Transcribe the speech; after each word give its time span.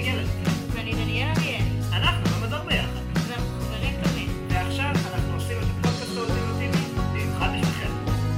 גיא 0.00 0.12
גלר. 0.12 0.26
ואני 0.74 0.92
דניאל 0.92 1.28
אריאלי, 1.36 1.68
אנחנו 1.92 2.24
במדור 2.30 2.58
ביחד. 2.58 3.00
ואנחנו 3.28 3.60
חברים 3.60 3.94
טובים. 4.04 4.48
ועכשיו 4.48 4.90
אנחנו 5.14 5.34
עושים 5.34 5.56
את 5.58 5.62
הפודקאסט 5.70 6.16
האולטימטיבי 6.16 6.84
במיוחד 7.12 7.48
בשבילכם. 7.54 7.92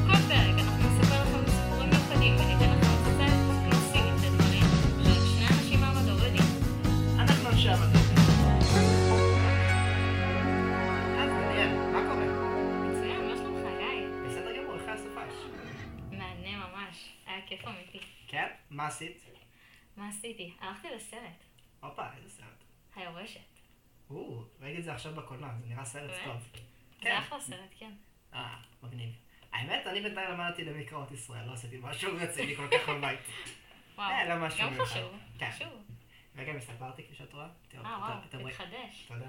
כל 0.06 0.20
פרק 0.28 0.54
אנחנו 0.64 0.82
נספר 0.88 1.22
לכם 1.22 1.50
סיפורים 1.50 1.90
מיוחדים 1.90 2.34
וניתן 2.36 2.70
לכם 2.74 2.90
הצצה 2.94 3.26
אקסקלוסיבית 3.26 4.14
לדברים 4.24 4.64
ששני 5.04 5.46
אנשים 5.46 5.80
מהמדור 5.80 6.18
יודעים. 6.24 6.48
אנחנו 7.18 7.48
אנשי 7.50 7.68
המדור. 7.68 8.02
אז 11.20 11.30
דניאל, 11.30 11.70
מה 11.92 12.00
קורה? 12.08 12.26
מצוין, 12.88 13.20
מה 13.28 13.36
שלומך, 13.36 13.64
גיא? 13.78 14.06
בסדר 14.26 14.56
גמור, 14.56 14.74
איך 14.74 14.84
היה 14.86 14.94
הסופש? 14.94 15.34
מהנה 16.10 16.66
ממש, 16.66 16.96
היה 17.26 17.40
כיף 17.46 17.64
אמיתי. 17.68 17.98
כן? 18.28 18.46
מה 18.70 18.86
עשית? 18.86 19.24
מה 19.96 20.08
עשיתי? 20.08 20.52
הלכתי 20.60 20.88
לסרט, 20.96 21.44
הופה, 21.80 22.02
איזה 22.16 22.30
סרט. 22.30 22.64
היורשת. 22.96 23.40
או, 24.10 24.16
ראיתי 24.38 24.66
את 24.78 24.84
זה 24.84 24.92
עכשיו 24.92 25.14
בקולנוע, 25.14 25.50
זה 25.60 25.66
נראה 25.66 25.84
סרט? 25.84 26.10
טוב. 26.24 26.48
זה 27.02 27.18
אחלה 27.18 27.40
סרט, 27.40 27.74
כן. 27.78 27.92
אה, 28.34 28.56
מגניב. 28.82 29.10
האמת, 29.52 29.86
אני 29.86 30.00
בינתיים 30.00 30.30
למדתי 30.30 30.64
למקראות 30.64 31.10
ישראל, 31.10 31.44
לא 31.46 31.52
עשיתי 31.52 31.78
משהו 31.82 32.10
רציני 32.16 32.56
כל 32.56 32.66
כך 32.72 32.88
בבית. 32.88 33.20
וואו, 33.94 34.10
אה, 34.10 34.28
לא 34.28 34.46
משהו 34.46 34.70
גם. 34.70 34.84
חשוב, 34.84 35.18
כן. 35.38 35.50
חשוב. 35.50 35.68
וגם 36.34 36.56
הסתברתי 36.56 37.02
כפי 37.02 37.14
שאת 37.14 37.32
רואה. 37.32 37.46
אה, 37.74 37.98
וואו? 37.98 38.48
התחדש. 38.48 39.08
תודה. 39.08 39.26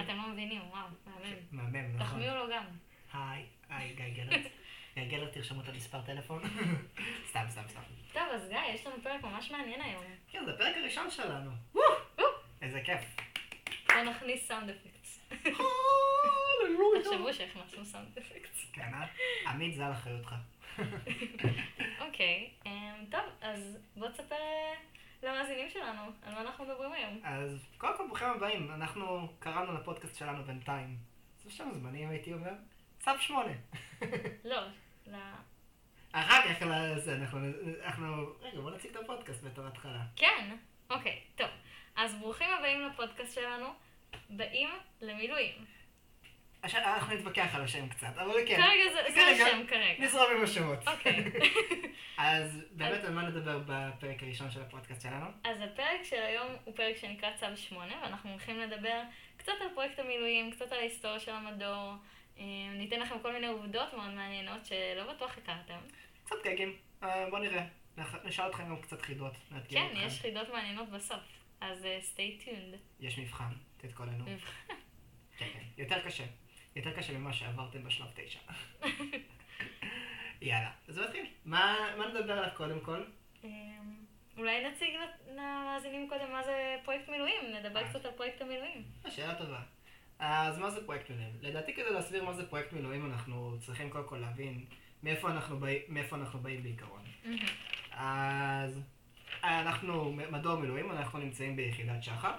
אתם 0.00 0.16
לא 0.16 0.28
מבינים, 0.28 0.62
וואו, 0.70 0.86
מהמם. 1.06 1.36
מהמם, 1.52 1.96
נכון. 1.96 2.06
תחמיאו 2.06 2.34
לו 2.34 2.44
גם. 2.52 2.64
היי, 3.12 3.46
היי, 3.68 3.94
גיא 3.94 4.24
גלרט. 4.24 4.46
גיא 4.94 5.04
גלרט, 5.04 5.32
תרשמו 5.32 5.60
את 5.60 5.68
המספר 5.68 6.02
טלפון. 6.02 6.42
סתם, 7.30 7.44
סתם, 7.48 7.62
סתם. 7.68 7.80
טוב, 8.12 8.22
אז 8.34 8.48
גיא, 8.48 8.58
יש 8.74 8.86
לנו 8.86 8.96
פרק 9.02 9.22
ממש 9.22 9.50
מעניין 9.50 9.80
היום. 9.80 10.04
כן, 10.30 10.44
זה 10.44 10.54
הפרק 10.54 10.76
הראשון 10.76 11.10
שלנו. 11.10 11.50
איזה 12.62 12.80
כיף. 12.84 13.33
בוא 13.88 14.02
נכניס 14.02 14.48
סאונד 14.48 14.70
אפקטס. 14.70 15.20
תחשבו 17.04 17.34
שהכנסנו 17.34 17.84
סאונד 17.84 18.18
אפקטס. 18.18 18.70
כן, 18.72 18.90
אה? 18.94 19.06
עמית, 19.50 19.74
זה 19.74 19.86
על 19.86 19.92
אחריותך. 19.92 20.34
אוקיי, 22.00 22.50
אמ, 22.66 23.04
טוב, 23.10 23.20
אז 23.40 23.78
בוא 23.96 24.08
תספר 24.08 24.34
אה, 24.34 24.74
למאזינים 25.22 25.70
שלנו 25.70 26.02
על 26.22 26.34
מה 26.34 26.40
אנחנו 26.40 26.64
מדברים 26.64 26.92
היום. 26.92 27.20
אז 27.24 27.66
קודם 27.78 27.96
כל 27.96 28.06
ברוכים 28.06 28.28
הבאים, 28.28 28.70
אנחנו 28.70 29.28
קראנו 29.38 29.74
לפודקאסט 29.74 30.16
שלנו 30.16 30.44
בינתיים. 30.44 30.96
זה 31.44 31.50
שם 31.50 31.68
זמנים 31.72 32.10
הייתי 32.10 32.32
אומר. 32.32 32.52
סף 33.00 33.16
שמונה. 33.20 33.52
לא, 34.44 34.60
ל... 35.06 35.16
אחר 36.12 36.54
כך 36.54 36.66
לזה, 36.66 37.14
אנחנו, 37.14 37.38
אנחנו, 37.84 38.26
רגע 38.40 38.60
בוא 38.60 38.70
נציג 38.70 38.90
את 38.90 38.96
הפודקאסט 38.96 39.42
בתור 39.42 39.66
התחלה. 39.66 40.02
כן, 40.16 40.56
אוקיי, 40.90 41.20
טוב. 41.36 41.48
אז 41.96 42.14
ברוכים 42.14 42.48
הבאים 42.58 42.80
לפודקאסט 42.86 43.34
שלנו, 43.34 43.66
באים 44.30 44.68
למילואים. 45.00 45.54
עכשיו 46.62 46.80
אנחנו 46.80 47.14
נתווכח 47.14 47.54
על 47.54 47.62
השם 47.62 47.88
קצת, 47.88 48.12
אבל 48.16 48.34
כן. 48.46 48.56
כרגע 48.56 48.92
זה 48.92 48.98
זה 49.08 49.14
כרגע, 49.14 49.44
השם 49.44 49.66
כרגע. 49.66 50.04
נזרום 50.04 50.26
עם 50.36 50.42
השמות. 50.42 50.88
אוקיי. 50.88 51.24
אז 52.18 52.64
באמת 52.70 53.04
על 53.04 53.12
מה 53.12 53.22
נדבר 53.22 53.58
בפרק 53.66 54.22
הראשון 54.22 54.50
של 54.50 54.62
הפודקאסט 54.62 55.02
שלנו? 55.02 55.26
אז 55.44 55.60
הפרק 55.60 56.02
של 56.02 56.22
היום 56.22 56.56
הוא 56.64 56.76
פרק 56.76 56.96
שנקרא 56.96 57.30
צו 57.36 57.46
8, 57.56 57.94
ואנחנו 58.02 58.30
הולכים 58.30 58.60
לדבר 58.60 59.02
קצת 59.36 59.52
על 59.60 59.68
פרויקט 59.74 59.98
המילואים, 59.98 60.50
קצת 60.50 60.72
על 60.72 60.78
ההיסטוריה 60.78 61.20
של 61.20 61.32
המדור. 61.32 61.92
אה, 62.38 62.44
ניתן 62.72 63.00
לכם 63.00 63.18
כל 63.22 63.32
מיני 63.32 63.46
עובדות 63.46 63.94
מאוד 63.94 64.10
מעניינות 64.10 64.66
שלא 64.66 65.12
בטוח 65.12 65.38
הכרתם. 65.38 65.78
קצת 66.24 66.36
גגים, 66.44 66.76
אה, 67.02 67.30
בוא 67.30 67.38
נראה. 67.38 67.64
נשאל 68.24 68.50
אתכם 68.50 68.68
גם 68.68 68.80
קצת 68.82 69.02
חידות. 69.02 69.32
כן. 69.68 69.86
יש 69.94 70.20
חידות 70.20 70.48
מעניינות 70.48 70.88
בסוף. 70.88 71.43
אז 71.64 71.84
אה, 71.84 71.98
stay 72.14 72.44
tuned. 72.44 72.76
יש 73.00 73.18
מבחן, 73.18 73.52
תתכוננו. 73.76 74.24
מבחן. 74.24 74.52
כן, 75.38 75.46
כן. 75.52 75.64
יותר 75.78 76.00
קשה. 76.04 76.24
יותר 76.76 76.92
קשה 76.96 77.18
ממה 77.18 77.32
שעברתם 77.32 77.84
בשלב 77.84 78.06
תשע. 78.14 78.38
יאללה, 80.42 80.70
אז 80.88 80.98
נתחיל. 80.98 81.26
מה 81.44 81.76
מה 81.98 82.08
נדבר 82.08 82.32
עליו 82.32 82.50
קודם 82.56 82.80
כל? 82.80 83.04
אמ, 83.44 83.50
אולי 84.36 84.68
נציג 84.68 84.88
למאזינים 85.34 86.08
קודם 86.08 86.32
מה 86.32 86.42
זה 86.42 86.76
פרויקט 86.84 87.08
מילואים, 87.08 87.54
נדבר 87.54 87.82
אה. 87.82 87.88
קצת 87.88 88.04
על 88.04 88.12
פרויקט 88.12 88.40
המילואים. 88.42 88.84
אה, 89.06 89.10
שאלה 89.10 89.34
טובה. 89.34 89.62
אז 90.18 90.58
מה 90.58 90.70
זה 90.70 90.84
פרויקט 90.84 91.10
מילואים? 91.10 91.32
לדעתי 91.40 91.74
כדי 91.74 91.90
להסביר 91.90 92.24
מה 92.24 92.32
זה 92.32 92.48
פרויקט 92.48 92.72
מילואים 92.72 93.12
אנחנו 93.12 93.56
צריכים 93.60 93.90
קודם 93.90 94.08
כל 94.08 94.16
להבין 94.16 94.64
מאיפה 95.02 95.30
אנחנו, 95.30 95.58
באים, 95.58 95.82
מאיפה 95.88 96.16
אנחנו 96.16 96.38
באים 96.38 96.62
בעיקרון. 96.62 97.02
אז 97.92 98.80
אנחנו 99.44 100.12
מדור 100.12 100.56
מילואים, 100.56 100.90
אנחנו 100.90 101.18
נמצאים 101.18 101.56
ביחידת 101.56 102.02
שחר, 102.02 102.32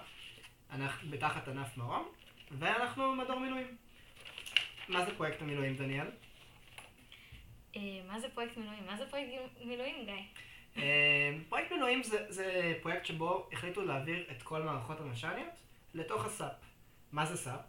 אנחנו 0.70 1.10
בתחת 1.10 1.48
ענף 1.48 1.76
מרום, 1.76 2.08
ואנחנו 2.50 3.14
מדור 3.14 3.38
מילואים. 3.38 3.76
מה 4.88 5.04
זה 5.04 5.16
פרויקט 5.16 5.42
המילואים, 5.42 5.76
דניאל? 5.76 6.06
אה, 7.76 8.00
מה 8.08 8.20
זה 8.20 8.28
פרויקט 8.28 8.56
מילואים? 8.56 8.86
מה 8.86 8.96
זה 8.96 9.06
פרויקט 9.10 9.30
מילואים, 9.64 10.04
גיא? 10.04 10.14
אה, 10.76 11.36
פרויקט 11.48 11.72
מילואים 11.72 12.02
זה, 12.02 12.26
זה 12.28 12.74
פרויקט 12.82 13.06
שבו 13.06 13.48
החליטו 13.52 13.84
להעביר 13.84 14.24
את 14.30 14.42
כל 14.42 14.62
מערכות 14.62 15.00
המש"ניות 15.00 15.54
לתוך 15.94 16.26
הסאפ. 16.26 16.52
מה 17.12 17.26
זה 17.26 17.36
סאפ? 17.36 17.60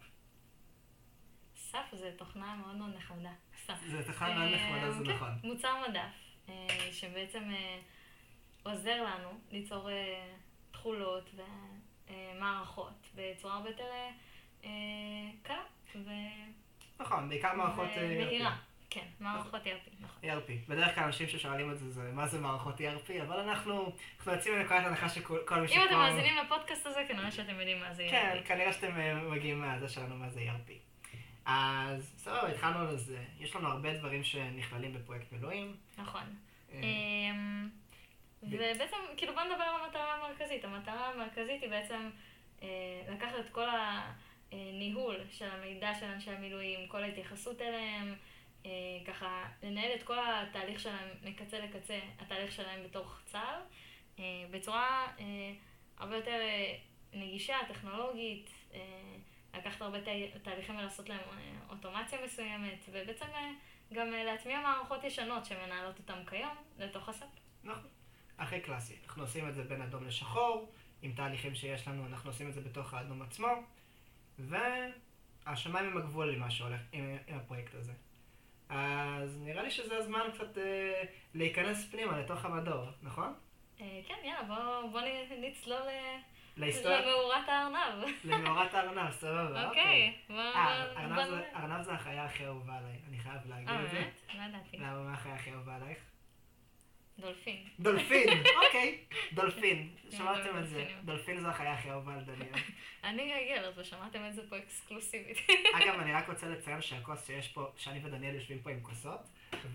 סאפ 1.56 1.86
זה 1.92 2.12
תוכנה 2.18 2.56
מאוד 2.56 2.76
מאוד 2.76 2.96
נחמדה. 2.96 3.32
סאפ. 3.66 3.78
זה 3.88 4.04
תוכנה 4.04 4.40
מאוד 4.40 4.54
נחמדה, 4.54 4.92
זה 4.92 5.06
כן, 5.06 5.12
נכון. 5.12 5.30
מוצר 5.44 5.74
מדף, 5.90 6.02
אה, 6.50 6.90
שבעצם 6.92 7.44
אה, 7.52 7.80
עוזר 8.70 9.04
לנו 9.04 9.30
ליצור 9.52 9.90
אה, 9.90 10.34
תכולות 10.72 11.30
ומערכות 12.10 13.08
בצורה 13.16 13.54
הרבה 13.54 13.70
יותר 13.70 13.84
אה, 13.84 14.10
אה, 14.64 14.70
קלה 15.44 15.64
ו- 15.96 17.00
נכון, 17.00 17.30
בעיקר 17.30 17.54
מערכות 17.54 17.90
אה, 17.98 18.08
ומהירה. 18.12 18.56
כן, 18.90 19.06
מערכות 19.20 19.62
ERP, 19.64 19.90
נכון. 20.00 20.30
ERP. 20.30 20.70
בדרך 20.70 20.96
כלל 20.96 21.04
אנשים 21.04 21.28
ששואלים 21.28 21.72
את 21.72 21.80
זה, 21.80 21.92
זה 21.92 22.12
מה 22.14 22.28
זה 22.28 22.40
מערכות 22.40 22.80
ERP, 22.80 23.22
אבל 23.22 23.40
אנחנו, 23.40 23.92
אנחנו 24.18 24.32
יוצאים 24.32 24.60
מנקודת 24.60 24.86
הנחה 24.86 25.10
שכל 25.10 25.40
כל 25.46 25.62
מי 25.62 25.68
אם 25.68 25.82
אתם 25.88 25.98
מאזינים 25.98 26.34
לפודקאסט 26.46 26.86
הזה, 26.86 27.06
כנראה 27.08 27.32
שאתם 27.32 27.60
יודעים 27.60 27.80
מה 27.80 27.94
זה 27.94 28.08
כן, 28.12 28.38
ERP. 28.44 28.48
כנראה 28.48 28.74
שאתם 28.74 29.00
אה, 29.00 29.14
מגיעים 29.16 29.62
מהזה 29.62 29.90
שלנו 29.90 30.16
מה 30.16 30.30
זה 30.30 30.40
ERP. 30.40 30.72
אז 31.46 32.14
סבבה, 32.18 32.48
התחלנו 32.48 32.94
לזה. 32.94 33.24
יש 33.40 33.56
לנו 33.56 33.68
הרבה 33.68 33.94
דברים 33.94 34.24
שנכללים 34.24 34.94
בפרויקט 34.94 35.32
מילואים. 35.32 35.76
נכון. 35.98 36.36
ובעצם, 38.44 38.96
כאילו 39.18 39.34
בוא 39.34 39.44
נדבר 39.44 39.64
על 39.64 39.82
המטרה 39.82 40.14
המרכזית. 40.16 40.66
המטרה 40.66 41.10
המרכזית 41.10 41.62
היא 41.62 41.70
בעצם 41.70 42.10
אה, 42.64 42.68
לקחת 43.10 43.40
את 43.40 43.50
כל 43.50 43.68
הניהול 44.52 45.16
של 45.32 45.50
המידע 45.52 45.96
של 46.00 46.06
אנשי 46.06 46.32
המילואים, 46.32 46.88
כל 46.88 47.04
ההתייחסות 47.04 47.62
אליהם, 47.62 48.16
אה, 48.66 48.72
ככה 49.08 49.46
לנהל 49.64 49.92
את 49.96 50.04
כל 50.04 50.18
התהליך 50.20 50.80
שלהם 50.80 51.10
מקצה 51.24 51.60
לקצה, 51.60 52.00
התהליך 52.20 52.52
שלהם 52.52 52.84
בתוך 52.84 53.20
צה"ל, 53.26 53.62
אה, 54.20 54.24
בצורה 54.52 55.08
הרבה 55.98 56.16
יותר 56.16 56.40
נגישה, 57.14 57.58
טכנולוגית, 57.68 58.50
לקחת 59.58 59.82
הרבה 59.82 60.02
תה- 60.02 60.40
תהליכים 60.44 60.78
ולעשות 60.78 61.10
להם 61.10 61.20
אוטומציה 61.70 62.20
מסוימת, 62.26 62.80
ובעצם 62.92 63.26
גם 63.94 64.12
להטמיע 64.12 64.60
מערכות 64.62 65.04
ישנות 65.04 65.46
שמנהלות 65.46 66.00
אותם 66.00 66.26
כיום 66.30 66.56
לתוך 66.78 67.10
הסאפ. 67.10 67.28
נכון. 67.64 67.97
הכי 68.38 68.60
קלאסי. 68.62 68.96
אנחנו 69.06 69.22
עושים 69.24 69.50
את 69.50 69.56
זה 69.56 69.64
בין 69.64 69.82
אדום 69.82 70.08
לשחור, 70.08 70.72
עם 71.02 71.12
תהליכים 71.12 71.56
שיש 71.56 71.88
לנו, 71.88 72.06
אנחנו 72.06 72.30
עושים 72.30 72.50
את 72.50 72.54
זה 72.54 72.62
בתוך 72.62 72.94
האדום 72.94 73.22
עצמו, 73.22 73.48
והשמיים 74.40 75.86
הם 75.86 75.98
הגבול 75.98 76.32
למה 76.36 76.52
שהולך 76.52 76.82
עם, 76.92 77.18
עם 77.28 77.38
הפרויקט 77.38 77.76
הזה. 77.76 77.94
אז 78.70 79.42
נראה 79.42 79.64
לי 79.64 79.72
שזה 79.72 79.98
הזמן 79.98 80.20
קצת 80.34 80.58
אה, 80.58 81.04
להיכנס 81.34 81.92
פנימה 81.92 82.20
לתוך 82.20 82.46
המדור, 82.46 82.86
נכון? 83.02 83.34
אה, 83.82 84.00
כן, 84.08 84.16
יאללה, 84.24 84.44
בוא, 84.44 84.92
בוא 84.92 85.02
נצלול 85.42 85.82
להיסטוריה, 86.58 87.02
למאורת 87.02 87.50
הארנב. 87.50 88.06
למאורת 88.24 88.74
הארנב, 88.74 89.12
סבבה, 89.12 89.66
אוקיי, 89.70 90.16
בוא... 90.30 90.36
אה, 90.38 90.86
בוא- 90.94 91.04
ארנב 91.56 91.76
בוא 91.76 91.84
זה- 91.84 91.94
החיה 91.94 92.26
הכי 92.26 92.46
אהובה 92.46 92.78
עליי, 92.78 93.00
אני 93.10 93.20
חייב 93.20 93.42
להגיד 93.50 93.70
אה, 93.70 93.86
את 93.86 93.90
זה. 93.92 93.96
באמת? 93.98 94.22
לא 94.36 94.42
ידעתי. 94.44 94.78
למה, 94.78 95.00
מה 95.04 95.14
החיה 95.14 95.36
הכי 95.36 95.52
אהובה 95.54 95.76
עלייך? 95.76 95.98
דולפין. 97.20 97.64
דולפין, 97.80 98.30
אוקיי, 98.66 98.98
דולפין, 99.34 99.90
שמעתם. 100.10 100.58
את 100.60 100.70
זה, 100.70 100.86
דולפין 101.06 101.40
זו 101.40 101.48
החיה 101.48 101.74
הכי 101.74 101.90
אהובה 101.90 102.14
על 102.14 102.22
דניאל. 102.22 102.54
אני 103.04 103.30
גלגלת 103.30 103.78
ושמעתם 103.78 104.26
את 104.30 104.36
זה 104.36 104.50
פה 104.50 104.58
אקסקלוסיבית. 104.58 105.38
אגב, 105.78 106.00
אני 106.00 106.14
רק 106.14 106.30
רוצה 106.30 106.48
לציין 106.48 106.82
שהכוס 106.82 107.28
שיש 107.28 107.48
פה, 107.48 107.72
שאני 107.78 108.06
ודניאל 108.06 108.36
יושבים 108.36 108.60
פה 108.60 108.70
עם 108.70 108.80
כוסות, 108.82 109.20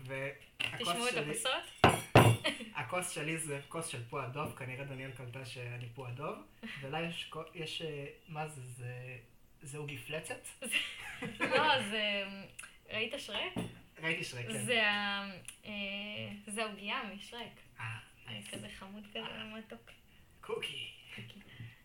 והכוס 0.03 0.79
תשמעו 0.79 1.07
את 1.07 1.13
שלי, 1.13 1.31
הכוסות. 1.31 1.93
הכוס 2.75 3.09
שלי 3.09 3.37
זה 3.37 3.59
כוס 3.69 3.87
של 3.87 4.03
פו 4.09 4.19
הדוב, 4.19 4.55
כנראה 4.55 4.85
דניאל 4.85 5.11
קלטה 5.11 5.45
שאני 5.45 5.89
פו 5.95 6.07
הדוב, 6.07 6.35
ולה 6.81 7.01
יש, 7.01 7.31
יש, 7.55 7.81
אה, 7.81 8.05
מה 8.27 8.47
זה, 8.47 8.61
זה, 8.61 9.17
זה 9.61 9.77
עוגי 9.77 9.97
פלצת? 9.97 10.47
לא, 11.39 11.81
זה... 11.89 12.23
ראית 12.89 13.13
שרק? 13.17 13.53
ראיתי 14.03 14.23
שרק, 14.23 14.45
כן. 14.45 14.57
זה. 14.57 14.81
אה, 15.65 16.22
זה 16.53 16.63
העוגיה 16.63 17.01
משרק. 17.15 17.59
אה. 17.79 17.85
כזה 18.51 18.67
חמוד 18.79 19.07
כזה 19.09 19.43
מתוק. 19.57 19.91
קוקי. 20.41 20.91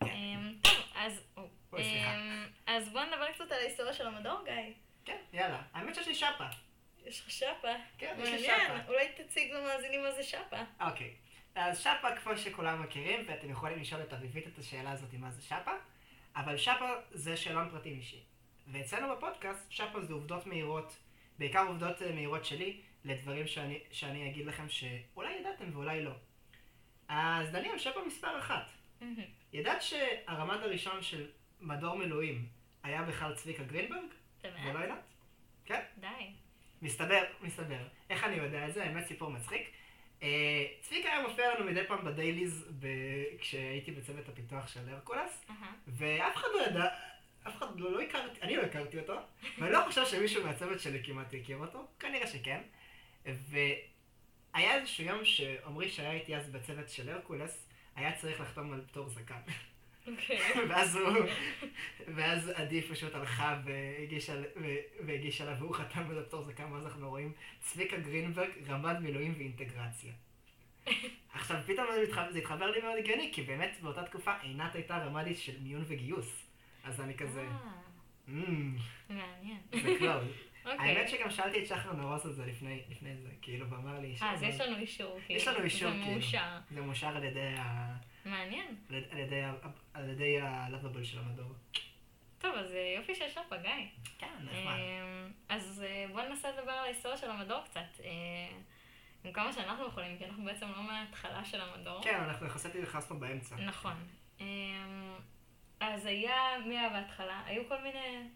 אמ, 0.03 0.55
טוב, 0.62 0.75
אז... 0.94 1.23
אמ, 1.79 2.47
אז 2.67 2.88
בוא 2.88 3.05
נדבר 3.05 3.32
קצת 3.32 3.53
על 3.53 3.59
ההיסטוריה 3.59 3.93
של 3.93 4.06
המדור, 4.06 4.44
גיא. 4.44 4.73
כן, 5.05 5.17
יאללה. 5.32 5.62
האמת 5.73 5.94
שיש 5.94 6.09
לי 6.09 6.15
שפה. 6.15 6.44
יש 7.06 7.20
לך 7.20 7.31
שפה. 7.31 7.69
כן, 7.99 8.17
יש 8.19 8.29
לי 8.29 8.43
שפה. 8.43 8.88
אולי 8.88 9.09
תציג 9.17 9.53
למאזינים 9.53 10.03
מה 10.03 10.12
זה 10.12 10.23
שפה. 10.23 10.56
אוקיי. 10.81 11.14
אז 11.55 11.79
שפה, 11.81 12.17
כמו 12.23 12.37
שכולם 12.37 12.82
מכירים, 12.82 13.25
ואתם 13.29 13.50
יכולים 13.50 13.79
לשאול 13.79 14.03
את 14.03 14.12
אביבית 14.12 14.47
את 14.47 14.59
השאלה 14.59 14.91
הזאת, 14.91 15.14
מה 15.14 15.31
זה 15.31 15.43
שפה, 15.43 15.73
אבל 16.37 16.56
שפה 16.56 16.91
זה 17.11 17.37
שאלון 17.37 17.71
פרטים 17.71 17.97
אישי. 17.97 18.23
ואצלנו 18.67 19.17
בפודקאסט, 19.17 19.73
שפה 19.73 20.00
זה 20.00 20.12
עובדות 20.12 20.47
מהירות, 20.47 20.97
בעיקר 21.38 21.64
עובדות 21.69 22.03
אה, 22.03 22.12
מהירות 22.12 22.44
שלי, 22.44 22.81
לדברים 23.09 23.47
שאני, 23.47 23.81
שאני 23.91 24.31
אגיד 24.31 24.47
לכם 24.47 24.69
שאולי 24.69 25.35
ידעתם 25.41 25.65
ואולי 25.73 26.05
לא. 26.05 26.13
אז 27.09 27.51
דניאל, 27.51 27.79
שפה 27.79 28.01
מספר 28.07 28.39
אחת. 28.39 28.71
ידעת 29.53 29.83
שהרמ"ד 29.83 30.59
הראשון 30.63 31.03
של 31.03 31.27
מדור 31.61 31.95
מילואים 31.95 32.47
היה 32.83 33.03
בכלל 33.03 33.35
צביקה 33.35 33.63
גרינברג? 33.63 34.01
אתה 34.41 34.49
ולא 34.65 34.73
באמת? 34.73 34.85
ידעת? 34.85 34.99
כן. 35.65 35.81
די. 35.99 36.07
מסתבר, 36.83 37.25
מסתבר. 37.43 37.79
איך 38.11 38.25
אני 38.25 38.37
יודע 38.37 38.69
את 38.69 38.75
זה? 38.75 38.85
האמת 38.85 39.07
סיפור 39.07 39.31
מצחיק. 39.31 39.71
אה, 40.23 40.67
צביקה 40.81 41.09
היה 41.09 41.23
מופיע 41.29 41.55
לנו 41.55 41.65
מדי 41.71 41.87
פעם 41.89 42.05
בדייליז 42.05 42.65
ב- 42.81 43.39
כשהייתי 43.39 43.91
בצוות 43.91 44.29
הפיתוח 44.29 44.69
של 44.69 44.89
הרקולס, 44.89 45.45
אהה. 45.51 45.73
ואף 45.87 46.37
אחד 46.37 46.49
לא 46.55 46.67
ידע, 46.67 46.85
אף 47.49 47.57
אחד 47.57 47.81
לא, 47.81 47.93
לא 47.93 48.01
הכרתי, 48.03 48.41
אני 48.43 48.57
לא 48.57 48.63
הכרתי 48.63 48.99
אותו, 48.99 49.19
ואני 49.59 49.73
לא 49.73 49.81
חושב 49.87 50.07
שמישהו 50.07 50.45
מהצוות 50.45 50.81
שלי 50.81 51.05
כמעט 51.05 51.35
הכיר 51.35 51.57
אותו, 51.57 51.87
כנראה 52.01 52.27
שכן. 52.27 52.61
והיה 53.49 54.75
איזשהו 54.75 55.05
יום 55.05 55.25
שעמרי 55.25 55.89
שהיה 55.89 56.13
איתי 56.13 56.37
אז 56.37 56.51
בצוות 56.51 56.89
של 56.89 57.09
הרקולס, 57.09 57.69
היה 57.97 58.13
צריך 58.17 58.41
לחתום 58.41 58.73
על 58.73 58.81
פטור 58.87 59.09
זקן. 59.09 59.41
אוקיי. 60.07 60.39
ואז 60.69 60.97
הוא, 60.97 61.27
ואז 62.15 62.49
עדי 62.49 62.83
פשוט 62.83 63.15
הלכה 63.15 63.61
והגישה, 63.65 65.45
לה, 65.45 65.55
והוא 65.59 65.75
חתם 65.75 66.11
על 66.11 66.19
הפטור 66.19 66.45
זקן, 66.45 66.73
ואז 66.73 66.85
אנחנו 66.85 67.09
רואים 67.09 67.33
צביקה 67.61 67.97
גרינברג, 67.97 68.51
רמ"ד 68.69 68.99
מילואים 69.01 69.35
ואינטגרציה. 69.39 70.13
עכשיו, 71.33 71.57
פתאום 71.67 71.87
זה 71.95 72.03
מתחבר, 72.03 72.33
זה 72.33 72.39
התחבר 72.39 72.71
לי 72.71 72.81
מאוד 72.81 72.99
הגיוני, 72.99 73.31
כי 73.35 73.43
באמת 73.43 73.77
באותה 73.83 74.03
תקופה 74.05 74.33
עינת 74.43 74.75
הייתה 74.75 74.99
רמ"דית 74.99 75.39
של 75.39 75.61
מיון 75.61 75.85
וגיוס. 75.87 76.47
אז 76.85 77.01
אני 77.01 77.17
כזה, 77.17 77.41
אה, 77.41 77.57
אמ, 78.29 78.77
מעניין. 79.09 79.61
זה 79.73 79.97
קלוז. 79.99 80.25
אוקיי. 80.73 80.97
האמת 80.97 81.09
שגם 81.09 81.31
שאלתי 81.31 81.62
את 81.62 81.67
שחר 81.67 81.93
נרוס 81.93 82.26
על 82.26 82.32
זה 82.32 82.47
לפני, 82.47 82.82
לפני 82.91 83.17
זה, 83.17 83.29
כאילו, 83.43 83.70
ואמר 83.70 84.00
לי, 84.00 84.15
אה, 84.23 84.32
אז 84.32 84.43
יש 84.43 84.61
לנו 84.61 84.76
אישור. 84.76 85.19
יש 85.29 85.44
כאילו. 85.44 85.56
לנו 85.56 85.65
אישור, 85.65 85.91
זה 85.91 85.97
כאילו. 85.99 86.12
מאושר. 86.12 86.59
זה 86.70 86.81
מאושר 86.81 87.17
על 87.17 87.25
ידי 87.25 87.55
ה... 87.59 87.94
מעניין. 88.25 88.76
על 89.11 89.19
ידי 89.19 89.43
ה... 89.43 89.55
על 89.94 90.09
ידי 90.11 90.41
הלאבבל 90.41 91.05
של 91.05 91.19
המדור. 91.19 91.53
טוב, 92.38 92.55
אז 92.55 92.73
אה, 92.73 92.94
יופי 92.97 93.15
שיש 93.15 93.35
שפה, 93.35 93.56
גיא. 93.56 93.70
כן, 94.19 94.35
נחמד. 94.44 94.75
אמ, 94.75 95.32
אז 95.49 95.85
אה, 95.87 96.06
בוא 96.12 96.23
ננסה 96.23 96.50
לדבר 96.50 96.73
על 96.73 96.85
ההיסטוריה 96.85 97.17
של 97.19 97.31
המדור 97.31 97.61
קצת. 97.64 98.00
אה, 98.05 98.11
עם 99.25 99.32
כמה 99.32 99.53
שאנחנו 99.53 99.87
יכולים, 99.87 100.19
כי 100.19 100.25
אנחנו 100.25 100.44
בעצם 100.44 100.67
לא 100.69 100.82
מההתחלה 100.82 101.44
של 101.44 101.61
המדור. 101.61 102.03
כן, 102.05 102.21
אנחנו 102.21 102.47
יחסית 102.47 102.76
נכנסנו 102.76 103.21
באמצע. 103.21 103.56
נכון. 103.56 103.94
אמ, 104.41 105.14
אז 105.81 106.06
היה, 106.06 106.35
מי 106.67 106.79
היה 106.79 106.88
בהתחלה? 106.88 107.43
היו 107.47 107.69
כל 107.69 107.82
מיני... 107.82 108.29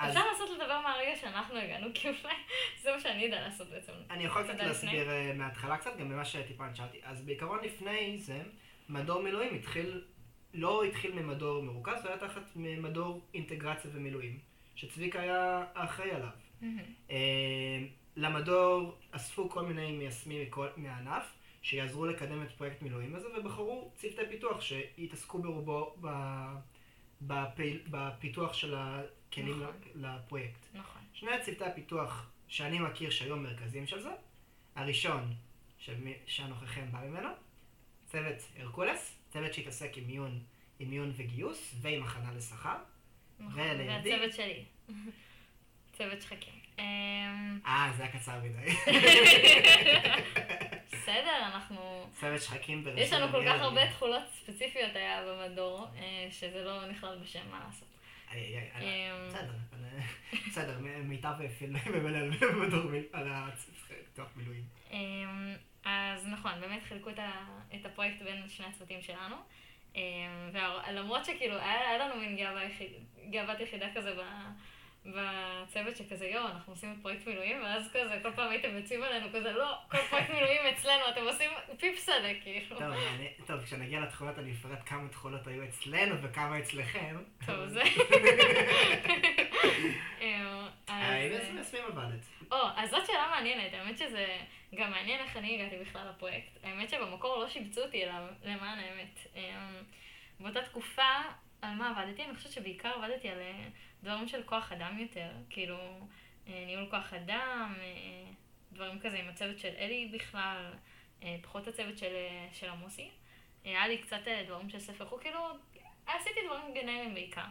אז 0.00 0.10
אפשר 0.10 0.26
לעשות 0.32 0.50
לדבר 0.50 0.80
מהרגע 0.80 1.16
שאנחנו 1.20 1.56
הגענו, 1.56 1.86
כי 1.94 2.08
אולי 2.08 2.34
זה 2.82 2.92
מה 2.92 3.00
שאני 3.00 3.28
אדע 3.28 3.40
לעשות 3.40 3.70
בעצם. 3.70 3.92
אני 4.10 4.24
יכול 4.24 4.42
קצת 4.42 4.54
להסביר 4.58 5.10
אה, 5.10 5.32
מההתחלה 5.34 5.76
קצת, 5.76 5.96
גם 5.98 6.08
במה 6.08 6.24
שטיפה 6.24 6.66
נשאלתי. 6.66 6.98
אז 7.02 7.22
בעיקרון 7.22 7.58
לפני 7.64 8.18
זה, 8.18 8.42
מדור 8.88 9.22
מילואים 9.22 9.54
התחיל, 9.54 10.04
לא 10.54 10.84
התחיל 10.84 11.12
ממדור 11.12 11.62
מרוכז, 11.62 12.02
הוא 12.02 12.08
היה 12.08 12.18
תחת 12.18 12.42
מדור 12.56 13.26
אינטגרציה 13.34 13.90
ומילואים, 13.94 14.38
שצביקה 14.74 15.20
היה 15.20 15.64
האחראי 15.74 16.10
עליו. 16.10 16.28
אה, 17.10 17.16
למדור 18.16 18.98
אספו 19.10 19.50
כל 19.50 19.62
מיני 19.62 19.92
מיישמים 19.92 20.50
מהענף, 20.76 21.24
שיעזרו 21.62 22.06
לקדם 22.06 22.42
את 22.42 22.52
פרויקט 22.52 22.82
מילואים 22.82 23.14
הזה, 23.14 23.28
ובחרו 23.38 23.90
צוותי 23.96 24.22
פיתוח 24.30 24.60
שיתעסקו 24.60 25.38
ברובו 25.38 25.96
ב, 26.00 26.08
בפעיל, 27.22 27.82
בפיתוח 27.90 28.52
של 28.52 28.74
הכלים 29.30 29.62
נכון. 29.62 29.74
לפרויקט. 29.94 30.66
נכון. 30.74 31.02
שני 31.14 31.30
צוותי 31.44 31.64
הפיתוח 31.64 32.26
שאני 32.48 32.78
מכיר 32.78 33.10
שהיו 33.10 33.36
מרכזיים 33.36 33.86
של 33.86 34.00
זה, 34.02 34.10
הראשון, 34.76 35.34
שהנוכחים 36.26 36.92
בא 36.92 36.98
ממנו, 36.98 37.28
צוות 38.06 38.36
הרקולס, 38.58 39.18
צוות 39.32 39.54
שהתעסק 39.54 39.96
עם 39.96 40.04
מיון, 40.06 40.40
עם 40.78 40.90
מיון 40.90 41.12
וגיוס 41.16 41.74
ועם 41.80 42.02
הכנה 42.02 42.32
לשכר. 42.36 42.76
נכון. 43.40 43.60
ולידי- 43.60 43.88
והצוות 44.10 44.32
שלי. 44.32 44.64
צוות 45.92 46.22
שחקים. 46.22 46.54
אמ, 46.78 46.84
אה, 47.66 47.92
זה 47.96 48.02
היה 48.02 48.12
קצר 48.12 48.40
מדי. 48.42 48.72
בסדר, 50.92 51.36
אנחנו... 51.54 52.06
צוות 52.20 52.42
שחקים 52.42 52.84
בראשות 52.84 53.00
יש 53.06 53.12
לנו 53.12 53.32
כל. 53.32 53.44
כך 53.46 53.60
הרבה 53.60 53.90
תכולות 53.90 54.22
ספציפיות 54.32 54.96
היה 54.96 55.22
במדור, 55.26 55.86
אה, 55.96 56.28
שזה 56.30 56.64
לא 56.64 56.86
נכלל 56.86 57.18
בשם, 57.22 57.50
מה 57.50 57.60
לעשות. 57.66 57.88
איי, 58.30 58.40
איי, 58.58 58.70
איי, 58.74 59.12
אמ, 59.12 59.28
בסדר, 59.28 59.52
אה, 59.72 60.00
בסדר, 60.48 60.78
מיטב 61.04 61.34
במדור 62.46 62.84
מיל- 62.90 63.08
על 63.12 63.28
הפיתוח 63.32 64.28
מילואים. 64.36 64.64
אמ, 64.90 65.54
אז 65.84 66.26
נכון, 66.26 66.52
באמת 66.60 66.82
חילקו 66.82 67.10
את, 67.10 67.18
הפרויקט 67.86 68.22
בין 68.22 68.48
שני 68.48 68.66
הצוותים 68.66 69.02
שלנו. 69.02 69.36
אמ, 69.94 70.00
ולמרות 70.52 71.24
שכאילו 71.24 71.56
היה, 71.58 71.98
לנו 71.98 72.20
מין 72.20 72.36
גאוות 73.30 73.60
יחידה 73.60 73.86
כזה 73.94 74.14
בצוות 75.06 75.96
שכזה, 75.96 76.26
יואו, 76.26 76.46
אנחנו 76.48 76.72
עושים 76.72 76.92
את 76.92 77.02
פרויקט 77.02 77.26
מילואים, 77.26 77.62
ואז 77.62 77.88
כזה, 77.92 78.18
כל 78.22 78.32
פעם 78.32 78.50
הייתם 78.50 78.76
יוצאים 78.76 79.02
עלינו 79.02 79.26
כזה, 79.34 79.52
לא, 79.52 79.74
כל 79.90 79.98
פרויקט 80.10 80.30
מילואים 80.30 80.60
אצלנו, 80.74 81.02
אתם 81.08 81.20
עושים 81.24 81.50
פיפסדה, 81.78 82.34
כאילו. 82.42 82.78
טוב, 82.78 82.82
אני- 83.14 83.32
טוב, 83.46 83.60
כשנגיע 83.64 84.00
לתכונות 84.00 84.38
אני 84.38 84.52
אפרט 84.52 84.78
כמה 84.86 85.08
תכונות 85.08 85.46
היו 85.46 85.64
אצלנו 85.64 86.22
וכמה 86.22 86.58
אצלכם. 86.58 87.16
טוב, 87.46 87.66
זה... 87.66 87.82
האם 90.20 90.64
אה, 90.88 91.16
איזה 91.16 91.52
מיישמים 91.52 91.82
עבדת? 91.84 92.24
או, 92.52 92.56
אז 92.76 92.90
זאת 92.90 93.06
שאלה 93.06 93.26
מעניינת, 93.30 93.74
האמת 93.74 93.98
שזה 93.98 94.38
גם 94.74 94.90
מעניין 94.90 95.20
איך 95.20 95.36
אני 95.36 95.54
הגעתי 95.62 95.78
בכלל 95.84 96.08
לפרויקט. 96.10 96.58
האמת 96.64 96.90
שבמקור 96.90 97.36
לא 97.38 97.48
שיבצו 97.48 97.80
אותי 97.82 98.04
אליו, 98.04 98.26
למען 98.44 98.78
האמת. 98.78 99.18
אמ, 99.36 99.82
באותה 100.40 100.62
תקופה, 100.62 101.02
על 101.62 101.74
מה 101.74 101.90
עבדתי? 101.90 102.24
אני 102.24 102.34
חושבת 102.34 102.52
שבעיקר 102.52 102.88
עבדתי 102.88 103.28
על 103.28 103.38
אה, 103.38 103.62
דברים 104.02 104.28
של 104.28 104.42
כוח 104.42 104.72
אדם 104.72 104.98
יותר, 104.98 105.30
כאילו 105.50 105.76
אה, 106.48 106.64
ניהול 106.66 106.86
כוח 106.90 107.12
אדם, 107.12 107.74
אה, 107.80 108.32
דברים 108.72 108.98
כזה 108.98 109.18
עם 109.18 109.28
הצוות 109.28 109.58
של 109.58 109.72
אלי 109.78 110.10
בכלל, 110.12 110.72
אה, 111.22 111.36
פחות 111.42 111.68
הצוות 111.68 111.98
של, 111.98 112.14
של 112.52 112.68
עמוסי. 112.68 113.08
היה 113.64 113.88
לי 113.88 113.98
קצת 113.98 114.20
דברים 114.46 114.70
של 114.70 114.80
ספר 114.80 115.06
חוק, 115.06 115.22
כאילו, 115.22 115.38
עשיתי 116.06 116.40
דברים 116.46 116.74
גנריים 116.74 117.14
בעיקר. 117.14 117.44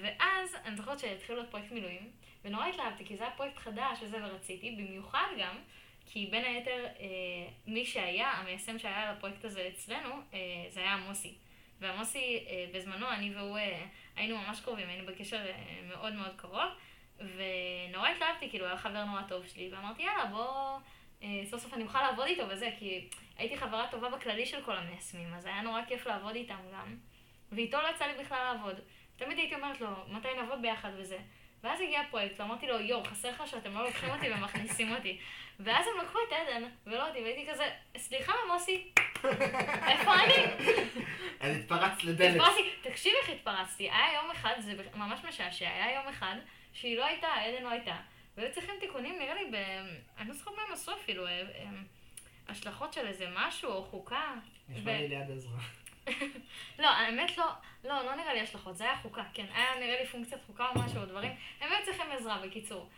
ואז 0.00 0.56
אני 0.64 0.76
זוכרת 0.76 0.98
שהתחילו 0.98 1.38
להיות 1.38 1.50
פרויקט 1.50 1.72
מילואים, 1.72 2.10
ונורא 2.44 2.66
התלהבתי, 2.66 3.04
כי 3.04 3.16
זה 3.16 3.24
היה 3.24 3.36
פרויקט 3.36 3.58
חדש 3.58 3.98
וזה, 4.02 4.18
ורציתי, 4.24 4.70
במיוחד 4.70 5.26
גם, 5.40 5.56
כי 6.06 6.28
בין 6.30 6.44
היתר, 6.44 6.86
מי 7.66 7.86
שהיה, 7.86 8.30
המיישם 8.30 8.78
שהיה 8.78 9.02
על 9.02 9.16
הפרויקט 9.16 9.44
הזה 9.44 9.68
אצלנו, 9.72 10.14
זה 10.70 10.80
היה 10.80 10.94
עמוסי. 10.94 11.34
ועמוסי, 11.80 12.44
בזמנו, 12.74 13.10
אני 13.10 13.34
והוא 13.34 13.58
היינו 14.16 14.38
ממש 14.38 14.60
קרובים, 14.60 14.88
היינו 14.88 15.06
בקשר 15.06 15.46
אה, 15.46 15.80
מאוד 15.88 16.12
מאוד 16.12 16.32
קרוב, 16.36 16.70
ונורא 17.18 18.08
התלהבתי, 18.08 18.50
כאילו, 18.50 18.66
היה 18.66 18.76
חבר 18.76 19.04
נורא 19.04 19.22
טוב 19.22 19.46
שלי, 19.46 19.70
ואמרתי, 19.72 20.02
יאללה, 20.02 20.26
בוא, 20.26 20.78
אה, 21.22 21.42
סוף 21.44 21.62
סוף 21.62 21.74
אני 21.74 21.82
אוכל 21.82 22.02
לעבוד 22.02 22.26
איתו 22.26 22.48
וזה, 22.48 22.70
כי 22.78 23.08
הייתי 23.36 23.56
חברה 23.56 23.86
טובה 23.90 24.08
בכללי 24.08 24.46
של 24.46 24.62
כל 24.62 24.76
המיישמים, 24.76 25.34
אז 25.34 25.46
היה 25.46 25.62
נורא 25.62 25.80
כיף 25.88 26.06
לעבוד 26.06 26.34
איתם 26.34 26.58
גם, 26.74 26.96
ואיתו 27.52 27.78
לא 27.82 27.88
יצא 27.88 28.04
לי 28.04 28.24
בכלל 28.24 28.52
לעבוד. 28.52 28.80
תמיד 29.16 29.38
הייתי 29.38 29.54
אומרת 29.54 29.80
לו, 29.80 29.88
מתי 30.08 30.28
נעבוד 30.36 30.62
ביחד 30.62 30.90
וזה. 30.96 31.18
ואז 31.62 31.80
הגיע 31.80 32.00
הפרויקט, 32.00 32.40
ואמרתי 32.40 32.66
לו, 32.66 32.80
יואו, 32.80 33.04
חסר 33.04 33.30
לך 33.30 33.42
שאתם 33.46 33.74
לא 33.74 33.84
לוקחים 33.84 34.10
אותי 34.10 34.30
ומכניסים 34.32 34.92
אותי. 34.94 35.18
ואז 35.60 35.86
הם 35.86 36.04
לקחו 36.04 36.18
את 36.28 36.32
עדן, 36.32 36.68
ולא 36.86 37.08
אותי, 37.08 37.22
והייתי 37.22 37.50
כזה, 37.50 37.70
סליחה, 37.96 38.32
מוסי, 38.52 38.92
איפה 39.86 40.14
אני? 40.14 40.34
אז 41.40 41.56
התפרצת 41.56 42.04
לדלת. 42.04 42.40
התפרצתי, 42.40 42.70
תקשיב 42.82 43.12
איך 43.22 43.30
התפרצתי, 43.30 43.90
היה 43.90 44.14
יום 44.14 44.30
אחד, 44.30 44.54
זה 44.58 44.72
ממש 44.94 45.20
משעשע, 45.28 45.68
היה 45.68 45.94
יום 45.94 46.08
אחד 46.08 46.36
שהיא 46.72 46.98
לא 46.98 47.04
הייתה, 47.04 47.28
עדן 47.28 47.62
לא 47.62 47.70
הייתה, 47.70 47.96
והיו 48.36 48.52
צריכים 48.52 48.74
תיקונים, 48.80 49.18
נראה 49.18 49.34
לי, 49.34 49.50
ב... 49.52 49.56
אני 50.18 50.28
לא 50.28 50.34
זוכרת 50.34 50.54
מה 50.56 50.62
הם 50.68 50.72
עשו 50.72 50.92
אפילו, 50.92 51.26
אה, 51.26 51.42
השלכות 52.48 52.92
של 52.92 53.06
איזה 53.06 53.26
משהו, 53.34 53.70
או 53.70 53.84
חוקה. 53.84 54.34
נשמע 54.68 54.92
לי 54.92 55.08
ליד 55.08 55.30
עזרא. 55.30 55.58
לא, 56.78 56.86
האמת 56.88 57.38
לא, 57.38 57.46
לא, 57.84 58.04
לא 58.04 58.14
נראה 58.14 58.34
לי 58.34 58.40
השלכות, 58.40 58.76
זה 58.76 58.84
היה 58.84 58.96
חוקה, 58.96 59.22
כן, 59.34 59.46
היה 59.54 59.74
נראה 59.80 60.00
לי 60.00 60.06
פונקציית 60.06 60.42
חוקה 60.46 60.68
או 60.68 60.80
משהו, 60.80 61.00
או 61.00 61.06
דברים, 61.06 61.32
הם 61.60 61.72
היו 61.72 61.84
צריכים 61.84 62.06
עזרה, 62.12 62.38
בקיצור, 62.38 62.88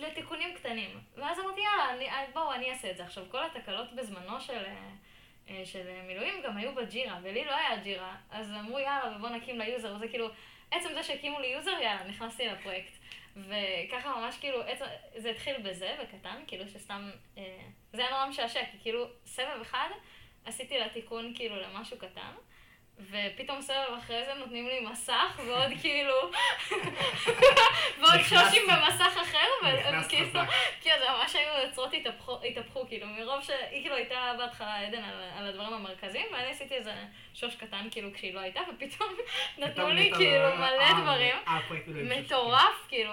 לתיקונים 0.00 0.54
קטנים. 0.54 1.00
ואז 1.16 1.38
אמרתי, 1.38 1.60
יאללה, 1.60 2.04
אה, 2.04 2.24
בואו, 2.32 2.52
אני 2.52 2.70
אעשה 2.70 2.90
את 2.90 2.96
זה. 2.96 3.04
עכשיו, 3.04 3.24
כל 3.30 3.44
התקלות 3.44 3.92
בזמנו 3.92 4.40
של, 4.40 4.64
אה, 4.64 4.90
אה, 5.50 5.62
של 5.66 6.02
מילואים 6.06 6.42
גם 6.42 6.56
היו 6.56 6.74
בג'ירה, 6.74 7.18
ולי 7.22 7.44
לא 7.44 7.54
היה 7.54 7.76
ג'ירה, 7.76 8.16
אז 8.30 8.50
אמרו 8.50 8.78
יאללה 8.78 9.16
ובוא 9.16 9.28
נקים 9.28 9.58
לי 9.58 9.68
יוזר, 9.68 9.94
וזה 9.96 10.08
כאילו, 10.08 10.28
עצם 10.70 10.88
זה 10.94 11.02
שהקימו 11.02 11.40
לי 11.40 11.46
יוזר, 11.46 11.70
יאללה, 11.70 12.04
נכנסתי 12.04 12.46
לפרויקט. 12.46 12.92
וככה 13.36 14.14
ממש 14.16 14.36
כאילו, 14.40 14.62
עצם, 14.62 14.84
זה 15.16 15.30
התחיל 15.30 15.56
בזה, 15.62 15.96
בקטן, 16.02 16.42
כאילו 16.46 16.68
שסתם, 16.68 17.10
זה 17.92 18.02
היה 18.02 18.10
נורא 18.10 18.26
משעשע, 18.26 18.60
כי 18.72 18.78
כאילו 18.82 19.06
סבב 19.26 19.60
אחד 19.62 19.88
עשיתי 20.44 20.78
לה 20.78 20.86
כאילו 21.34 21.56
למשהו 21.56 21.98
קטן. 21.98 22.32
ופתאום 23.00 23.62
סבב 23.62 23.94
אחרי 23.98 24.24
זה 24.24 24.34
נותנים 24.34 24.68
לי 24.68 24.80
מסך, 24.80 25.40
ועוד 25.46 25.70
כאילו, 25.82 26.14
ועוד 28.00 28.20
שושים 28.22 28.62
במסך 28.66 29.16
אחר, 29.22 29.46
וכאילו, 29.62 30.00
כאילו 30.80 30.96
זה 30.98 31.04
ממש 31.18 31.36
היו 31.36 31.66
יוצרות 31.66 31.94
התהפכו, 32.42 32.88
כאילו, 32.88 33.06
מרוב 33.06 33.42
שהיא 33.42 33.82
כאילו 33.82 33.94
הייתה 33.94 34.32
בהתחלה 34.38 34.80
עדן 34.80 35.02
על 35.38 35.46
הדברים 35.46 35.72
המרכזיים, 35.72 36.26
ואני 36.32 36.50
עשיתי 36.50 36.74
איזה 36.74 36.92
שוש 37.34 37.56
קטן 37.56 37.88
כאילו 37.90 38.12
כשהיא 38.14 38.34
לא 38.34 38.40
הייתה, 38.40 38.60
ופתאום 38.60 39.14
נתנו 39.58 39.88
לי 39.88 40.10
כאילו 40.16 40.56
מלא 40.56 41.02
דברים, 41.02 41.36
מטורף, 41.88 42.86
כאילו, 42.88 43.12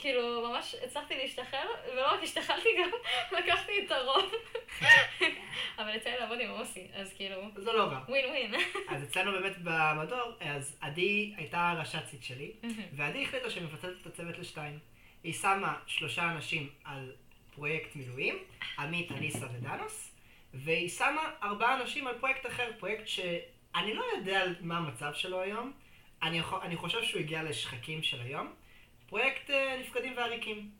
כאילו 0.00 0.48
ממש 0.48 0.74
הצלחתי 0.84 1.16
להשתחרר, 1.16 1.68
ולא 1.92 2.12
רק 2.12 2.22
השתחררתי 2.22 2.68
גם 2.78 2.90
לקחתי 3.38 3.72
את 3.86 3.90
הרוב, 3.92 4.32
אבל 5.78 5.94
יצא 5.94 6.10
לי 6.10 6.18
לעבוד 6.18 6.40
עם 6.40 6.50
אוסי, 6.50 6.86
אז 6.94 7.14
כאילו, 7.16 7.36
זה 7.56 7.72
לא 7.72 7.82
רע, 7.82 7.98
ווין 8.08 8.30
ווין. 8.30 8.54
אצלנו 9.12 9.32
באמת 9.32 9.56
במדור, 9.64 10.32
אז 10.40 10.76
עדי 10.80 11.34
הייתה 11.36 11.70
הרש"צית 11.70 12.24
שלי, 12.24 12.52
ועדי 12.92 13.22
החליטה 13.24 13.50
שהיא 13.50 13.64
מפצלת 13.64 14.00
את 14.00 14.06
הצוות 14.06 14.38
לשתיים. 14.38 14.78
היא 15.24 15.32
שמה 15.32 15.78
שלושה 15.86 16.32
אנשים 16.32 16.70
על 16.84 17.12
פרויקט 17.54 17.96
מילואים, 17.96 18.38
עמית, 18.78 19.12
אניסה 19.12 19.46
ודנוס, 19.52 20.14
והיא 20.54 20.88
שמה 20.88 21.30
ארבעה 21.42 21.80
אנשים 21.80 22.06
על 22.06 22.18
פרויקט 22.18 22.46
אחר, 22.46 22.70
פרויקט 22.78 23.06
שאני 23.06 23.94
לא 23.94 24.04
יודע 24.16 24.44
מה 24.60 24.76
המצב 24.76 25.12
שלו 25.14 25.40
היום, 25.40 25.72
אני, 26.22 26.38
יכול, 26.38 26.60
אני 26.62 26.76
חושב 26.76 27.02
שהוא 27.02 27.20
הגיע 27.20 27.42
לשחקים 27.42 28.02
של 28.02 28.20
היום, 28.20 28.52
פרויקט 29.06 29.50
uh, 29.50 29.52
נפקדים 29.80 30.16
ועריקים. 30.16 30.70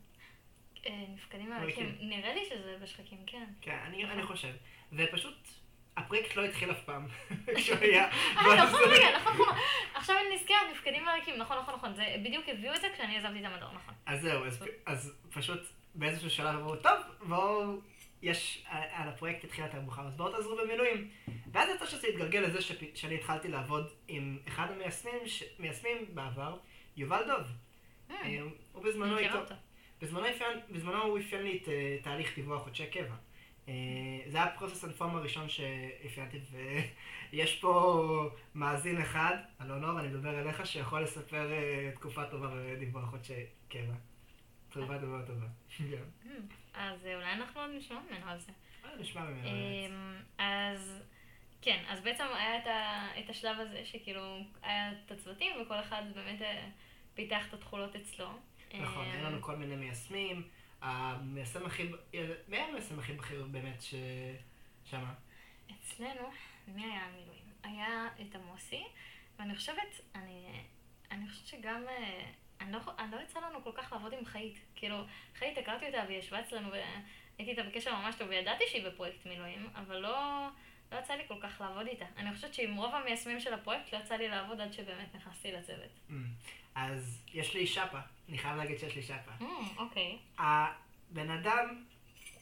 אה, 0.85 1.05
נפקדים 1.15 1.51
ועריקים, 1.51 1.95
נראה 1.99 2.33
לי 2.33 2.45
שזה 2.45 2.77
בשחקים, 2.81 3.17
כן. 3.27 3.45
כן, 3.61 3.77
אני, 3.87 4.05
אני 4.05 4.23
חושב. 4.23 4.53
ופשוט 4.93 5.37
הפרויקט 5.97 6.35
לא 6.35 6.45
התחיל 6.45 6.71
אף 6.71 6.83
פעם, 6.85 7.07
כשהוא 7.55 7.77
היה... 7.81 8.09
אה, 8.37 8.65
נכון, 8.65 8.79
רגע, 8.89 9.17
נכון, 9.17 9.33
נכון. 9.33 9.55
עכשיו 9.95 10.15
אני 10.17 10.35
נזכרת, 10.35 10.57
נפקדים 10.71 11.07
ועריקים, 11.07 11.35
נכון, 11.37 11.57
נכון, 11.57 11.73
נכון. 11.73 11.93
זה 11.93 12.15
בדיוק 12.25 12.49
הביאו 12.49 12.75
את 12.75 12.81
זה 12.81 12.87
כשאני 12.93 13.17
עזבתי 13.17 13.39
את 13.39 13.45
המדור, 13.45 13.69
נכון. 13.73 13.93
אז 14.05 14.21
זהו, 14.21 14.43
אז 14.85 15.13
פשוט 15.33 15.59
באיזשהו 15.95 16.29
שלב 16.29 16.55
אמרו, 16.55 16.75
טוב, 16.75 16.97
בואו, 17.21 17.77
יש, 18.21 18.65
על 18.69 19.09
הפרויקט 19.09 19.43
התחיל 19.43 19.65
יותר 19.65 19.81
מאוחר, 19.81 20.07
אז 20.07 20.15
בואו 20.15 20.31
תעזרו 20.31 20.57
במילואים. 20.57 21.09
ואז 21.51 21.69
יצא 21.75 21.85
שזה 21.85 22.07
התגלגל 22.07 22.39
לזה 22.39 22.61
שאני 22.95 23.15
התחלתי 23.15 23.47
לעבוד 23.47 23.89
עם 24.07 24.37
אחד 24.47 24.67
המיישמים 24.71 26.05
בעבר, 26.13 26.57
יובל 26.97 27.23
דוב. 27.27 27.47
אה, 28.11 28.15
אה, 28.23 28.41
הוא 28.71 28.83
בזמנו 28.83 29.17
איתו. 29.17 29.39
בזמנו 30.69 31.03
הוא 31.03 31.19
אפיין 31.19 31.43
לי 31.43 31.57
את 31.57 31.69
תהליך 32.03 32.35
דיווח 32.35 32.63
חודשי 32.63 32.87
קבע. 32.87 33.15
אה, 33.67 33.73
זה 34.27 34.37
היה 34.37 34.51
פרוסס 34.57 34.85
אנפורם 34.85 35.15
הראשון 35.15 35.49
שאפיינתי, 35.49 36.39
ויש 37.31 37.59
פה 37.59 38.29
מאזין 38.55 39.01
אחד, 39.01 39.37
אלונור, 39.61 39.99
אני 39.99 40.07
מדבר 40.07 40.39
אליך, 40.39 40.65
שיכול 40.65 41.03
לספר 41.03 41.51
אה, 41.51 41.91
תקופה 41.95 42.25
טובה 42.25 42.47
בדיווח 42.55 43.09
חודשי 43.09 43.45
קבע. 43.69 43.93
תקופה 44.69 44.99
טובה 44.99 45.21
טובה. 45.27 45.45
כן. 45.77 46.03
אז 46.73 47.05
אולי 47.05 47.31
אנחנו 47.31 47.61
עוד 47.61 47.71
נשמע 47.77 47.99
ממנו 48.09 48.31
על 48.31 48.39
זה. 48.39 48.51
נשמע 48.99 49.21
ממנו. 49.21 49.49
אז 50.37 51.03
כן, 51.61 51.83
אז 51.89 52.01
בעצם 52.01 52.23
היה 52.35 52.59
את 53.19 53.29
השלב 53.29 53.59
הזה, 53.59 53.81
שכאילו 53.85 54.37
היה 54.61 54.91
את 54.91 55.11
הצוותים, 55.11 55.61
וכל 55.61 55.79
אחד 55.79 56.03
באמת 56.15 56.41
אה, 56.41 56.69
פיתח 57.13 57.47
את 57.49 57.53
התכולות 57.53 57.95
אצלו. 57.95 58.27
נכון, 58.73 59.05
היה 59.05 59.23
לנו 59.23 59.41
כל 59.41 59.55
מיני 59.55 59.75
מיישמים. 59.75 60.47
המיישם 60.83 61.65
הכי, 61.65 61.91
מי 62.47 62.57
היה 62.57 62.65
המיישם 62.67 62.99
הכי 62.99 63.13
בכיר 63.13 63.45
באמת 63.51 63.81
ש... 63.81 63.95
שמה? 64.85 65.13
אצלנו, 65.71 66.29
מי 66.67 66.85
היה 66.85 67.01
המילואים? 67.05 67.43
היה 67.63 68.07
את 68.21 68.35
עמוסי, 68.35 68.83
ואני 69.39 69.55
חושבת, 69.55 70.01
אני, 70.15 70.63
אני 71.11 71.29
חושבת 71.29 71.47
שגם, 71.47 71.83
אה, 71.87 72.31
אני 72.61 72.71
לא, 72.71 72.79
אני 72.99 73.11
לא 73.11 73.21
יצא 73.21 73.39
לנו 73.39 73.63
כל 73.63 73.71
כך 73.75 73.91
לעבוד 73.91 74.13
עם 74.13 74.25
חיית. 74.25 74.59
כאילו, 74.75 75.03
חיית 75.35 75.57
הכרתי 75.57 75.87
אותה 75.87 76.03
והיא 76.07 76.17
ישבה 76.17 76.39
אצלנו 76.39 76.71
והייתי 76.71 77.51
איתה 77.51 77.63
בקשר 77.63 77.95
ממש 77.95 78.15
טוב 78.15 78.29
וידעתי 78.29 78.63
שהיא 78.67 78.87
בפרויקט 78.87 79.25
מילואים, 79.25 79.69
אבל 79.75 79.97
לא, 79.97 80.47
לא 80.93 80.99
יצא 80.99 81.13
לי 81.13 81.23
כל 81.27 81.35
כך 81.41 81.61
לעבוד 81.61 81.87
איתה. 81.87 82.05
אני 82.17 82.35
חושבת 82.35 82.53
שעם 82.53 82.75
רוב 82.75 82.95
המיישמים 82.95 83.39
של 83.39 83.53
הפרויקט 83.53 83.93
לא 83.93 83.97
יצא 83.97 84.15
לי 84.15 84.27
לעבוד 84.27 84.61
עד 84.61 84.73
שבאמת 84.73 85.15
נכנסתי 85.15 85.51
לצוות. 85.51 85.91
Mm. 86.09 86.13
אז 86.75 87.23
יש 87.33 87.53
לי 87.53 87.67
שפה, 87.67 87.99
אני 88.29 88.37
חייב 88.37 88.57
להגיד 88.57 88.79
שיש 88.79 88.95
לי 88.95 89.01
שפה. 89.01 89.31
Mm, 89.39 89.43
אוקיי. 89.77 90.17
הבן 90.37 91.29
אדם, 91.29 91.83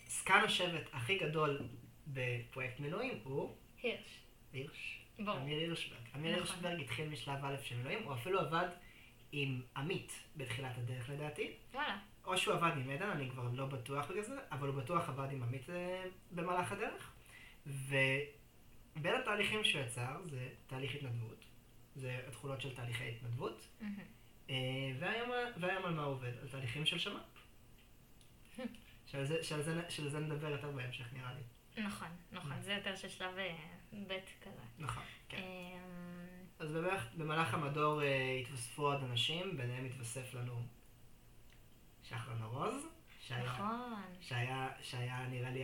זקן 0.07 0.41
השבט 0.45 0.89
הכי 0.93 1.17
גדול 1.17 1.59
בפרויקט 2.07 2.79
מילואים 2.79 3.19
הוא... 3.23 3.55
הירש. 3.83 4.19
הירש. 4.53 5.01
ברור. 5.19 5.37
אמיר 5.37 5.57
הירשברג. 5.57 5.99
אמיר 6.15 6.31
נכון. 6.31 6.43
הירשברג 6.43 6.81
התחיל 6.81 7.09
משלב 7.09 7.45
א' 7.45 7.55
של 7.63 7.77
מילואים, 7.77 8.03
הוא 8.03 8.13
אפילו 8.13 8.39
עבד 8.39 8.67
עם 9.31 9.61
עמית 9.77 10.23
בתחילת 10.35 10.77
הדרך 10.77 11.09
לדעתי. 11.09 11.51
וואלה. 11.73 11.97
או 12.25 12.37
שהוא 12.37 12.53
עבד 12.53 12.71
עם 12.77 12.89
עדן, 12.89 13.09
אני 13.09 13.29
כבר 13.29 13.43
לא 13.53 13.65
בטוח 13.65 14.11
בגלל 14.11 14.23
זה, 14.23 14.39
אבל 14.51 14.67
הוא 14.67 14.75
בטוח 14.75 15.09
עבד 15.09 15.31
עם 15.31 15.43
עמית 15.43 15.69
אה, 15.69 16.03
במהלך 16.31 16.71
הדרך. 16.71 17.11
ובין 18.95 19.15
התהליכים 19.15 19.63
שהוא 19.63 19.81
יצר 19.81 20.21
זה 20.25 20.49
תהליך 20.67 20.95
התנדבות, 20.95 21.45
זה 21.95 22.19
התכולות 22.27 22.61
של 22.61 22.75
תהליכי 22.75 23.09
התנדבות, 23.09 23.67
אה, 24.49 24.55
והיום 24.99 25.85
על 25.85 25.93
מה 25.93 26.03
הוא 26.03 26.13
עובד? 26.13 26.31
על 26.41 26.47
תהליכים 26.47 26.85
של 26.85 26.99
שמ"פ. 26.99 27.41
שעל 29.05 29.25
זה, 29.25 29.43
שעל, 29.43 29.61
זה, 29.61 29.81
שעל 29.89 30.09
זה 30.09 30.19
נדבר 30.19 30.49
יותר 30.49 30.71
בהמשך 30.71 31.13
נראה 31.13 31.33
לי. 31.33 31.41
נכון, 31.83 32.07
נכון, 32.31 32.61
זה 32.61 32.73
יותר 32.73 32.95
של 32.95 33.09
שלב 33.09 33.37
אה, 33.37 33.55
ב' 34.07 34.19
כזה. 34.41 34.61
נכון, 34.79 35.03
כן. 35.29 35.37
אמ, 35.37 36.45
אז 36.59 36.71
במהלך, 36.71 37.07
במהלך 37.17 37.53
המדור 37.53 38.03
אה, 38.03 38.39
התווספו 38.41 38.81
עוד 38.81 39.03
אנשים, 39.03 39.57
ביניהם 39.57 39.85
התווסף 39.85 40.33
לנו 40.33 40.61
שחר 42.03 42.33
נרוז, 42.33 42.85
שהיה, 43.19 43.43
נכון. 43.43 44.03
שהיה, 44.21 44.69
שהיה 44.81 45.27
נראה 45.29 45.49
לי 45.49 45.63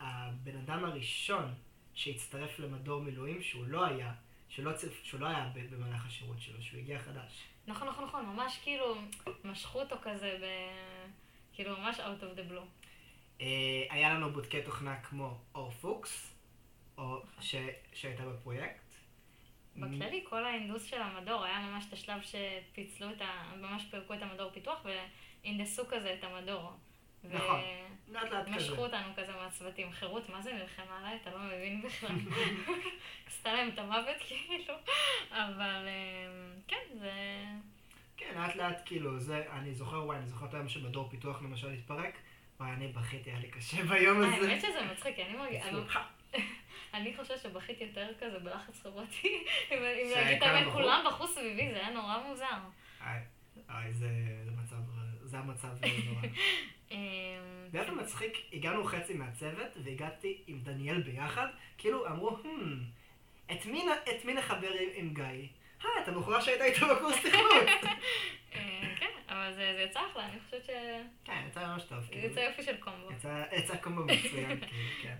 הבן 0.00 0.56
אדם 0.56 0.84
הראשון 0.84 1.54
שהצטרף 1.94 2.58
למדור 2.58 3.02
מילואים 3.02 3.42
שהוא 3.42 3.66
לא 3.66 3.84
היה, 3.84 4.12
שלא, 4.48 4.72
צרף, 4.72 5.02
שהוא 5.02 5.20
לא 5.20 5.26
היה 5.26 5.50
במהלך 5.70 6.06
השירות 6.06 6.40
שלו, 6.40 6.62
שהוא 6.62 6.80
הגיע 6.80 6.98
חדש. 6.98 7.44
נכון, 7.66 7.88
נכון, 7.88 8.04
נכון, 8.04 8.26
ממש 8.26 8.58
כאילו 8.62 8.94
משכו 9.44 9.80
אותו 9.80 9.96
כזה 10.02 10.38
ב... 10.42 10.44
כאילו 11.52 11.78
ממש 11.78 12.00
out 12.00 12.22
of 12.22 12.38
the 12.38 12.52
blue. 12.52 12.84
אה, 13.40 13.86
היה 13.90 14.14
לנו 14.14 14.32
בודקי 14.32 14.62
תוכנה 14.62 15.00
כמו 15.00 15.38
אור 15.54 15.70
פוקס, 15.70 16.34
או 16.98 17.22
ש, 17.40 17.54
שהייתה 17.92 18.26
בפרויקט. 18.26 18.84
בכללי, 19.76 20.24
כל 20.28 20.44
ההינדוס 20.44 20.84
של 20.84 21.02
המדור 21.02 21.44
היה 21.44 21.60
ממש 21.60 21.84
את 21.88 21.92
השלב 21.92 22.20
שפיצלו 22.22 23.10
את 23.10 23.20
ה... 23.20 23.52
ממש 23.56 23.84
פירקו 23.90 24.14
את 24.14 24.22
המדור 24.22 24.50
פיתוח 24.50 24.86
והנדסו 25.44 25.82
כזה 25.88 26.14
את 26.18 26.24
המדור. 26.24 26.72
נכון, 27.30 27.60
לאט 28.08 28.30
לאט 28.30 28.46
כזה. 28.46 28.50
ומשכו 28.50 28.82
אותנו 28.82 29.08
כזה 29.16 29.32
מהצוותים. 29.32 29.92
חירות, 29.92 30.28
מה 30.28 30.42
זה 30.42 30.52
נלחמה 30.52 30.98
עליי? 30.98 31.18
אתה 31.22 31.30
לא 31.30 31.38
מבין 31.38 31.82
בכלל. 31.82 32.16
עשתה 33.26 33.52
להם 33.52 33.68
את 33.68 33.78
המוות 33.78 34.16
כאילו. 34.26 34.74
אבל 35.30 35.86
אה, 35.86 36.52
כן, 36.68 36.98
זה... 36.98 37.12
כן, 38.16 38.32
לאט 38.36 38.56
לאט 38.56 38.82
כאילו, 38.84 39.20
זה, 39.20 39.44
אני 39.52 39.74
זוכר, 39.74 40.04
וואי, 40.04 40.18
אני 40.18 40.26
זוכר 40.26 40.46
את 40.46 40.54
היום 40.54 40.68
שמדור 40.68 41.10
פיתוח 41.10 41.42
למשל 41.42 41.72
התפרק, 41.72 42.18
וואי, 42.60 42.70
אני 42.70 42.88
בכיתי, 42.88 43.30
היה 43.30 43.40
לי 43.40 43.48
קשה 43.48 43.82
ביום 43.84 44.22
הזה. 44.22 44.50
האמת 44.50 44.60
שזה 44.60 44.82
מצחיק, 44.92 45.18
אני 45.18 45.36
מרגישה... 45.36 45.68
אני 46.94 47.16
חושבת 47.16 47.40
שבכיתי 47.40 47.84
יותר 47.84 48.08
כזה 48.20 48.38
בלחץ 48.38 48.82
חברתי, 48.82 49.44
אם 49.70 49.78
להגיד 50.14 50.36
את 50.36 50.42
האמת? 50.42 50.72
כולם 50.72 51.04
בכו 51.06 51.26
סביבי, 51.26 51.70
זה 51.72 51.80
היה 51.80 51.90
נורא 51.90 52.18
מוזר. 52.28 52.46
זה 53.90 54.08
זה 54.44 54.50
מצב, 54.62 54.76
זה 55.34 55.38
המצב 55.38 55.68
נורא. 56.06 56.22
אמ, 56.90 56.98
באופן 57.72 58.00
מצחיק, 58.00 58.38
הגענו 58.52 58.84
חצי 58.84 59.14
מהצוות, 59.14 59.68
והגעתי 59.84 60.42
עם 60.46 60.58
דניאל 60.60 61.00
ביחד, 61.02 61.46
כאילו 61.78 62.06
אמרו, 62.06 62.30
"Hmm, 62.30 63.52
את 63.52 63.66
מי 63.66 63.82
נ- 63.84 64.10
את 64.10 64.24
מי 64.24 64.34
נחבר 64.34 64.70
עם- 64.72 64.88
עם 64.94 65.14
גיא? 65.14 65.48
אה, 65.84 66.02
את 66.02 66.08
הבחורה 66.08 66.40
שהייתה 66.42 66.64
איתו 66.64 66.86
בקורס 66.94 67.16
תכנות. 67.16 67.68
אה, 68.54 68.94
כן, 68.98 69.10
אבל 69.28 69.52
זה 69.54 69.72
זה 69.76 69.82
יצא 69.82 70.00
אחלה, 70.12 70.28
אני 70.28 70.40
חושבת 70.40 70.64
שזה 70.64 71.02
כן, 71.24 71.44
יצא 71.48 71.66
ממש 71.66 71.82
טוב, 71.82 71.98
כאילו. 72.10 72.26
יצא 72.26 72.40
יופי 72.40 72.62
של 72.62 72.76
קומבו. 72.76 73.08
יצא- 73.10 73.54
יצא 73.56 73.76
קומבו 73.76 74.04
מצוין, 74.04 74.60
כאילו, 74.60 74.88
כן. 75.02 75.16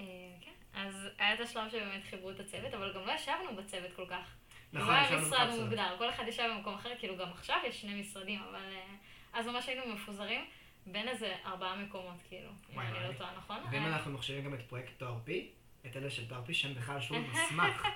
אה, 0.00 0.04
כן, 0.40 0.50
אז 0.74 1.08
היה 1.18 1.34
את 1.34 1.40
השלב 1.40 1.68
שבאמת 1.70 2.04
חיברו 2.10 2.30
את 2.30 2.40
הצוות, 2.40 2.74
אבל 2.74 2.92
גם 2.94 3.06
לא 3.06 3.12
ישבנו 3.12 3.56
בצוות 3.56 3.92
כל 3.96 4.06
כך. 4.08 4.34
נכון, 4.72 4.88
לא 4.88 4.94
היה 4.94 5.04
ישבנו 5.06 5.26
משרד. 5.26 5.48
מוגדר, 5.60 5.94
כל 5.98 6.10
אחד 6.10 6.24
ישב 6.28 6.48
במקום 6.56 6.74
אחר, 6.74 6.90
כאילו 6.98 7.16
גם 7.16 7.28
עכשיו 7.30 7.56
יש 7.66 7.80
שני 7.80 8.00
משרדים, 8.00 8.40
אבל 8.50 8.60
אה, 8.72 8.94
אז 9.32 9.46
ממש 9.46 9.68
היינו 9.68 9.94
מפוזרים 9.94 10.40
בין 10.86 11.08
איזה 11.08 11.34
ארבעה 11.46 11.76
מקומות, 11.76 12.22
כאילו, 12.28 12.50
אם 12.72 12.80
אני. 12.80 12.92
לא 13.08 13.12
טועה, 13.18 13.34
נכון? 13.36 13.56
ואם 13.70 13.82
היה- 13.84 13.86
אנחנו 13.96 14.12
מחשיבים 14.12 14.44
גם 14.44 14.54
את 14.54 14.62
פרויקט 14.68 14.92
תואר 14.98 15.18
פי, 15.24 15.50
את 15.86 15.96
אלה 15.96 16.10
של 16.10 16.28
תרפיש 16.28 16.62
שהם 16.62 16.74
בכלל 16.74 17.00
שירות 17.00 17.22
מוסמך, 17.32 17.86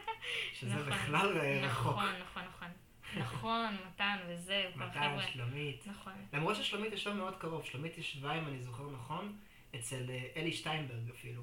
שזה 0.54 0.74
נכון, 0.74 0.86
בכלל 0.92 1.38
אה, 1.38 1.60
רחוק. 1.62 1.92
נכון, 1.92 2.12
נכון, 2.22 2.42
נכון. 2.48 2.68
נכון, 3.16 3.76
מתן 3.88 4.16
וזה, 4.28 4.70
כל 4.74 4.80
מתן, 4.80 4.98
החבר'ה. 5.02 5.22
שלומית. 5.22 5.86
נכון. 5.86 6.12
למרות 6.32 6.56
ששלומית 6.56 6.92
ישבה 6.92 7.14
מאוד 7.14 7.36
קרוב, 7.38 7.64
שלומית 7.64 7.98
ישבה, 7.98 8.38
אם 8.38 8.46
אני 8.46 8.62
זוכר 8.62 8.90
נכון, 8.90 9.36
אצל 9.76 10.10
אה, 10.10 10.26
אלי 10.36 10.52
שטיינברג 10.52 11.10
אפילו. 11.10 11.42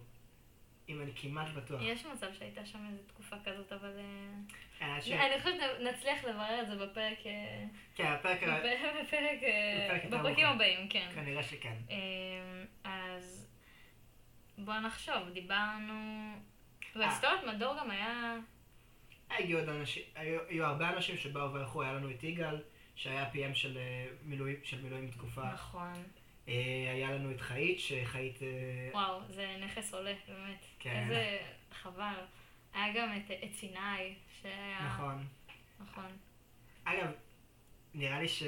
אם 0.93 1.01
אני 1.01 1.11
כמעט 1.15 1.49
בטוח. 1.49 1.81
יש 1.83 2.05
מצב 2.05 2.27
שהייתה 2.39 2.65
שם 2.65 2.79
איזו 2.91 3.03
תקופה 3.07 3.35
כזאת, 3.45 3.73
אבל... 3.73 3.99
אה, 3.99 4.87
אה, 4.95 5.01
ש- 5.01 5.11
אני 5.11 5.39
חושבת 5.41 5.55
שנצליח 5.79 6.23
לברר 6.23 6.61
את 6.61 6.67
זה 6.67 6.75
בפרק... 6.85 7.17
אה, 7.25 7.65
כן, 7.95 8.13
בפרק... 8.19 8.43
בפרק, 8.43 10.05
בפרקים. 10.09 10.47
הבאים, 10.47 10.87
כן. 10.89 11.09
כנראה 11.15 11.43
שכן. 11.43 11.75
אז 12.83 13.47
בוא 14.57 14.79
נחשוב, 14.79 15.29
דיברנו... 15.33 16.33
בהיסטוריית 16.95 17.43
מדור 17.43 17.75
גם 17.79 17.91
היה... 17.91 18.37
הגיעו 19.29 19.59
עוד 19.59 19.69
אנשים, 19.69 20.03
היו, 20.15 20.39
היו 20.47 20.65
הרבה 20.65 20.89
אנשים 20.89 21.17
שבאו 21.17 21.53
והלכו, 21.53 21.83
היה 21.83 21.93
לנו 21.93 22.11
את 22.11 22.23
יגאל, 22.23 22.61
שהיה 22.95 23.29
PM 23.33 23.53
של 23.55 23.77
מילואים, 24.23 24.55
של 24.63 24.81
מילואים 24.81 25.11
תקופה. 25.11 25.43
נכון. 25.53 26.03
אה, 26.47 26.53
היה 26.93 27.11
לנו 27.11 27.31
את 27.31 27.41
חאית, 27.41 27.79
שחאית... 27.79 28.43
אה, 28.43 28.89
וואו, 28.91 29.19
זה 29.27 29.55
נכס 29.59 29.93
עולה, 29.93 30.13
באמת. 30.27 30.65
כן. 30.79 31.03
איזה 31.03 31.39
חבל. 31.71 32.13
היה 32.73 32.93
גם 32.93 33.17
את, 33.17 33.31
את 33.43 33.53
סיני, 33.53 34.15
שהיה... 34.41 34.79
נכון. 34.87 35.27
נכון. 35.79 36.17
אגב, 36.83 37.11
נראה 37.93 38.21
לי 38.21 38.27
ש... 38.27 38.43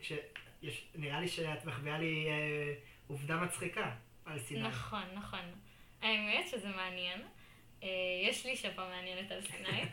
ש... 0.00 0.12
יש... 0.62 0.84
נראה 0.94 1.20
לי 1.20 1.28
שאת 1.28 1.64
מחביאה 1.64 1.98
לי 1.98 2.26
אה, 2.28 2.74
עובדה 3.06 3.36
מצחיקה 3.36 3.90
על 4.24 4.38
סיני. 4.38 4.62
נכון, 4.62 5.04
נכון. 5.14 5.52
האמת 6.02 6.48
שזה 6.48 6.68
מעניין. 6.68 7.20
אה, 7.82 7.88
יש 8.22 8.46
לי 8.46 8.56
שפה 8.56 8.88
מעניינת 8.88 9.30
על 9.30 9.40
סיני. 9.42 9.82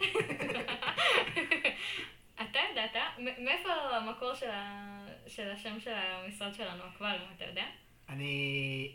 אתה 2.41 2.59
ידעת? 2.71 2.95
מאיפה 3.17 3.69
המקור 3.73 4.35
של, 4.35 4.49
ה... 4.49 5.04
של 5.27 5.51
השם 5.51 5.79
של 5.79 5.93
המשרד 5.93 6.53
שלנו, 6.53 6.83
אקווריום, 6.95 7.29
אתה 7.35 7.45
יודע? 7.45 7.65
אני... 8.09 8.91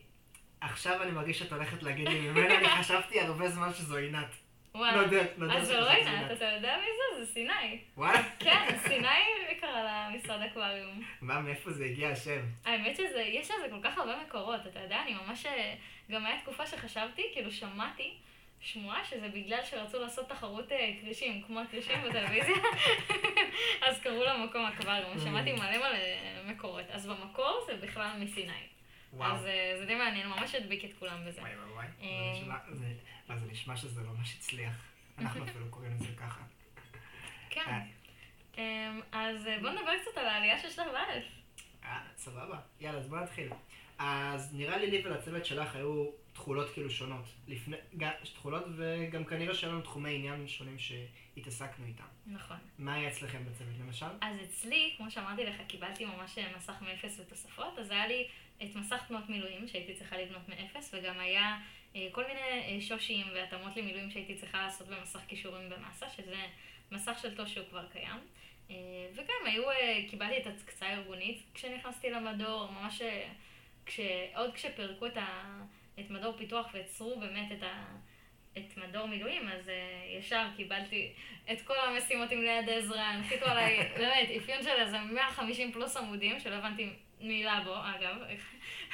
עכשיו 0.61 1.03
אני 1.03 1.11
מרגיש 1.11 1.39
שאת 1.39 1.53
הולכת 1.53 1.83
להגיד 1.83 2.09
לי 2.09 2.19
ממנה, 2.19 2.59
אני 2.59 2.69
חשבתי 2.69 3.21
הרבה 3.21 3.49
זמן 3.49 3.75
שזו 3.75 3.97
עינת. 3.97 4.37
וואלה. 4.75 4.97
לא 4.97 5.01
יודע, 5.01 5.23
לא 5.37 5.45
יודע 5.45 5.57
אז 5.57 5.67
זה 5.67 5.81
לא 5.81 5.91
עינת. 5.91 6.31
אתה 6.33 6.45
יודע 6.45 6.77
מי 6.77 6.87
זה? 6.87 7.25
זה 7.25 7.33
סיני. 7.33 7.81
וואלה? 7.97 8.23
כן, 8.39 8.77
סיני 8.89 9.09
קרא 9.61 9.83
לה 9.83 10.11
משרד 10.15 10.43
אקווריום. 10.43 11.03
מה, 11.21 11.41
מאיפה 11.41 11.71
זה 11.71 11.85
הגיע 11.85 12.09
השם? 12.09 12.41
האמת 12.65 12.97
שזה, 12.97 13.23
יש 13.23 13.51
לזה 13.51 13.67
כל 13.71 13.81
כך 13.83 13.99
הרבה 13.99 14.13
מקורות, 14.27 14.61
אתה 14.67 14.81
יודע, 14.81 15.03
אני 15.03 15.15
ממש, 15.15 15.47
אה, 15.47 15.75
גם 16.11 16.27
הייתה 16.27 16.43
תקופה 16.43 16.67
שחשבתי, 16.67 17.23
כאילו 17.33 17.51
שמעתי 17.51 18.15
שמועה 18.61 19.05
שזה 19.05 19.29
בגלל 19.29 19.65
שרצו 19.65 19.99
לעשות 20.01 20.29
תחרות 20.29 20.73
אה, 20.73 20.93
כרישים, 21.01 21.43
כמו 21.43 21.61
הכרישים 21.61 22.03
בטלוויזיה, 22.09 22.57
אז 23.83 24.01
קראו 24.01 24.25
למקום 24.25 24.65
אקווריום, 24.67 25.17
Mm. 25.17 25.21
שמעתי 25.21 25.53
מלא 25.53 25.79
מלא 25.79 25.99
מקורות, 26.53 26.85
אז 26.91 27.07
במקור 27.07 27.65
זה 27.67 27.87
בכלל 27.87 28.11
מסיני. 28.19 28.53
וואו. 29.13 29.33
אז 29.33 29.47
אה, 29.47 29.75
זה 29.79 29.87
די 29.87 29.95
מעניין, 29.95 30.29
ממש 30.29 30.55
הדביק 30.55 30.85
את 30.85 30.91
כולם 30.99 31.27
בזה. 31.27 31.41
וואי 31.41 31.53
וואי 31.57 31.71
וואי. 31.73 31.87
אה. 32.03 32.65
זה 33.37 33.47
נשמע- 33.53 33.77
שזה 33.77 34.03
ממש 34.03 34.35
הצליח. 34.37 34.73
אנחנו 35.19 35.45
אפילו 35.45 35.67
קוראים 35.71 35.93
לזה 35.95 36.07
ככה. 36.17 36.41
כן. 37.51 37.61
אה. 37.67 37.81
אמ, 38.59 39.01
אז 39.13 39.47
אה, 39.47 39.59
בוא 39.63 39.71
נדבר 39.71 39.93
קצת 40.03 40.19
על 40.19 40.27
העלייה 40.27 40.59
של 40.59 40.71
שלב 40.71 40.87
א'. 40.95 41.19
אה, 41.85 42.01
סבבה. 42.17 42.59
יאללה, 42.81 42.99
אז 42.99 43.09
בוא 43.09 43.19
נתחיל. 43.21 43.49
אז 44.03 44.55
נראה 44.55 44.79
לי 44.79 44.91
לי 44.91 45.03
ולצוות 45.07 45.47
שלך 45.47 45.77
היו 45.77 46.07
תכולות 46.33 46.71
כאילו 46.71 46.91
שונות. 46.91 47.25
לפני, 47.49 47.77
גם, 47.97 48.11
תכולות 48.35 48.65
וגם 48.77 49.25
כנראה 49.25 49.55
שהיו 49.55 49.73
לנו 49.73 49.81
תחומי 49.81 50.15
עניין 50.15 50.49
שונים 50.49 50.77
שהתעסקנו 50.79 51.87
איתם. 51.87 52.05
נכון. 52.27 52.57
מה 52.79 52.95
היה 52.95 53.09
אצלכם 53.09 53.45
בצוות 53.45 53.75
למשל? 53.81 54.07
אז 54.21 54.37
אצלי, 54.49 54.95
כמו 54.97 55.11
שאמרתי 55.11 55.45
לך, 55.45 55.57
קיבלתי 55.69 56.05
ממש 56.05 56.39
מסך 56.57 56.83
מאפס 56.83 57.21
ותוספות, 57.21 57.79
אז 57.79 57.91
היה 57.91 58.07
לי 58.07 58.27
את 58.63 58.77
מסך 58.77 59.03
תנועות 59.09 59.29
מילואים 59.29 59.69
שהייתי 59.69 59.95
צריכה 59.95 60.19
לבנות 60.19 60.49
מאפס, 60.49 60.95
וגם 60.95 61.21
היה 61.21 61.59
אה, 61.97 62.09
כל 62.13 62.25
מיני 62.27 62.41
אה, 62.41 62.81
שושים 62.81 63.27
והתאמות 63.35 63.77
למילואים 63.77 64.11
שהייתי 64.11 64.35
צריכה 64.35 64.63
לעשות 64.63 64.89
במסך 64.89 65.21
כישורים 65.29 65.71
במאסה, 65.71 66.11
שזה 66.11 66.37
מסך 66.93 67.19
של 67.23 67.37
טוש 67.37 67.55
שהוא 67.55 67.67
כבר 67.71 67.87
קיים. 67.93 68.19
אה, 68.71 68.77
וגם 69.15 69.47
היו, 69.47 69.71
אה, 69.71 70.03
קיבלתי 70.11 70.37
את 70.37 70.47
ההקצאה 70.47 70.89
הארגונית 70.89 71.43
כשנכנסתי 71.55 72.11
למדור, 72.11 72.71
ממש 72.73 73.03
אה, 73.03 73.29
כש, 73.91 74.01
עוד 74.35 74.55
כשפירקו 74.55 75.07
את, 75.07 75.17
ה, 75.17 75.61
את 76.01 76.11
מדור 76.11 76.37
פיתוח 76.37 76.67
ויצרו 76.73 77.21
באמת 77.21 77.53
את 77.53 77.63
ה... 77.63 77.85
את 78.59 78.77
מדור 78.77 79.07
מילואים, 79.07 79.49
אז 79.49 79.69
uh, 79.69 79.73
ישר 80.19 80.47
קיבלתי 80.57 81.13
את 81.53 81.61
כל 81.61 81.75
המשימות 81.79 82.31
עם 82.31 82.41
ליד 82.41 82.69
עזרא, 82.69 83.01
הנחיתו 83.01 83.47
עליי, 83.47 83.89
באמת, 83.99 84.29
אפיון 84.43 84.63
של 84.63 84.71
איזה 84.71 84.99
150 84.99 85.73
פלוס 85.73 85.97
עמודים, 85.97 86.41
שלא 86.41 86.55
הבנתי 86.55 86.91
מילה 87.21 87.61
בו, 87.65 87.75
אגב. 87.75 88.17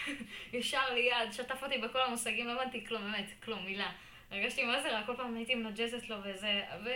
ישר 0.52 0.94
ליד, 0.94 1.32
שטף 1.32 1.62
אותי 1.62 1.78
בכל 1.78 2.00
המושגים, 2.00 2.46
לא 2.46 2.52
הבנתי 2.52 2.87
כלום, 2.87 3.02
באמת, 3.02 3.30
כלום, 3.44 3.64
מילה. 3.64 3.92
הרגשתי 4.30 4.64
מה 4.64 4.82
זה 4.82 4.92
רע, 4.92 5.02
כל 5.06 5.16
פעם 5.16 5.36
הייתי 5.36 5.54
מנג'סת 5.54 6.08
לו 6.08 6.16
וזה, 6.24 6.62
ו... 6.84 6.88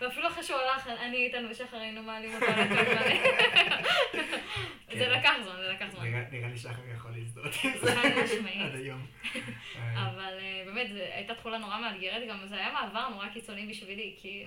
ואפילו 0.00 0.28
אחרי 0.28 0.42
שהוא 0.42 0.58
הלך, 0.58 0.86
אני 0.86 1.16
איתן 1.16 1.46
ושחר 1.50 1.76
היינו 1.76 2.02
מעלים 2.02 2.34
אותו 2.34 2.46
על 2.46 2.60
הקו. 2.60 2.74
זה 4.98 5.08
לקח 5.08 5.32
זמן, 5.44 5.56
זה 5.56 5.72
לקח 5.72 5.86
זמן. 5.90 6.06
נראה 6.32 6.48
לי 6.48 6.58
שחר 6.58 6.82
יכול 6.96 7.10
להזדהות 7.10 7.54
עם 7.64 7.70
זה. 7.80 7.96
חד 7.96 8.08
משמעית. 8.24 8.62
עד 8.72 8.74
היום. 8.74 9.06
אבל 10.06 10.38
אה, 10.40 10.62
באמת, 10.66 10.90
זו 10.90 10.98
הייתה 10.98 11.34
תכולה 11.34 11.58
נורא 11.58 11.80
מאתגרת, 11.80 12.28
גם 12.28 12.46
זה 12.46 12.56
היה 12.56 12.72
מעבר 12.72 13.08
נורא 13.08 13.28
קיצוני 13.28 13.66
בשבילי, 13.66 14.14
כי 14.18 14.44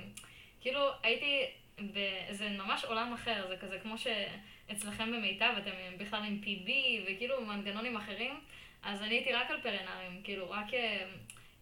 כאילו 0.62 0.90
הייתי, 1.04 1.46
ב- 1.94 2.32
זה 2.32 2.50
ממש 2.50 2.86
עולם 2.86 3.14
אחר, 3.14 3.48
זה 3.48 3.58
כזה 3.58 3.80
כמו 3.80 3.96
שאצלכם 3.98 5.12
במיטב 5.12 5.54
אתם 5.58 5.72
בכלל 5.98 6.24
עם 6.24 6.42
PB 6.44 6.70
וכאילו 7.06 7.46
מנגנונים 7.46 7.98
אחרים, 7.98 8.40
אז 8.84 9.02
אני 9.02 9.16
הייתי 9.16 9.34
רק 9.34 9.52
על 9.52 9.62
פרנרים, 9.62 10.22
כאילו 10.24 10.50
רק 10.50 10.74
אה, 10.74 11.06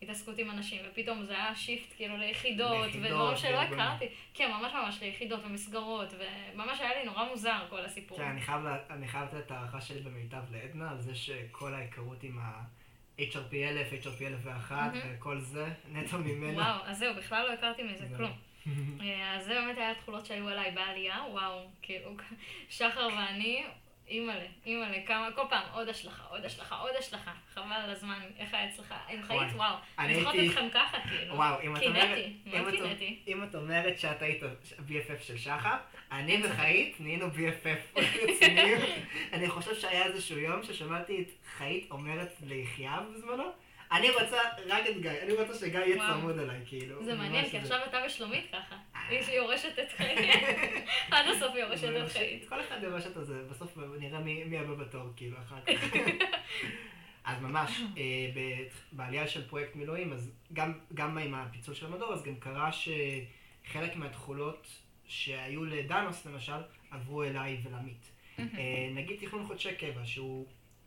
התעסקות 0.02 0.38
עם 0.38 0.52
אנשים, 0.52 0.82
ופתאום 0.92 1.24
זה 1.24 1.34
היה 1.34 1.56
שיפט 1.56 1.94
כאילו 1.96 2.18
ליחידות, 2.18 2.88
ודברים 2.94 3.38
שלא 3.38 3.58
וארגונים. 3.58 3.80
הכרתי, 3.80 4.06
כן, 4.34 4.52
ממש 4.52 4.74
ממש 4.74 5.02
ליחידות 5.02 5.40
ומסגרות, 5.46 6.14
וממש 6.54 6.80
היה 6.82 7.00
לי 7.00 7.06
נורא 7.06 7.26
מוזר 7.30 7.66
כל 7.70 7.86
הסיפור. 7.86 8.18
כן, 8.18 8.24
אני 8.24 8.42
חייב 8.42 8.62
אני 8.90 9.08
חייב 9.08 9.24
לתת 9.24 9.46
את 9.46 9.52
ההערכה 9.52 9.82
שלי 9.82 10.00
במיטב 10.00 10.44
לעדנה, 10.52 10.92
על 10.92 11.02
זה 11.02 11.16
שכל 11.16 11.74
ההיכרות 11.74 12.24
עם 12.24 12.40
ה-HRP 12.40 13.54
1000, 13.54 13.94
HRP 13.94 14.22
1001 14.28 14.76
מהמם. 14.76 15.00
וכל 15.18 15.40
זה, 15.40 15.68
נטו 15.92 16.18
ממנה. 16.18 16.54
וואו, 16.54 16.86
אז 16.86 16.98
זהו, 16.98 17.16
בכלל 17.16 17.48
לא 17.48 17.54
הכרתי 17.54 17.84
מזה. 17.84 18.06
כלום. 18.18 18.32
אה, 19.02 19.36
אז 19.38 19.46
זה 19.46 19.54
באמת 19.54 19.78
היה 19.78 19.92
התכולות 19.92 20.26
שהיו 20.26 20.48
עליי 20.50 20.72
בעלייה, 20.72 21.18
וואו, 21.32 21.68
כאילו, 21.82 22.16
שחר 22.70 23.08
ואני, 23.18 23.64
אימא'לה, 24.08 24.46
אימא'לה, 24.66 24.98
כמה, 25.06 25.30
כל 25.36 25.42
פעם 25.50 25.64
עוד 25.74 25.90
השלכה, 25.90 26.24
עוד 26.30 26.46
השלכה, 26.46 26.76
עוד 26.76 26.92
השלכה, 27.00 27.32
חבל 27.54 27.74
על 27.84 27.90
הזמן, 27.90 28.20
איך 28.38 28.54
היה 28.54 28.70
אצלך, 28.70 28.96
עם 29.10 29.20
וואי, 29.20 29.40
חיית, 29.40 29.54
וואו, 29.56 29.76
אני 30.00 30.20
זוכרת 30.20 30.36
אתכם 30.50 30.68
ככה, 30.74 30.98
כאילו, 31.10 31.36
וואו, 31.36 31.62
אם 31.62 31.76
את 31.76 31.82
אומרת... 31.84 32.04
קינאתי, 32.04 32.34
אם 32.46 32.68
את- 32.68 32.74
קינאתי. 32.74 33.20
אם 33.28 33.44
את 33.44 33.56
אומרת 33.56 34.00
שאת 34.00 34.22
היית 34.22 34.44
BFF 34.90 35.24
של 35.24 35.38
שחר, 35.38 35.76
אני 36.12 36.42
וחאית 36.46 36.96
נהיינו 37.00 37.28
BFF. 37.28 38.00
אני 39.34 39.50
חושב 39.50 39.76
שהיה 39.76 40.06
איזשהו 40.06 40.38
יום 40.38 40.64
ששמעתי 40.64 41.22
את 41.22 41.28
חאית 41.58 41.92
אומרת 41.92 42.32
ליחיה 42.48 43.00
בזמנו, 43.14 43.44
אני 43.92 44.10
רוצה 44.10 44.38
רק 44.68 44.84
את 44.90 45.02
גיא, 45.02 45.12
אני 45.12 45.34
רוצה 45.34 45.54
שגיא 45.54 45.80
יהיה. 45.80 46.14
צמוד 46.14 46.40
אליי, 46.40 46.60
כאילו. 46.66 47.06
זה 47.06 47.16
מעניין, 47.16 47.46
כי 47.46 47.52
זה. 47.52 47.58
עכשיו 47.58 47.80
אתה 47.90 47.98
ושלומית 48.08 48.46
ככה, 48.52 48.76
היא 49.10 49.24
שיורשת 49.24 49.80
את 49.80 49.92
חיית, 49.92 50.30
עד 51.12 51.26
הסוף 51.36 51.56
יורשת 51.56 51.82
זה 51.82 52.04
את 52.06 52.12
חיית. 52.12 52.50
כל 52.50 52.62
אחד 52.62 52.84
יורש 52.84 53.06
את 53.06 53.18
הזה, 53.18 53.44
בסוף 53.50 53.78
נראה 54.00 54.20
מי 54.20 54.44
מי 54.44 54.58
הבא 54.58 54.74
בתור, 54.74 55.04
כאילו, 55.16 55.38
אחר 55.38 55.56
כך. 55.66 55.94
אז 57.26 57.42
ממש, 57.42 57.82
אה, 57.98 58.04
ב- 58.36 58.66
בעלייה 58.92 59.28
של 59.28 59.48
פרויקט 59.48 59.76
מילואים, 59.76 60.14
אז 60.14 60.32
גם, 60.54 60.74
גם 60.94 61.18
עם 61.18 61.36
הפיצול 61.36 61.76
של 61.76 61.86
המדור, 61.86 62.14
אז 62.14 62.24
גם 62.24 62.36
קרה 62.36 62.70
שחלק 62.72 63.96
מהתכולות 63.96 64.68
שהיו 65.06 65.66
לדאנוס 65.66 66.26
למשל, 66.26 66.62
עברו 66.92 67.24
אליי 67.24 67.58
ולעמית. 67.64 68.12
אה, 68.40 68.46
נגיד 68.96 69.18
תכנון 69.20 69.46
חודשי 69.48 69.76
קבע, 69.76 70.06
שהוא 70.06 70.46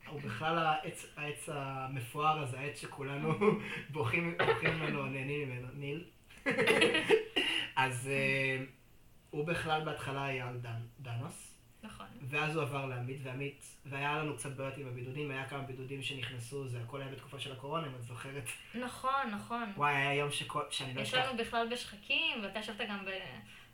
הוא 0.08 0.20
בכלל 0.20 0.58
העץ, 0.58 1.06
העץ 1.16 1.48
המפואר 1.52 2.38
הזה, 2.42 2.60
העץ 2.60 2.80
שכולנו 2.80 3.34
בוכים 3.90 4.36
ממנו, 4.62 5.06
נהנים 5.06 5.48
ממנו, 5.48 5.68
ניל. 5.74 6.04
אז 7.76 8.08
אה, 8.12 8.64
הוא 9.30 9.46
בכלל 9.46 9.84
בהתחלה 9.84 10.24
היה 10.24 10.48
על 10.48 10.56
דן, 10.56 10.80
דאנוס, 11.00 11.54
נכון. 11.82 12.06
ואז 12.22 12.56
הוא 12.56 12.62
עבר 12.62 12.86
לעמית, 12.86 13.20
ועמית, 13.22 13.76
והיה 13.86 14.18
לנו 14.18 14.36
קצת 14.36 14.50
בעיות 14.56 14.76
עם 14.78 14.86
הבידודים, 14.88 15.30
היה 15.30 15.48
כמה 15.48 15.62
בידודים 15.62 16.02
שנכנסו, 16.02 16.68
זה 16.68 16.80
הכל 16.80 17.00
היה 17.02 17.10
בתקופה 17.10 17.38
של 17.40 17.52
הקורונה, 17.52 17.86
אם 17.86 17.94
את 17.94 18.02
זוכרת. 18.02 18.48
נכון, 18.74 19.30
נכון. 19.32 19.72
וואי, 19.76 19.94
היה 19.94 20.14
יום 20.14 20.30
שכל, 20.30 20.62
שאני 20.70 20.94
לא 20.94 21.00
יש 21.00 21.14
אשכח. 21.14 21.28
לנו 21.28 21.38
בכלל 21.38 21.68
בשחקים, 21.72 22.42
ואתה 22.42 22.58
ישבת 22.58 22.88
גם 22.88 23.04
ב... 23.04 23.10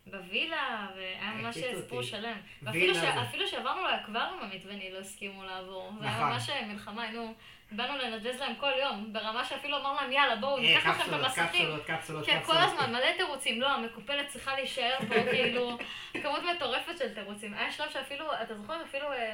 בווילה, 0.07 0.87
והיה 0.97 1.31
ממש 1.35 1.59
סיפור. 1.59 2.03
שלם. 2.03 2.37
ואפילו 2.63 2.95
ש- 2.95 2.99
זה- 2.99 3.23
אפילו 3.23 3.47
שעברנו 3.49 3.83
לאקווריום 3.83 4.41
עמית 4.43 4.63
ואני 4.67 4.93
לא 4.93 4.99
הסכימו 4.99 5.45
לעבור. 5.45 5.93
זה 6.01 6.05
היה 6.07 6.15
נכון. 6.17 6.29
ממש 6.29 6.51
מלחמה, 6.67 7.03
היינו, 7.03 7.35
באנו 7.73 7.97
לנג'ז 7.99 8.41
להם 8.41 8.55
כל 8.55 8.71
יום, 8.83 9.13
ברמה 9.13 9.45
שאפילו 9.45 9.77
אמרנו 9.77 9.97
להם, 10.01 10.13
יאללה, 10.13 10.37
בואו, 10.37 10.57
אה, 10.57 10.63
ניקח 10.63 10.81
לכם 10.87 10.91
את 10.91 10.97
קפסולות, 10.97 11.25
המסכים. 11.25 11.47
קפסולות, 11.67 11.85
קפסולות, 11.87 12.27
כן, 12.27 12.33
כל 12.33 12.41
קפסולות. 12.53 12.63
הזמן, 12.65 12.93
מלא 12.93 13.17
תירוצים. 13.17 13.61
לא, 13.61 13.69
המקופלת 13.71 14.29
צריכה 14.29 14.55
להישאר 14.55 14.97
פה, 15.09 15.15
כאילו, 15.33 15.79
כמות 16.23 16.41
מטורפת 16.57 16.99
של 16.99 17.15
תירוצים. 17.15 17.55
היה 17.55 17.73
שלב 17.73 17.91
שאפילו, 17.91 18.27
אתה 18.43 18.55
זוכר, 18.55 18.83
אפילו 18.83 19.13
אה, 19.13 19.33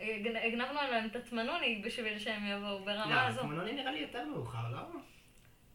אה, 0.00 0.18
גנ- 0.24 0.46
הגנבנו 0.46 0.80
להם 0.90 1.06
את 1.06 1.16
התמנוני 1.16 1.82
בשביל 1.84 2.18
שהם 2.18 2.46
יבואו, 2.46 2.84
ברמה 2.84 3.14
לא, 3.14 3.20
הזו. 3.20 3.40
התמנוני 3.40 3.72
נראה 3.72 3.92
לי 3.92 3.98
יותר 3.98 4.24
מאוחר, 4.24 4.58
לא? 4.72 4.78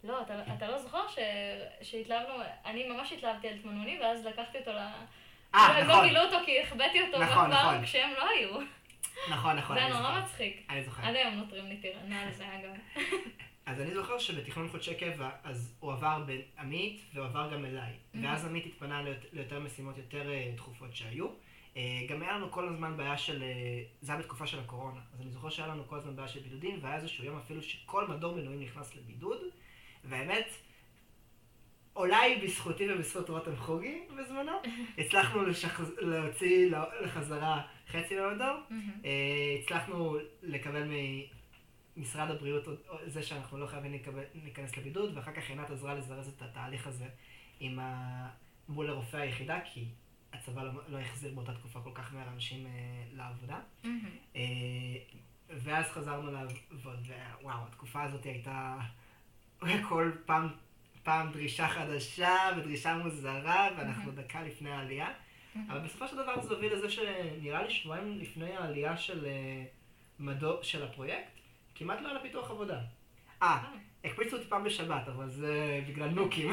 לא, 0.04 0.22
אתה, 0.22 0.34
אתה 0.58 0.68
לא 0.68 0.78
זוכר 0.80 1.08
ש... 1.08 1.20
שהתלהבנו, 1.82 2.34
אני 2.66 2.90
ממש 2.90 3.12
התלהבתי 3.14 3.48
על 3.48 3.58
תמנוני, 3.58 4.00
ואז 4.02 4.26
לקחתי 4.26 4.58
אותו 4.58 4.72
ל... 4.72 4.78
אה, 5.56 5.60
הם 5.78 5.88
לא 5.88 5.94
נכון. 5.94 6.08
גילו 6.08 6.20
אותו 6.22 6.38
כי 6.46 6.62
החבאתי 6.62 7.02
אותו 7.02 7.20
נכון, 7.20 7.50
נכון. 7.52 7.84
כשהם 7.86 8.10
לא 8.18 8.30
היו. 8.30 8.60
נכון, 9.30 9.56
נכון, 9.56 9.78
זה 9.80 9.88
נורא. 9.88 10.20
מצחיק. 10.24 10.66
אני 10.70 10.84
זוכר. 10.84 11.04
עד 11.04 11.16
היום 11.16 11.34
נותרים 11.34 11.66
לי 11.66 11.78
טירנה 11.78 12.22
על 12.24 12.32
זה 12.34 12.44
אגב. 12.56 13.04
אז 13.66 13.82
אני 13.82 13.94
זוכר 13.94 14.20
שבתכנון 14.20 14.70
חודשי 14.70 14.96
קבע, 14.96 15.30
אז 15.44 15.76
הוא 15.80 15.92
עבר 15.94 16.24
בעמית 16.26 17.02
והוא 17.14 17.26
עבר 17.26 17.50
גם 17.54 17.66
אליי. 17.66 17.92
ואז 18.24 18.46
עמית 18.46 18.66
התפנה 18.66 19.02
ליותר- 19.34 19.60
משימות 19.60 19.98
יותר 19.98 20.30
אה, 20.32 20.52
דחופות 20.56 20.96
שהיו. 20.96 21.28
אה, 21.78 21.82
גם 22.10 22.22
היה 22.22 22.32
לנו 22.32 22.52
כל 22.52 22.68
הזמן 22.68 22.98
בעיה 22.98 23.18
של, 23.18 23.44
אה, 23.44 23.48
זה 24.02 24.12
היה 24.12 24.22
בתקופה 24.22 24.48
של 24.48 24.60
הקורונה. 24.60 25.00
אז 25.14 25.22
אני 25.22 25.30
זוכר 25.32 25.50
שהיה 25.50 25.68
לנו 25.68 25.88
כל 25.88 25.98
הזמן 25.98 26.16
בעיה 26.16 26.28
של 26.28 26.40
בידודים, 26.40 26.80
והיה 26.82 26.96
איזשהו 26.96 27.24
יום 27.26 27.38
אפילו 27.38 27.62
שכל 27.64 28.08
מדור 28.08 28.36
מילואים 28.36 28.62
נכנס 28.62 28.96
לבידוד. 28.96 29.38
והאמת, 30.04 30.48
אולי 31.96 32.36
בזכותי 32.44 32.94
ובזכות 32.94 33.30
רותם 33.30 33.56
חוגי 33.56 34.02
בזמנו, 34.18 34.52
הצלחנו 34.98 35.44
לשחז... 35.44 35.92
להוציא 35.98 36.72
לחזרה 37.02 37.62
חצי 37.88 38.16
מהמדור. 38.20 38.58
אה, 39.06 39.58
הצלחנו 39.64 40.18
לקבל 40.44 40.84
ממשרד 41.98 42.32
הבריאות 42.32 42.64
זה 43.06 43.24
שאנחנו 43.24 43.58
לא 43.58 43.68
חייבים 43.68 43.94
לקבל- 43.94 44.24
להיכנס 44.44 44.78
לבידוד, 44.78 45.18
ואחר 45.18 45.32
כך 45.32 45.50
עינת 45.50 45.70
עזרה 45.70 45.94
לזרז 45.96 46.28
את 46.28 46.42
התהליך 46.42 46.88
הזה 46.88 47.06
עם 47.60 47.80
ה... 47.80 48.30
מול 48.70 48.90
הרופא 48.90 49.18
היחידה, 49.18 49.60
כי 49.74 49.86
הצבא 50.34 50.64
לא, 50.64 50.72
לא 50.88 50.98
החזיר 51.00 51.34
באותה 51.34 51.54
תקופה 51.54 51.82
כל 51.82 51.92
כך 51.94 52.14
מהר 52.14 52.28
אנשים 52.30 52.66
אה, 52.66 52.72
לעבודה. 53.14 53.60
אה, 54.36 54.42
ואז 55.50 55.86
חזרנו 55.86 56.32
לעבוד, 56.32 56.58
ווואו, 57.42 57.58
התקופה 57.68 58.04
הזאת 58.04 58.24
הייתה 58.26 58.78
כל 59.90 60.12
פעם, 60.26 60.50
פעם 61.04 61.32
דרישה 61.32 61.68
חדשה 61.68 62.36
ודרישה 62.58 62.96
מוזרה, 62.96 63.70
ואנחנו 63.78 64.12
דקה 64.12 64.42
לפני 64.44 64.72
העלייה. 64.72 65.10
אבל 65.68 65.80
בסופו 65.80 66.08
של 66.08 66.16
דבר 66.16 66.42
זה 66.42 66.54
הוביל 66.54 66.74
לזה 66.74 66.90
שנראה 66.90 67.64
לי 67.64 67.70
שבועיים 67.70 68.20
לפני 68.20 68.56
העלייה 68.58 68.98
של 68.98 69.26
אה, 69.26 69.64
מדור, 70.20 70.64
של 70.64 70.84
הפרויקט, 70.84 71.32
כמעט 71.76 72.02
לא 72.02 72.08
היה 72.08 72.14
לה 72.14 72.22
פיתוח 72.22 72.52
עבודה. 72.52 72.80
אה, 73.44 73.64
הקפיצו 74.04 74.38
אותי 74.38 74.50
פעם 74.50 74.64
בשבת, 74.64 75.08
אבל 75.08 75.30
זה 75.30 75.82
בגלל 75.88 76.10
נוקים. 76.10 76.52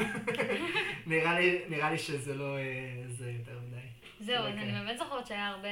נראה 1.07 1.39
לי, 1.39 1.59
נראה 1.69 1.91
לי 1.91 1.97
שזה 1.97 2.35
לא, 2.35 2.57
אה, 2.57 3.03
זה 3.07 3.31
יותר 3.31 3.59
מדי. 3.67 3.77
זהו, 4.19 4.35
אז 4.35 4.45
אוקיי. 4.45 4.63
אני 4.63 4.71
באמת 4.71 4.97
זוכרת 4.97 5.27
שהיה 5.27 5.47
הרבה 5.47 5.69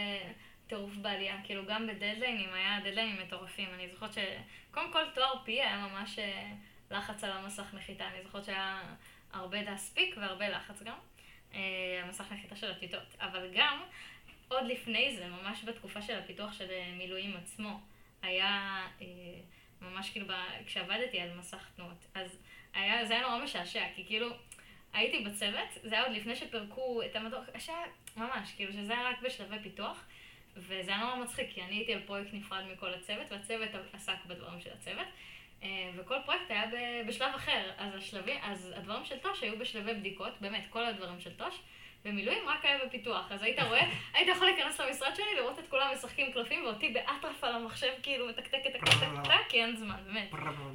טירוף 0.68 0.96
בעלייה. 0.96 1.36
כאילו, 1.44 1.66
גם 1.66 1.88
בדדליינים 1.88 2.50
היה 2.54 2.80
דדליינים 2.80 3.16
מטורפים. 3.26 3.70
אני 3.74 3.88
זוכרת 3.94 4.14
שקודם 4.14 4.92
כל 4.92 5.04
תואר 5.14 5.34
פי 5.46 5.52
היה 5.52 5.88
ממש 5.88 6.20
אה, 6.20 6.54
לחץ 6.92 7.24
על 7.24 7.32
המסך 7.32 7.74
נחיתה. 7.74 8.08
אני 8.08 8.24
זוכרת 8.24 8.46
שהיה 8.46 8.82
הרבה 9.34 9.62
להספיק 9.62 10.16
והרבה 10.18 10.50
לחץ 10.50 10.84
גם. 10.84 10.98
אה, 11.54 12.02
המסך 12.04 12.32
נחיתה 12.32 12.56
של 12.56 12.72
הטיוטות. 12.72 13.16
אבל 13.20 13.50
גם, 13.54 13.84
עוד 14.48 14.66
לפני 14.66 15.16
זה, 15.16 15.28
ממש 15.28 15.64
בתקופה 15.64 16.02
של 16.02 16.20
הפיתוח 16.20 16.54
של 16.54 16.72
אה, 16.72 16.94
מילואים 16.98 17.38
עצמו, 17.38 17.80
היה 18.22 18.88
אה, 19.02 19.08
ממש 19.82 20.10
כאילו, 20.10 20.28
כשעבדתי 20.66 21.20
על 21.20 21.38
מסך 21.38 21.70
תנועות, 21.76 22.06
אז 22.14 22.38
היה, 22.74 23.06
זה 23.06 23.14
היה 23.14 23.22
נורא 23.22 23.44
משעשע, 23.44 23.84
כי 23.96 24.06
כאילו, 24.06 24.30
הייתי 24.94 25.24
בצוות, 25.24 25.70
זה 25.84 25.96
היה 25.96 26.04
עוד 26.04 26.16
לפני 26.16 26.36
שפירקו 26.36 27.02
את 27.06 27.16
המדור, 27.16 27.40
שהיה 27.58 27.84
ממש, 28.18 28.54
כאילו 28.56 28.74
שזה 28.74 28.94
היה 28.94 29.10
רק 29.10 29.22
בשלבי 29.22 29.60
פיתוח, 29.64 30.06
וזה 30.56 30.92
היה 30.92 30.98
נורא 30.98 31.16
מצחיק, 31.16 31.50
כי 31.54 31.62
אני 31.62 31.76
הייתי 31.76 31.94
על 31.94 32.02
פרויקט 32.06 32.34
נפרד 32.34 32.64
מכל 32.74 32.94
הצוות, 32.94 33.32
והצוות 33.32 33.70
עסק 33.94 34.26
בדברים 34.28 34.62
של 34.62 34.70
הצוות, 34.74 35.08
וכל 35.96 36.16
פרויקט 36.26 36.52
היה 36.52 36.64
בשלב 37.08 37.36
אחר, 37.36 37.72
אז, 37.78 37.96
השלבים, 37.96 38.38
אז 38.44 38.74
הדברים 38.78 39.06
של 39.06 39.18
תוש 39.18 39.44
היו 39.44 39.60
בשלבי 39.60 39.94
בדיקות, 39.94 40.34
באמת, 40.42 40.64
כל 40.70 40.86
הדברים 40.86 41.20
של 41.20 41.34
תוש, 41.34 41.60
ומילואים 42.06 42.48
רק 42.48 42.66
היה 42.66 42.78
בפיתוח, 42.86 43.32
אז 43.32 43.44
היית 43.44 43.60
רואה, 43.60 43.90
היית 44.14 44.28
יכול 44.28 44.48
להיכנס 44.48 44.80
למשרד 44.80 45.16
שלי, 45.16 45.36
לראות 45.38 45.60
את 45.60 45.68
כולם 45.70 45.88
משחקים 45.94 46.32
קלפים, 46.32 46.66
ואותי 46.66 46.90
באטרף 46.90 47.44
על 47.44 47.56
המחשב, 47.56 47.92
כאילו, 48.04 48.28
מתקתק, 48.28 48.58
מתקתק, 48.66 49.08
מתקתק, 49.14 49.34
כי 49.50 49.64
אין 49.64 49.76
זמן, 49.76 49.98
באמת. 50.06 50.30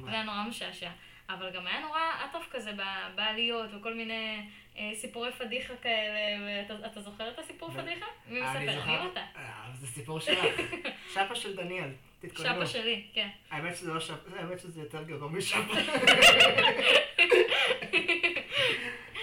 זה 0.05 0.11
היה 0.11 0.23
נורא 0.23 0.43
משעשע. 0.49 0.89
אבל 1.35 1.49
גם 1.49 1.67
היה 1.67 1.79
נורא 1.79 1.99
אטרף 2.25 2.47
כזה 2.51 2.71
בעליות 3.15 3.69
וכל 3.73 3.93
מיני 3.93 4.47
אה, 4.77 4.91
סיפורי 4.95 5.31
פדיחה 5.31 5.73
כאלה, 5.75 6.45
ואתה 6.45 6.87
אתה 6.87 7.01
זוכר 7.01 7.29
את 7.29 7.39
הסיפור 7.39 7.71
פדיחה? 7.71 8.05
מי 8.27 8.41
אני 8.41 8.65
מספר? 8.65 8.83
אני 8.83 9.05
אותה. 9.05 9.23
אה, 9.35 9.69
זה 9.73 9.87
סיפור 9.87 10.19
שלך. 10.19 10.45
שפה 11.13 11.35
של 11.35 11.55
דניאל, 11.55 11.89
תתכוננו. 12.21 12.65
שפה 12.65 12.65
שלי, 12.65 13.03
כן. 13.13 13.29
האמת 13.51 13.75
שזה 13.75 13.93
לא 13.93 13.99
שפה, 13.99 14.39
האמת 14.39 14.59
שזה 14.59 14.81
יותר 14.81 15.03
גרוע 15.03 15.29
משפה. 15.29 15.73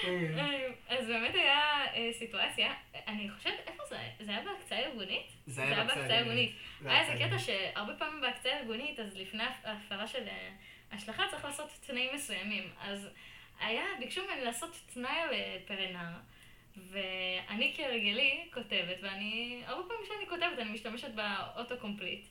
אה, 0.05 0.69
אז 0.89 1.07
באמת 1.07 1.35
היה 1.35 1.85
אה, 1.95 2.11
סיטואציה, 2.13 2.75
אני 3.07 3.31
חושבת, 3.31 3.59
איפה 3.67 3.83
זה 3.89 3.99
היה? 3.99 4.11
זה 4.21 4.31
היה 4.31 4.43
בהקצאה 4.45 4.79
ארגונית? 4.79 5.27
זה 5.47 5.63
היה 5.63 5.85
בהקצאה 5.85 6.19
ארגונית. 6.19 6.53
היה 6.85 7.01
איזה 7.01 7.25
קטע 7.25 7.39
שהרבה 7.39 7.95
פעמים 7.95 8.21
בהקצאה 8.21 8.59
ארגונית, 8.59 9.01
אז 9.01 9.17
לפני 9.17 9.43
ההפעלה 9.65 10.07
של 10.07 10.29
אה, 10.29 10.51
השלכה 10.93 11.23
צריך 11.31 11.45
לעשות 11.45 11.71
תנאים 11.87 12.15
מסוימים. 12.15 12.71
אז 12.81 13.09
היה, 13.61 13.85
ביקשו 14.01 14.25
ממני 14.25 14.45
לעשות 14.45 14.77
תנאי 14.95 15.21
על 15.21 15.33
אה, 15.33 15.57
PERNR, 15.67 16.09
ואני 16.91 17.75
כהרגלי 17.77 18.49
כותבת, 18.55 18.97
ואני, 19.03 19.63
הרבה 19.67 19.83
פעמים 19.89 20.05
כשאני 20.05 20.29
כותבת 20.29 20.59
אני 20.59 20.71
משתמשת 20.71 21.11
ב 21.15 21.27
auto 21.27 21.75
complete. 21.81 22.27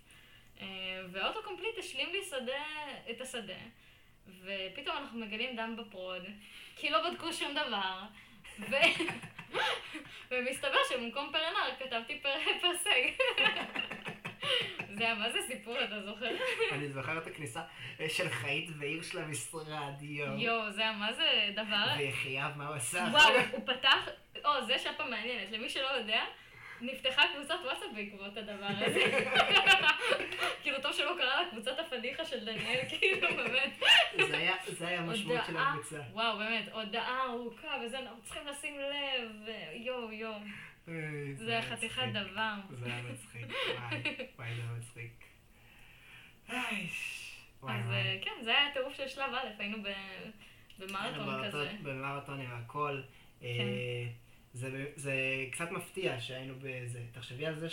אה, 0.61 0.67
וה 1.11 1.22
auto 1.22 1.43
complete 1.43 1.77
השלים 1.77 2.09
לי 2.11 2.23
שדה, 2.29 2.63
את 3.11 3.21
השדה, 3.21 3.53
ופתאום 4.27 4.97
אנחנו 4.97 5.19
מגלים 5.19 5.55
dump 5.55 5.75
ב 5.77 5.85
prod, 5.85 6.25
כי 6.75 6.89
לא 6.89 7.09
בדקו 7.09 7.33
שום 7.33 7.51
דבר. 7.51 8.01
ו... 8.59 8.75
ומסתבר 10.31 10.77
שבמקום 10.89 11.31
PERNR 11.31 11.75
כתבתי 11.79 12.19
פר... 12.19 12.33
פרסג. 12.61 13.23
זה 14.97 15.03
היה 15.03 15.15
מה 15.15 15.29
זה 15.29 15.39
סיפור, 15.47 15.83
אתה 15.83 16.01
זוכר? 16.01 16.29
אני 16.71 16.89
זוכר 16.89 17.17
את 17.17 17.27
הכניסה 17.27 17.61
אה, 17.99 18.09
של 18.09 18.29
חיית 18.29 18.69
והירש 18.79 19.15
למשרד, 19.15 20.01
יואו. 20.01 20.37
יואו, 20.37 20.71
זה 20.71 20.81
היה 20.81 20.91
מה 20.91 21.13
זה 21.13 21.49
דבר? 21.55 21.85
ויחייב, 21.97 22.57
מה 22.57 22.67
הוא 22.67 22.75
עשה? 22.75 23.05
וואו, 23.11 23.33
הוא 23.51 23.61
פתח, 23.65 24.09
או, 24.45 24.65
זה 24.65 24.79
שפה 24.79 25.03
מעניינת, 25.03 25.51
למי 25.51 25.69
שלא 25.69 25.87
יודע, 25.87 26.23
נפתחה 26.81 27.21
קבוצת 27.35 27.55
וואטסאפ 27.63 27.89
בעקבות 27.95 28.37
הדבר 28.37 28.67
הזה. 28.67 28.99
כאילו, 30.63 30.81
טוב 30.81 30.93
שלא 30.93 31.13
קרה 31.17 31.41
לה 31.41 31.49
קבוצת 31.51 31.79
הפדיחה 31.79 32.25
של 32.39 32.45
דניאל, 32.45 32.81
כאילו, 32.89 33.27
באמת. 33.35 33.79
זה 34.27 34.37
היה- 34.37 34.55
זה 34.67 34.87
היה 34.87 34.99
המשמעות 34.99 35.41
של 35.47 35.57
הקבוצה. 35.57 36.01
וואו, 36.11 36.37
באמת, 36.37 36.67
הודעה 36.73 37.23
ארוכה, 37.29 37.67
וזה, 37.85 37.99
אנחנו 37.99 38.21
צריכים 38.23 38.47
לשים 38.47 38.75
לב, 38.79 39.31
יואו, 39.73 40.11
יואו. 40.11 40.33
אה, 40.87 40.93
זה 41.35 41.51
היה 41.51 41.61
חתיכת. 41.61 42.01
דבר. 42.13 42.53
זה 42.71 42.85
היה 42.85 43.01
מצחיק, 43.11 43.45
וואי, 43.45 44.01
וואי, 44.37 44.55
זה 44.55 44.61
היה 44.61 44.71
מצחיק. 44.77 45.23
אז. 47.63 47.91
אה, 47.91 48.17
כן, 48.21 48.31
זה 48.43 48.49
היה 48.49 48.67
הטירוף 48.67 48.93
של 48.97 49.07
שלב 49.07 49.33
א', 49.33 49.47
היינו 49.59 49.77
במרתון 50.79 51.43
כזה. 51.47 51.71
במרתון- 51.83 52.39
עם 52.41 52.51
הכל. 52.51 53.01
אה, 53.43 53.47
כן. 53.57 53.67
זה, 54.53 54.85
זה 54.95 55.13
קצת 55.51 55.71
מפתיע 55.71 56.19
שהיינו 56.19 56.53
בזה. 56.61 56.99
תחשבי 57.11 57.45
על 57.45 57.55
זה 57.55 57.67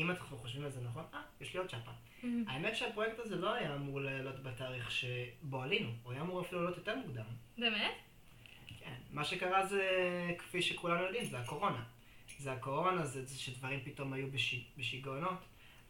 שאם 0.00 0.10
אנחנו 0.10 0.36
חושבים 0.36 0.64
על 0.64 0.70
זה 0.70 0.80
נכון, 0.80 1.04
אה, 1.14 1.20
יש 1.40 1.52
לי 1.54 1.58
עוד 1.58 1.68
צ'אפה. 1.70 1.90
האמת 2.46 2.76
שהפרויקט 2.76 3.18
הזה 3.18 3.36
לא 3.36 3.52
היה 3.54 3.74
אמור 3.74 4.00
לעלות 4.00 4.42
בתאריך 4.42 4.90
שבו 4.90 5.62
עלינו, 5.62 5.88
הוא 6.02 6.12
היה 6.12 6.22
אמור 6.22 6.40
אפילו 6.40 6.62
לעלות 6.62 6.76
יותר 6.78 6.96
מוקדם. 6.96 7.24
באמת? 7.58 7.94
כן. 8.80 8.94
מה 9.10 9.24
שקרה 9.24 9.66
זה, 9.66 9.84
כפי 10.38 10.62
שכולנו 10.62 11.02
יודעים, 11.02 11.24
זה 11.24 11.38
הקורונה. 11.38 11.82
זה 12.38 12.52
הקורונה, 12.52 13.06
זה, 13.06 13.24
זה 13.24 13.38
שדברים 13.38 13.80
פתאום 13.84 14.12
היו 14.12 14.30
בש, 14.30 14.54
בשיגעונות. 14.78 15.38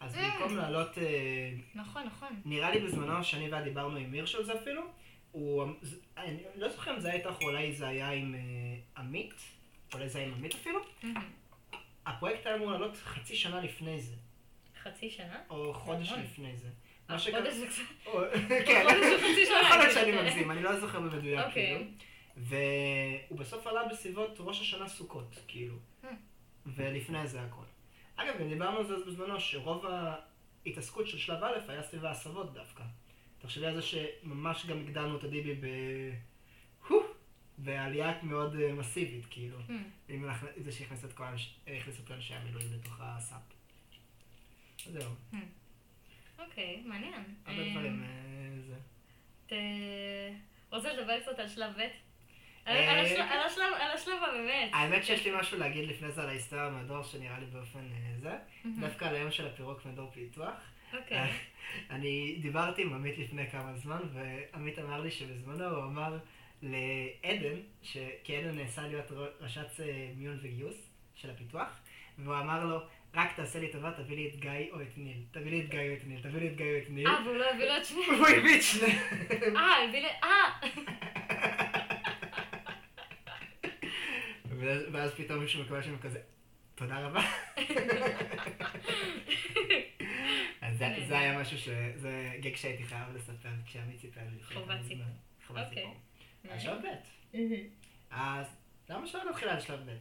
אז 0.00 0.14
Mm. 0.14 0.18
במקום 0.18 0.56
לעלות, 0.56 0.98
אה, 0.98 1.52
נכון, 1.74 2.02
נכון. 2.06 2.40
נראה 2.44 2.70
לי 2.70 2.80
בזמנו 2.80 3.24
שאני 3.24 3.52
ואת 3.52 3.64
דיברנו 3.64 3.96
עם 3.96 4.12
הירש 4.12 4.34
על 4.34 4.44
זה 4.44 4.54
אפילו, 4.54 4.82
הוא, 5.32 5.64
אני 6.16 6.36
לא 6.56 6.68
זוכר 6.68 6.94
אם 6.94 7.00
זה 7.00 7.08
היה 7.08 7.16
איתך 7.16 7.42
או 7.42 7.46
אולי 7.48 7.72
זה 7.72 7.88
היה 7.88 8.10
עם 8.10 8.34
אה, 8.34 8.40
עמית, 9.02 9.34
אולי 9.94 10.08
זה 10.08 10.18
היה 10.18 10.28
עם 10.28 10.34
עמית 10.34 10.54
אפילו. 10.54 10.80
הפרויקט 12.10 12.46
היה 12.46 12.56
אמור 12.56 12.70
לעלות 12.70 12.96
חצי 12.96 13.36
שנה 13.36 13.60
לפני 13.60 14.00
זה, 14.00 14.14
חצי 14.82 15.10
שנה? 15.10 15.38
או 15.50 15.74
חודש. 15.74 16.12
לפני 16.12 16.56
זה. 16.56 16.66
אה, 16.66 16.72
מה 17.08 17.18
שקרה... 17.18 17.40
חודש 17.44 17.54
זה 17.54 17.66
קצת... 17.66 18.12
כן, 18.66 18.84
יכול 19.62 19.78
להיות 19.78 19.94
שאני. 19.94 20.12
מגזים, 20.12 20.50
אני 20.50 20.62
לא 20.62 20.80
זוכר 20.80 21.00
במדויק 21.00 21.46
אוקיי. 21.46 21.52
כאילו. 21.52 21.84
והוא 22.36 23.38
בסוף 23.38 23.66
עלה 23.66 23.88
בסביבות 23.88 24.36
ראש 24.40 24.60
השנה 24.60 24.88
סוכות, 24.88 25.38
כאילו. 25.48 25.74
Hmm. 26.02 26.06
ולפני 26.66 27.26
זה 27.26 27.42
הכל. 27.42 27.64
אגב, 28.16 28.38
גם 28.40 28.48
דיברנו 28.48 28.78
על 28.78 28.86
זה 28.86 28.94
אז 28.94 29.02
בזמנו, 29.06 29.40
שרוב 29.40 29.86
ההתעסקות 30.66 31.08
של 31.08 31.18
שלב 31.18 31.44
א' 31.44 31.58
היה 31.68 31.82
סביב 31.82 32.04
ההסבות 32.04 32.54
דווקא. 32.54 32.82
תחשבי 33.38 33.66
על 33.66 33.74
זה 33.74 33.82
שממש 33.82 34.66
גם 34.66 34.78
הגדלנו 34.80 35.16
את 35.16 35.24
הדיבי! 35.24 35.54
בעלייה 37.64 38.12
מאוד 38.22 38.56
אה, 38.60 38.72
מסיבית, 38.72 39.26
כאילו. 39.30 39.58
Hmm. 39.68 39.72
עם 40.08 40.24
אנחנו- 40.24 40.48
זה 40.56 40.72
שהכניס 40.72 41.04
את 41.04 41.12
כל 41.12 41.24
אנשי 42.14 42.34
המילואים 42.34 42.68
לתוך 42.72 42.96
הסאפ. 43.02 43.40
זהו, 44.86 45.12
אוקיי, 46.38 46.82
מעניין. 46.86 47.24
הרבה 47.46 47.62
אה, 47.62 47.70
דברים 47.70 48.02
אה, 48.02 48.08
זה. 48.68 48.74
ת... 49.46 49.52
רוצה 50.72 50.92
לדבר 50.92 51.20
קצת 51.20 51.38
על 51.38 51.48
שלב 51.48 51.72
ב'? 51.76 51.80
על- 52.64 52.76
השלב- 53.46 54.22
הבאמת. 54.28 54.70
האמת 54.72 55.04
שיש 55.04 55.24
לי 55.26 55.32
משהו 55.40 55.58
להגיד 55.58 55.88
לפני 55.88 56.12
זה 56.12 56.22
על 56.22 56.28
ההיסטוריה 56.28 56.70
מהדור 56.70 57.02
שנראה 57.02 57.38
לי 57.38 57.46
באופן 57.46 57.88
זה. 58.20 58.38
דווקא 58.80 59.04
על 59.04 59.14
היום 59.14 59.30
של 59.30 59.46
הפירוק 59.46 59.86
מדור 59.86 60.10
פיתוח. 60.10 60.54
אוקיי. 60.98 61.30
אני 61.90 62.38
דיברתי 62.42 62.82
עם 62.82 62.92
עמית 62.94 63.18
לפני 63.18 63.50
כמה 63.50 63.74
זמן, 63.76 64.00
ועמית 64.12 64.78
אמר 64.78 65.00
לי 65.00 65.10
שבזמנו 65.10 65.64
הוא 65.64 65.84
אמר 65.84 66.18
לעדן, 66.62 67.56
ש... 67.82 67.96
כי 68.24 68.36
עדן 68.36 68.58
נעשה 68.58 68.82
להיות 68.88 69.12
ר- 69.12 69.30
רש"צ 69.40 69.80
אה, 69.80 70.10
מיון 70.16 70.38
וגיוס 70.42 70.76
של 71.14 71.30
הפיתוח, 71.30 71.80
והוא 72.18 72.34
אמר 72.38 72.64
לו, 72.64 72.78
רק 73.14 73.36
תעשה 73.36 73.60
לי 73.60 73.68
טובה, 73.72 73.92
תביא 73.92 74.16
לי 74.16 74.28
את 74.28 74.36
גיא 74.36 74.50
או 74.72 74.80
את 74.82 74.98
ניל. 74.98 75.22
תביא 75.30 75.50
לי 75.50 75.60
את 75.60 75.68
גיא 75.70 75.80
או 75.88 75.94
את 75.94 76.04
ניל, 76.06 76.20
תביא 76.22 76.40
לי 76.40 76.48
את 76.48 76.56
גיא 76.56 76.66
או 76.72 76.78
את 76.78 76.90
ניל. 76.90 77.06
אה, 77.08 77.22
והוא 77.24 77.36
לא 77.36 77.50
הביא 77.50 77.64
לו 77.64 77.76
את 77.76 77.84
שניהם. 77.84 78.14
הוא 78.14 78.26
הביא 78.28 78.56
את 78.56 78.62
שניהם. 78.62 79.56
אה, 79.56 79.84
הביא 79.88 80.00
לי... 80.00 80.08
אה! 80.24 80.60
ואז- 84.92 85.14
פתאום 85.14 85.38
מישהו 85.40 85.62
מקבל 85.62 85.82
שם 85.82 85.98
כזה, 85.98 86.20
תודה 86.74 86.98
רבה. 87.06 87.20
אז 90.62 90.78
זה- 90.78 91.18
היה 91.18 91.40
משהו 91.40 91.58
ש... 91.58 91.68
זה 91.96 92.32
גג 92.40 92.56
שהייתי 92.56 92.84
חייב 92.84 93.16
לספר 93.16 93.48
כשעמית 93.66 94.00
סיפר 94.00 94.20
לי. 94.36 94.42
חובת 94.54 94.76
סיפור. 94.88 95.04
חובת 95.46 95.66
אוקיי. 95.68 95.82
סיפור. 95.82 95.96
אז 96.48 96.62
שלב 96.62 96.78
ב'. 96.82 97.36
אז 98.10 98.46
למה 98.88 99.06
שלא 99.06 99.30
נתחיל 99.30 99.48
על 99.48 99.60
שלב 99.60 99.90
ב'? 99.90 99.96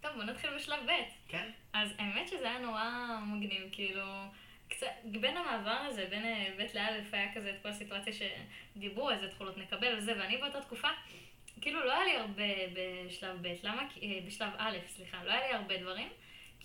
טוב, 0.00 0.12
בוא 0.14 0.24
נתחיל 0.24 0.50
בשלב 0.56 0.86
ב'. 0.86 0.90
כן? 1.28 1.50
אז 1.72 1.88
האמת 1.98 2.28
שזה 2.28 2.50
היה 2.50 2.58
נורא 2.58 3.18
מגניב, 3.26 3.62
כאילו, 3.72 4.04
קצת, 4.68 4.86
בין 5.04 5.36
המעבר 5.36 5.70
הזה, 5.70 6.06
בין 6.10 6.24
אה, 6.24 6.54
ב' 6.58 6.76
לאלף, 6.76 7.14
היה 7.14 7.34
כזה 7.34 7.50
את 7.50 7.62
כל 7.62 7.68
הסיטואציה 7.68 8.12
שדיברו 8.12 9.10
איזה 9.10 9.28
תכולות 9.28 9.58
נקבל 9.58 9.98
וזה, 9.98 10.12
ואני 10.18 10.36
באותה 10.36 10.60
תקופה, 10.60 10.88
כאילו 11.60 11.84
לא 11.84 11.92
היה 11.92 12.04
לי 12.04 12.16
הרבה 12.16 12.44
בשלב 12.74 13.36
ב', 13.42 13.54
למה? 13.62 13.82
אה, 14.02 14.18
בשלב 14.26 14.50
א', 14.58 14.76
סליחה, 14.86 15.24
לא 15.24 15.32
היה 15.32 15.48
לי 15.48 15.54
הרבה 15.54 15.76
דברים, 15.76 16.08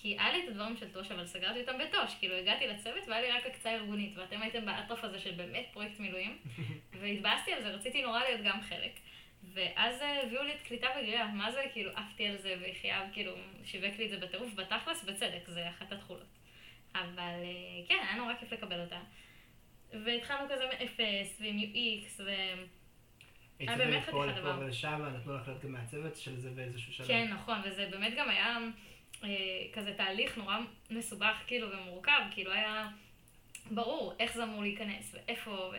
כי 0.04 0.18
היה 0.20 0.32
לי 0.32 0.44
את 0.44 0.50
הדברים 0.50 0.78
של 0.78 0.90
תוש, 0.90 1.12
אבל 1.12 1.26
סגרתי 1.26 1.62
אותם 1.62 1.78
בתוש, 1.78 2.16
כאילו 2.20 2.36
הגעתי 2.36 2.68
לצוות 2.68 3.08
והיה 3.08 3.22
לי 3.22 3.32
רק 3.32 3.46
הקצאה 3.46 3.76
ארגונית, 3.76 4.18
ואתם 4.18 4.42
הייתם 4.42 4.66
באטרף 4.66 5.04
הזה 5.04 5.20
של 5.20 5.32
באמת 5.32 5.66
פרויקט 5.74 6.00
מילואים, 6.00 6.38
והתבאסתי 7.00 7.54
על 7.54 7.64
זה, 7.64 7.70
רציתי 7.70 8.02
נורא 8.02 8.24
להיות 8.24 8.42
גם 8.44 8.62
חלק. 8.62 8.92
ואז 9.54 10.02
אה, 10.02 10.24
הביאו 10.24 10.44
לי 10.44 10.54
את 10.54 10.62
קליטה 10.62 10.88
וגריעה, 10.98 11.28
מה 11.28 11.52
זה 11.52 11.62
כאילו 11.74 11.92
עפתי 11.96 12.28
על 12.28 12.38
זה 12.38 12.56
וחייב 12.62 13.04
כאילו 13.14 13.32
שיווק 13.66 14.00
לי 14.00 14.06
את 14.06 14.10
זה 14.10 14.18
בטירוף, 14.18 14.54
בתכלס 14.54 15.04
בצדק, 15.04 15.48
זה 15.48 15.70
אחת 15.70 15.92
התכולות. 15.92 16.38
אבל 16.96 17.40
אה, 17.44 17.88
כן, 17.88 18.04
היה 18.08 18.16
נורא 18.16 18.34
כיף 18.40 18.54
לקבל 18.54 18.82
אותה. 18.82 19.00
והתחלנו 20.06 20.50
כזה 20.50 20.64
מאפס 20.68 21.42
ועם 21.42 21.60
UX 21.60 22.22
ו... 22.26 22.32
הייתי 23.60 23.76
באמת 23.76 24.04
פה 24.04 24.24
חתיכת 24.24 24.42
דבר. 24.42 24.58
ולשם, 24.60 25.06
נתנו 25.18 25.36
לך 25.36 25.48
להיות 25.48 25.64
גם 25.64 25.72
מהצוות 25.72 26.16
של 26.16 26.40
זה 26.40 26.50
באיזשהו 26.50 26.94
שלב. 26.94 27.08
כן, 27.08 27.28
נכון, 27.34 27.58
וזה 27.66 27.88
באמת 27.92 28.14
גם 28.18 28.30
היה 28.30 28.58
כזה 29.74 29.94
תהליך 29.94 30.38
נורא 30.38 30.58
מסובך 30.90 31.44
כאילו 31.48 31.72
ומורכב, 31.72 32.22
כאילו 32.32 32.52
היה 32.52 32.88
ברור 33.72 34.14
איך 34.20 34.34
זה 34.34 34.44
אמור 34.44 34.62
להיכנס 34.62 35.16
ואיפה, 35.16 35.52
ו... 35.52 35.78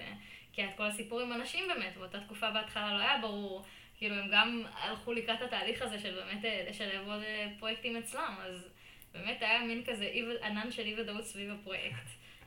כי 0.53 0.63
היה 0.63 0.71
את 0.71 0.77
כל 0.77 0.83
הסיפור 0.87 1.21
עם 1.21 1.33
אנשים 1.33 1.69
באמת, 1.69 1.97
באותה 1.97 2.21
תקופה 2.21 2.51
בהתחלה 2.51 2.95
לא 2.95 2.99
היה 2.99 3.19
ברור, 3.19 3.65
כאילו 3.99 4.15
הם 4.15 4.29
גם 4.33 4.63
הלכו 4.75 5.13
לקראת 5.13 5.43
התהליך 5.43 5.83
הזה 5.83 5.99
של 5.99 6.15
באמת 6.15 6.45
אה, 6.45 6.67
לשלב 6.71 7.09
עוד 7.09 7.23
אה, 7.23 7.49
פרויקטים 7.59 7.97
אצלם, 7.97 8.35
אז 8.41 8.69
באמת 9.15 9.43
היה 9.43 9.59
מין 9.65 9.85
כזה 9.85 10.11
ענן 10.43 10.73
של 10.73 10.83
אי 10.83 11.01
ודאות 11.01 11.25
סביב 11.25 11.51
הפרויקט. 11.51 12.07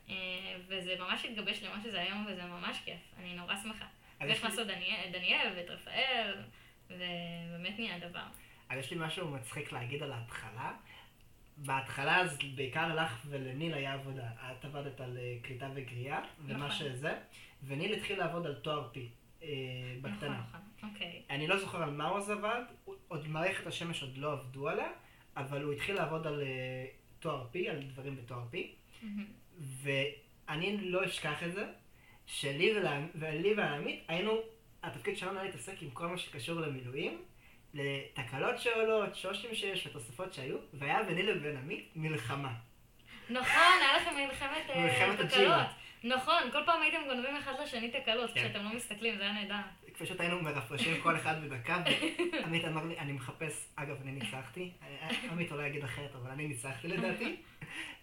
אה, 0.10 0.16
וזה 0.68 0.96
ממש 1.00 1.26
התגבש 1.26 1.64
למה 1.64 1.84
שזה 1.84 2.02
היום, 2.02 2.26
וזה 2.30 2.44
ממש 2.44 2.78
כיף, 2.86 3.00
אני 3.20 3.34
נורא 3.34 3.56
שמחה. 3.64 3.86
אז 4.20 4.30
יש 4.30 4.38
לי- 4.38 4.44
והכנסנו 4.44 4.64
דניאל, 4.64 5.10
דניאל 5.12 5.48
ואת 5.56 5.70
רפאל, 5.70 6.34
ובאמת 6.90 7.80
נהיה 7.80 8.00
דבר. 8.00 8.26
אז 8.70 8.80
יש 8.80 8.92
לי 8.92 8.98
משהו 9.00 9.28
מצחיק 9.28 9.72
להגיד 9.72 10.04
על 10.04 10.12
ההתחלה. 10.12 10.74
בהתחלה 11.58 12.22
אז 12.22 12.38
בעיקר 12.56 12.96
לך 12.96 13.26
ולניל 13.30 13.74
היה 13.74 13.94
עבודה. 13.94 14.30
את 14.52 14.66
עבדת 14.66 15.02
על 15.02 15.18
אה, 15.18 15.38
קליטה 15.42 15.70
וגריעה, 15.76 16.22
ומה 16.46 16.68
נכון. 16.68 16.72
שזה, 16.72 17.20
וניל 17.64 17.94
התחיל 17.94 18.20
לעבוד 18.20 18.46
על 18.46 18.56
תואר 18.56 18.90
פי, 18.92 19.10
אה, 19.44 19.48
נכון, 20.02 20.12
בקטנה. 20.12 20.42
נכון, 20.50 20.90
אוקיי. 20.90 21.22
אני 21.30 21.48
לא 21.48 21.58
זוכר 21.58 21.84
על 21.84 21.90
מה 21.90 22.08
הוא 22.08 22.18
אז 22.18 22.30
עבד, 22.30 22.62
עוד 23.08 23.28
מערכת 23.28 23.68
השמש 23.68 24.02
עוד 24.02 24.18
לא 24.18 24.32
עבדו 24.32 24.70
עליה, 24.70 24.90
אבל 25.38 25.64
הוא 25.64 25.74
התחיל 25.74 25.96
לעבוד 25.96 26.28
על 26.28 26.42
אה, 26.42 26.86
תואר 27.20 27.48
פי, 27.52 27.70
על 27.70 27.82
דברים 27.82 28.16
בתואר 28.16 28.44
פי, 28.50 28.74
מהמם. 29.02 29.26
ואני 29.58 30.78
לא 30.78 31.06
אשכח 31.06 31.44
את 31.44 31.54
זה, 31.54 31.66
שלי 32.26 32.74
ולי 33.16 33.54
ולעמית 33.54 34.04
היינו, 34.08 34.32
התפקיד 34.84 35.18
שלנו 35.18 35.40
היה 35.40 35.44
להתעסק 35.44 35.82
עם 35.82 35.90
כל 35.90 36.08
מה 36.08 36.18
שקשור 36.18 36.60
למילואים, 36.60 37.22
לתקלות 37.78 38.60
שעולות, 38.60 39.16
שושים 39.16 39.56
שיש 39.56 39.88
ותוספות 39.88 40.34
שהיו, 40.34 40.58
והיה 40.74 41.04
ביני 41.04 41.24
לבין 41.24 41.58
עמית 41.58 41.90
מלחמה. 41.96 42.54
נכון, 43.30 43.78
היה 43.82 43.98
לכם 43.98 44.16
מלחמת 44.16 44.70
אה, 44.70 44.82
מלחמת 44.82 45.32
תקלות. 45.32 45.66
נכון, 46.04 46.52
כל 46.52 46.62
פעם 46.66 46.82
הייתם 46.82 46.98
גונבים 47.08 47.36
אחד 47.36 47.54
לשני 47.64 47.92
תקלות, 47.92 48.32
כן. 48.34 48.40
כשאתם 48.40 48.64
לא 48.64 48.74
מסתכלים, 48.76 49.18
זה 49.18 49.24
היה 49.24 49.32
נהדר. 49.32 49.56
פשוט 49.98 50.20
היינו 50.20 50.42
מרפרשים 50.42 51.02
כל 51.02 51.16
אחד 51.16 51.44
בדקה, 51.44 51.84
ועמית 52.32 52.66
אמר 52.66 52.86
לי, 52.86 53.00
אני 53.00 53.12
מחפש, 53.12 53.68
אגב, 53.76 53.96
אני 54.02 54.12
ניצחתי, 54.12 54.72
עמית 55.32 55.52
אולי 55.52 55.68
יגיד 55.68 55.84
אחרת, 55.84 56.16
אבל 56.16 56.32
אני 56.32 56.48
ניצחתי 56.48 56.88
לדעתי. 56.88 57.36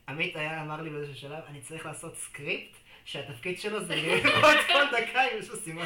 עמית 0.08 0.37
היה 0.37 0.62
אמר 0.62 0.82
לי 0.82 0.90
באיזשהו 0.90 1.16
שלב, 1.16 1.44
אני 1.48 1.60
צריך 1.60 1.87
לעשות 1.87 2.16
סקריפט, 2.16 2.76
שהתפקיד 3.04 3.60
שלו 3.60 3.84
זה 3.84 3.96
לראות 3.96 4.56
כל 4.66 4.84
דקה 4.92 5.22
אם 5.24 5.38
יש 5.38 5.48
לו 5.48 5.56
סימן 5.56 5.84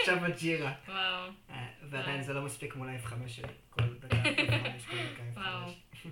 עכשיו 0.00 0.18
בג'ירה. 0.20 0.72
וואו. 0.88 1.30
אה, 1.50 1.66
ועדיין 1.90 2.22
זה 2.22 2.32
לא 2.32 2.42
מספיק 2.42 2.76
מול 2.76 2.88
ה-F5 2.88 3.28
שלי, 3.28 3.48
כל 3.70 3.82
דקה 4.00 4.16
F5, 4.22 4.90
כל 4.90 4.96
דקה 4.96 5.40
וואו. 5.40 5.68
F5. 5.68 6.08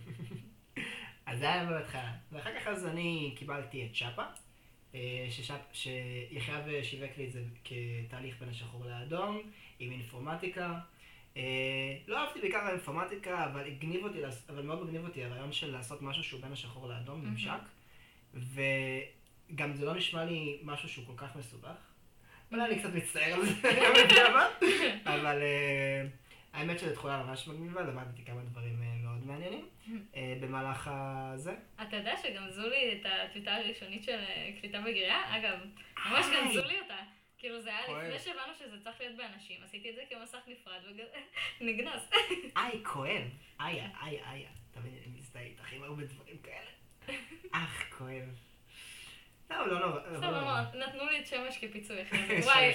אז 1.27 1.39
זה 1.39 1.53
היה 1.53 1.65
בהתחלה. 1.65 2.13
ואחר 2.33 2.51
כך 2.61 2.67
אז 2.67 2.87
אני 2.87 3.35
קיבלתי 3.37 3.87
את 3.87 3.95
שפה, 3.95 4.23
אה, 4.95 5.27
שיחייב 5.73 6.83
שיווק 6.83 7.11
לי 7.19 7.27
את 7.27 7.33
זה 7.33 7.43
כתהליך 7.65 8.37
בין 8.41 8.49
השחור 8.49 8.85
לאדום, 8.85 9.43
עם 9.79 9.93
אינפורמטיקה. 9.93 10.79
אה, 11.37 11.97
לא 12.07 12.19
אהבתי 12.19 12.41
בעיקר 12.41 12.59
האינפורמטיקה, 12.59 13.45
אבל 13.45 13.67
הגניב 13.67 14.05
אותי, 14.05 14.19
אבל 14.49 14.63
מאוד 14.63 14.89
הגניב 14.89 15.05
אותי 15.05 15.25
הרעיון 15.25 15.53
של 15.53 15.73
לעשות 15.73 16.03
משהו 16.03 16.25
שהוא 16.25 16.41
בין 16.41 16.53
השחור 16.53 16.89
לאדום. 16.89 17.25
ממשק. 17.25 17.61
וגם 19.51 19.75
זה 19.75 19.87
לא 19.87 19.95
נשמע 19.95 20.25
לי 20.25 20.59
משהו 20.63 20.89
שהוא 20.89 21.07
כל 21.07 21.13
כך 21.17 21.37
מסובך. 21.37 21.77
אולי 22.53 22.65
אני 22.65 22.79
קצת 22.79 22.95
מצטער 22.95 23.35
על 23.35 23.47
זה, 23.47 23.55
גם 24.17 24.35
אבל 25.15 25.43
אה, 25.43 26.05
האמת 26.53 26.79
שזו 26.79 26.95
תכונה 26.95 27.23
ממש 27.23 27.49
מגניבה, 27.49 27.83
למדתי 27.83 28.25
כמה 28.25 28.41
דברים 28.43 28.83
אה, 28.83 28.95
מאוד 29.03 29.27
מעניינים 29.27 29.69
אה, 30.17 30.35
במהלך 30.41 30.91
הזה. 30.93 31.55
אתה 31.83 31.97
יודע 31.97 32.15
שגנזו 32.23 32.69
לי 32.69 32.93
את 32.93 33.07
הטיוטה 33.07 33.55
הראשונית 33.55 34.05
של 34.05 34.19
קליטה 34.61 34.79
וגריעה? 34.81 35.39
אגב, 35.39 35.59
ממש. 36.07 36.27
גנזו 36.33 36.69
לי 36.69 36.81
אותה. 36.81 36.99
כאילו 37.43 37.61
זה 37.61 37.71
היה. 37.77 38.03
לפני 38.03 38.19
שהבנו 38.19 38.55
שזה 38.59 38.81
צריך 38.85 39.01
להיות 39.01 39.17
באנשים, 39.17 39.61
עשיתי 39.65 39.91
את 39.91 39.95
זה 39.95 40.03
כמסך 40.11 40.39
נפרד 40.47 40.81
ונגנז. 41.61 42.03
איי, 42.57 42.85
כואב. 42.85 43.23
איה, 43.61 43.89
איה, 44.03 44.33
איה. 44.33 44.49
תמיד 44.71 44.93
אני 45.07 45.19
מזדהה 45.19 45.43
איתך 45.43 45.73
עם 45.73 45.83
הרבה 45.83 46.05
דברים 46.05 46.37
כאלה. 46.39 47.17
אך, 47.53 47.99
כואב. 47.99 48.52
לא, 49.59 49.67
לא 49.67 49.81
לא 49.81 50.21
לא, 50.21 50.31
נורא. 50.41 50.63
נתנו 50.75 51.05
לי 51.07 51.19
את 51.21 51.27
שמש 51.27 51.59
כפיצוי 51.59 51.97
זה. 52.05 52.39
וואי, 52.47 52.73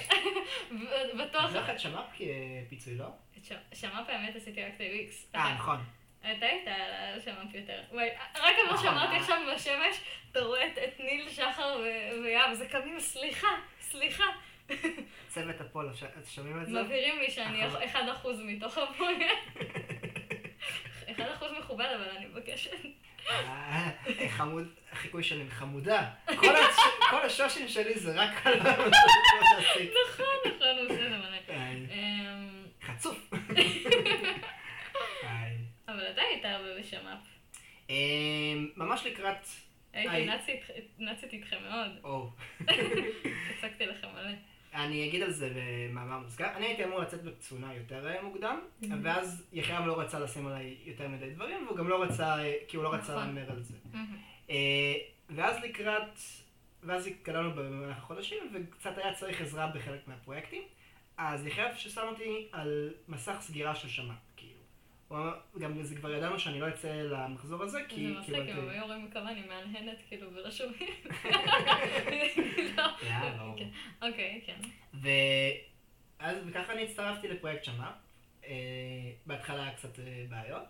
בטוח. 1.19 1.53
לא 1.53 1.59
אחד 1.61 1.77
שמע 1.79 2.01
כפיצוי, 2.13 2.95
לא? 2.95 3.05
את 3.37 3.45
שמ"פ 3.73 4.09
האמת 4.09 4.35
עשיתי 4.35 4.63
רק 4.63 4.71
את 4.75 4.81
ה-UX. 4.81 5.35
אה, 5.37 5.53
נכון. 5.55 5.77
אתה 6.21 6.45
היית 6.45 6.67
על 6.67 7.19
שמ"פ 7.21 7.55
יותר. 7.55 7.81
וואי, 7.91 8.09
רק 8.35 8.55
מה 8.67 8.73
נכון, 8.73 8.85
שאמרתי 8.85 9.13
אה. 9.15 9.19
עכשיו 9.19 9.37
בשמש, 9.55 9.99
אתה 10.31 10.39
רואה 10.39 10.67
את- 10.67 10.77
את 10.77 10.99
ניל, 10.99 11.29
שחר 11.29 11.77
ו- 11.79 12.23
ויהב, 12.23 12.53
זה 12.53 12.67
קמים, 12.67 12.99
סליחה, 12.99 13.47
סליחה. 13.81 14.23
צוות 15.27 15.61
הפולו, 15.61 15.89
שומעים 16.29 16.61
את 16.61 16.67
זה? 16.67 16.83
מבהירים 16.83 17.19
לי 17.19 17.31
שאני 17.31 17.67
נכון. 17.67 17.81
1% 17.81 18.27
מתוך 18.45 18.77
הפרויקט. 18.77 19.57
1% 21.17 21.19
מכובד, 21.59 21.85
אבל 21.95 22.09
אני 22.17 22.25
מבקשת. 22.25 22.71
אה, 23.29 23.89
חמוד, 24.29 24.67
החיקוי 24.91 25.23
שלי 25.23 25.49
חמודה. 25.49 26.09
כל 27.09 27.25
השושים 27.25 27.67
שלי 27.67 27.99
זה 27.99 28.21
רק 28.21 28.47
על 28.47 28.59
כמו 28.59 28.69
שעשית. 29.55 29.91
נכון, 30.09 30.25
נכון, 30.45 30.67
הוא 30.77 30.85
עושה 30.85 31.05
את 31.05 31.09
זה 31.11 31.17
מלא. 31.17 31.37
אמ, 31.93 32.65
חצוף. 32.81 33.29
אבל 35.87 36.11
אתה 36.11 36.21
היית 36.21 36.45
הרבה 36.45 36.79
בשמ"פ. 36.79 37.19
אמ, 37.89 38.69
ממש 38.75 39.05
לקראת... 39.05 39.47
הייתי 39.93 40.29
נאצית 40.99 41.33
איתכם 41.33 41.57
מאוד. 41.69 41.91
הצגתי 43.57 43.85
לכם 43.85 44.07
מלא. 44.13 44.31
אני 44.73 45.07
אגיד 45.09 45.21
על 45.21 45.31
זה 45.31 45.49
במאמר 45.55 46.19
מוסגר. 46.19 46.47
אני 46.55 46.65
הייתי 46.65 46.83
אמור 46.83 46.99
לצאת 46.99 47.23
בקצונה 47.23 47.73
יותר 47.73 48.07
אה, 48.07 48.21
מוקדם, 48.23 48.59
ואז 49.01 49.47
יחיעם 49.53 49.87
לא 49.87 49.99
רצה 49.99 50.19
לשים 50.19 50.47
עליי 50.47 50.75
יותר 50.85 51.07
מדי 51.07 51.29
דברים, 51.29 51.65
והוא 51.65 51.77
גם 51.77 51.89
לא 51.89 52.03
רצה, 52.03 52.39
אה, 52.39 52.53
כי 52.67 52.77
הוא 52.77 52.83
לא 52.83 52.93
רצה 52.93 53.15
נכון. 53.15 53.35
להמר 53.35 53.51
על 53.51 53.63
זה. 53.63 53.75
מהמם. 53.93 54.17
אה, 54.49 54.93
ואז 55.29 55.57
לקראת, 55.63 56.19
ואז 56.83 57.07
התקדמנו 57.07 57.51
במהלך 57.55 57.97
החודשים, 57.97 58.43
וקצת 58.53 58.97
היה 58.97 59.13
צריך 59.13 59.41
עזרה 59.41 59.67
בחלק 59.67 60.07
מהפרויקטים. 60.07 60.61
אז 61.17 61.45
יחיעם 61.45 61.75
ששם 61.75 62.01
אותי 62.07 62.47
על 62.51 62.93
מסך 63.07 63.37
סגירה 63.39 63.75
של 63.75 63.87
שמ"פ, 63.87 64.05
כאילו. 64.07 64.26
הוא 65.07 65.17
אמר- 65.17 65.35
גם 65.59 65.83
זה 65.83 65.95
כבר 65.95 66.11
ידענו 66.13 66.39
שאני 66.39 66.59
לא 66.59 66.69
אצא 66.69 66.87
למחזור 66.93 67.63
הזה, 67.63 67.79
כי... 67.89 68.07
זה 68.07 68.19
מצחיק, 68.19 68.35
כאילו, 68.35 68.51
אם 68.51 68.63
הם 68.63 68.69
היו 68.69 68.83
אומרים 68.83 69.11
כמה 69.11 69.31
אני 69.31 69.41
מהנהנת 69.47 69.97
כאילו 70.07 70.33
ולא 70.33 70.51
שומעים. 70.51 70.89
לא. 72.77 72.83
יאללה, 73.09 73.37
ברור. 73.37 73.57
כן. 73.57 73.69
אוקיי, 74.07 74.41
כן. 74.45 74.59
ואז 74.93 76.37
וככה 76.47 76.73
אני 76.73 76.83
הצטרפתי 76.83 77.27
לפרויקט 77.27 77.63
שמ"פ. 77.63 77.93
אה, 78.45 78.53
בהתחלה 79.25 79.63
היה 79.63 79.73
קצת 79.73 79.99
אה, 79.99 80.25
בעיות, 80.29 80.65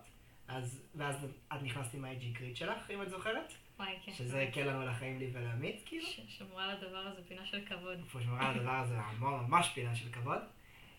אז, 0.48 0.82
ואז 0.94 1.26
את 1.52 1.62
נכנסת 1.62 1.94
עם 1.94 2.04
ה-IG 2.04 2.24
גריד 2.38 2.56
שלך, 2.56 2.90
אם 2.90 3.02
את 3.02 3.10
זוכרת, 3.10 3.52
וואי, 3.78 3.92
כן. 4.04 4.12
שזה 4.12 4.40
הקל 4.42 4.60
לנו 4.64 4.80
על 4.80 4.88
החיים 4.88 5.18
לי 5.18 5.30
ולעמית, 5.32 5.82
כאילו. 5.86 6.06
ש- 6.06 6.20
שמרה 6.28 6.64
על 6.64 6.70
הדבר 6.70 6.98
הזה 6.98 7.20
פינה 7.28 7.46
של 7.46 7.60
כבוד. 7.66 7.98
שמרה 8.22 8.48
על 8.50 8.58
הדבר 8.58 8.70
הזה 8.70 8.98
המון 9.00 9.44
ממש 9.48 9.68
פינה 9.74 9.94
של 9.96 10.12
כבוד. 10.12 10.38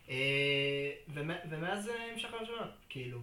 אה, 0.10 0.16
ומ- 1.08 1.40
ומאז 1.50 1.90
המשכנו 2.14 2.38
לשמוע, 2.42 2.68
כאילו, 2.90 3.20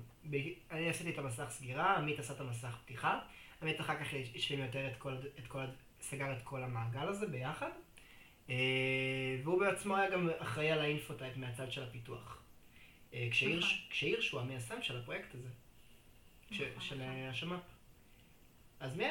אני 0.70 0.88
עשיתי 0.90 1.10
את 1.10 1.18
המסך 1.18 1.46
סגירה, 1.50 1.96
עמית 1.96 2.18
עשה 2.18 2.32
את 2.34 2.40
המסך 2.40 2.76
פתיחה, 2.84 3.20
עמית 3.62 3.80
אחר 3.80 3.96
כך 4.04 4.06
השלים 4.36 4.64
יותר 4.64 4.86
את 4.88 4.96
כל, 4.96 5.14
את 5.38 5.46
כל, 5.46 5.64
סגר 6.00 6.32
את 6.32 6.42
כל 6.44 6.62
המעגל 6.62 7.08
הזה 7.08 7.26
ביחד, 7.26 7.70
אה, 8.50 8.54
והוא 9.44 9.60
בעצמו 9.60 9.96
היה 9.96 10.10
גם 10.10 10.30
אחראי 10.38 10.70
על 10.70 10.78
ה 10.80 10.86
infotype 10.86 11.36
מהצד 11.36 11.72
של 11.72 11.82
הפיתוח. 11.82 12.42
אה, 13.14 13.28
כשהירש- 13.30 13.88
נכון. 13.90 14.32
הוא 14.32 14.40
המיישם 14.40 14.82
של 14.82 14.98
הפרויקט 14.98 15.34
הזה, 15.34 15.48
נכון, 16.50 16.58
של 16.80 16.96
נכון. 16.96 17.00
השמ"פ. 17.30 17.60
אז 18.80 18.96
מי, 18.96 19.04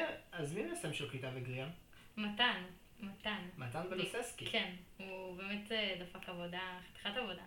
המיישם 0.62 0.92
של 0.92 1.10
קליטה 1.10 1.30
וגריעה? 1.34 1.68
מתן, 2.16 2.62
מתן. 3.00 3.48
מתן 3.58 3.82
בלוססקי. 3.90 4.46
כן, 4.46 4.74
הוא 4.96 5.36
באמת 5.36 5.70
דפק 6.00 6.28
עבודה, 6.28 6.60
חתיכת 6.90 7.16
עבודה. 7.16 7.42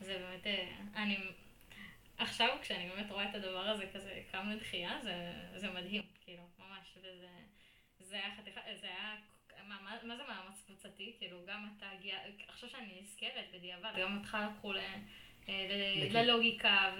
זה 0.00 0.18
באמת, 0.18 0.46
אה, 0.46 0.68
אני... 1.02 1.18
עכשיו, 2.18 2.56
כשאני 2.62 2.88
באמת 2.88 3.10
רואה 3.10 3.30
את 3.30 3.34
הדבר 3.34 3.68
הזה 3.68 3.86
כזה 3.94 4.22
קם 4.30 4.50
לדחייה, 4.50 5.00
זה, 5.02 5.32
זה 5.56 5.70
מדהים, 5.70 6.02
כאילו, 6.20 6.42
ממש, 6.58 6.96
וזה... 6.96 7.28
זה 8.00 8.16
היה 8.16 8.34
חתיכה, 8.36 8.60
זה 8.80 8.86
היה... 8.86 9.16
מה, 9.68 9.78
מה, 9.84 9.96
מה 10.02 10.16
זה 10.16 10.22
מאמץ 10.22 10.62
קבוצתי? 10.66 11.14
כאילו, 11.18 11.38
גם 11.46 11.68
אתה 11.78 11.86
הגיע... 11.90 12.18
עכשיו 12.48 12.68
שאני 12.68 13.00
נזכרת 13.00 13.44
בדיעבד, 13.54 13.92
גם 13.98 14.18
אותך 14.18 14.36
לקחו 14.50 14.72
ל, 14.72 14.78
אה. 15.48 15.68
ללוגיקה, 16.10 16.94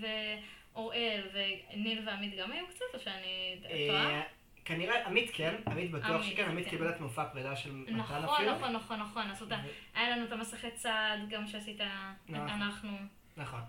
ואוראל, 0.00 1.28
וניל 1.32 2.08
ועמית 2.08 2.34
גם 2.36 2.52
היו 2.52 2.66
קצת, 2.66 2.84
או 2.94 3.00
שאני 3.00 3.60
טועה? 3.88 4.37
אה, 4.70 4.74
כנראה, 4.76 5.06
עמית 5.06 5.30
כן, 5.34 5.54
עמית 5.66 5.90
בטוח 5.90 6.22
שכן, 6.22 6.44
עמית 6.50 6.64
כן. 6.64 6.70
קיבל 6.70 6.90
את 6.90 7.00
מופע 7.00 7.24
פרידה 7.24 7.56
של 7.56 7.72
מתן 7.72 7.96
נכון, 7.96 8.24
אפילו. 8.24 8.54
נכון, 8.54 8.72
נכון, 8.72 9.00
נכון, 9.00 9.30
עשו 9.30 9.44
את 9.46 9.52
ה... 9.52 9.60
היה 9.94 10.10
לנו 10.16 10.24
את 10.24 10.32
המסכי 10.32 10.70
צעד, 10.70 11.28
גם 11.30 11.46
שעשית 11.46 11.80
נכון. 12.28 12.48
אנחנו. 12.48 12.90
נכון. 13.36 13.60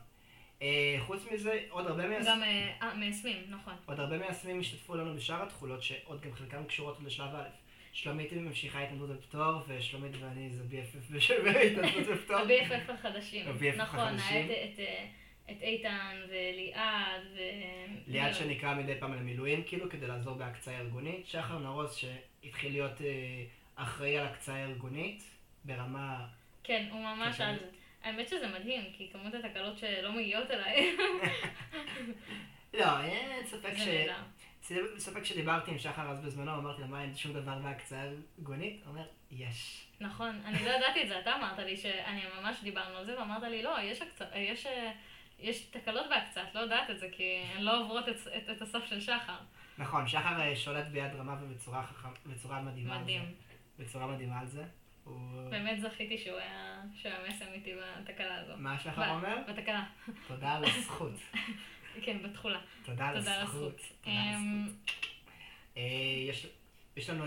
אה, 0.62 0.96
חוץ 1.00 1.26
מזה, 1.32 1.60
עוד 1.70 1.88
הרבה 1.88 2.08
מיישמים, 2.08 2.36
גם 2.36 2.44
אה, 2.44 2.72
אה, 2.82 2.94
מיישמים, 2.96 3.44
נכון. 3.50 3.74
עוד 3.86 4.00
הרבה 4.00 4.18
מיישמים 4.18 4.60
השתתפו 4.60 4.96
לנו 4.96 5.16
בשאר 5.16 5.44
התכולות, 5.44 5.84
שעוד 5.84 6.22
גם 6.22 6.34
חלקן 6.34 6.64
קשורות 6.64 6.98
לשלב 7.06 7.36
א'. 7.36 7.44
שלומית 7.94 8.34
ממשיכה 8.34 8.80
התנדבות 8.84 9.10
בפטור, 9.10 9.62
ושלומית 9.68 10.12
ואני 10.20 10.50
זה 10.50 10.64
BFF 10.72 11.14
בהתנדבות 11.44 12.08
בפטור. 12.14 12.36
ה-BFF 12.38 12.92
החדשים. 12.92 13.48
ה-BFF 13.48 13.76
נכון. 13.78 14.00
היה 14.30 14.46
את- 14.46 14.80
את, 15.52 15.64
אה, 15.64 15.68
איתן 15.68 16.22
וליעד 16.30 17.22
ו... 17.36 17.40
ליעד 18.08 18.34
שנקרא 18.34 18.76
מדי 18.76 19.00
פעם 19.00 19.14
למילואים, 19.14 19.64
כאילו, 19.64 19.90
כדי 19.90 20.08
לעזור 20.08 20.34
בהקצאה 20.34 20.78
ארגונית. 20.80 21.28
שחר 21.28 21.60
נרוז, 21.60 21.96
שהתחיל 21.96 22.72
להיות 22.72 23.02
אה, 23.02 23.44
אחראי 23.76 24.18
על 24.18 24.26
הקצאה 24.26 24.64
ארגונית, 24.64 25.24
ברמה... 25.66 26.28
כן, 26.64 26.88
הוא 26.92 27.02
ממש 27.02 27.42
על. 27.42 27.60
זה. 27.60 27.66
האמת 28.04 28.30
שזה 28.30 28.48
מדהים, 28.48 28.82
כי 28.98 29.10
כמות 29.14 29.34
התקלות 29.34 29.78
שלא 29.78 30.12
מגיעות 30.12 30.52
אליי, 30.52 30.96
לא, 32.80 33.02
אין 33.04 33.46
ספק 33.46 33.74
ש... 33.78 33.88
ספק 34.98 35.24
שדיברתי 35.24 35.72
עם 35.72 35.80
שחר 35.80 36.10
אז 36.10 36.26
בזמנו, 36.26 36.56
אמרתי 36.56 36.82
לו, 36.82 36.88
מה, 36.88 37.02
אין 37.02 37.16
שום 37.16 37.34
דבר 37.34 37.58
בהקצאה 37.60 38.10
ארגונית? 38.40 38.82
הוא 38.84 38.92
אומר, 38.94 39.06
יש. 39.32 39.86
נכון, 40.00 40.42
אני 40.46 40.66
לא 40.66 40.70
ידעתי 40.70 41.04
את 41.04 41.08
זה, 41.08 41.20
אתה 41.20 41.36
אמרת 41.36 41.60
לי 41.60 41.78
שאני 41.78 42.22
ממש 42.40 42.58
דיברנו 42.64 42.98
על 42.98 43.06
זה, 43.06 43.20
ואמרת 43.20 43.44
לי, 43.44 43.64
לא, 43.64 43.76
יש 43.82 44.02
הקצ- 44.02 44.36
יש... 44.36 44.68
יש 45.42 45.62
תקלות 45.62 46.06
בהקצאה, 46.10 46.44
את 46.44 46.56
לא 46.56 46.60
יודעת 46.60 46.90
את 46.90 47.00
זה, 47.00 47.08
כי 47.12 47.24
הן 47.56 47.62
לא 47.64 47.82
עוברות 47.82 48.10
את, 48.10 48.16
את, 48.38 48.50
את 48.50 48.62
הסף 48.62 48.86
של 48.90 49.00
שחר. 49.02 49.38
נכון, 49.78 50.08
שחר 50.08 50.42
אה, 50.42 50.56
שולט 50.56 50.88
ביד 50.88 51.16
רמה 51.16 51.36
ובצורה 51.42 51.84
חכם, 51.84 52.10
בצורה 52.26 52.62
מדהימה 52.62 52.96
על 52.96 53.02
מדהים. 53.02 53.22
זה. 53.78 53.84
בצורה 53.84 54.08
מדהימה 54.08 54.40
על 54.40 54.48
זה. 54.48 54.64
הוא... 55.04 55.50
באמת 55.50 55.82
זכיתי 55.82 56.18
שהוא 56.18 56.38
היה, 56.38 56.82
שהוא 56.96 57.12
היה 57.12 57.54
איתי 57.54 57.72
בתקלה 58.04 58.36
הזו. 58.42 58.54
מה 58.58 58.80
שחר 58.80 59.10
אומר? 59.10 59.38
בתקלה. 59.50 59.86
תודה 60.28 60.54
על 60.54 60.66
הזכות. 60.66 61.12
כן, 62.04 62.18
בתכולה. 62.24 62.60
תודה 62.86 63.08
על 63.08 63.18
על 63.18 63.28
הזכות. 63.28 63.82
על 64.06 64.12
אמ. 64.14 64.68
אה, 65.78 65.84
יש- 66.30 66.48
יש 66.98 67.10
לנו 67.10 67.26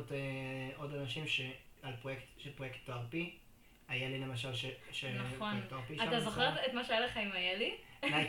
את 0.00 0.12
אה, 0.12 0.18
עוד 0.76 0.94
אנשים 0.94 1.26
שעל 1.26 1.96
פרויקט, 2.02 2.22
של 2.38 2.52
פרויקט 2.52 2.76
תואר 2.84 3.02
פי. 3.10 3.36
היה 3.92 4.08
לי 4.08 4.18
למשל 4.18 4.54
ש... 4.54 4.66
ש- 4.92 5.04
נכון. 5.04 5.60
אתה. 6.08 6.20
זוכר 6.20 6.48
את 6.66 6.72
מה 6.74 6.84
שהיה 6.84 7.00
לך 7.00 7.16
עם 7.16 7.32
איילי? 7.32 7.74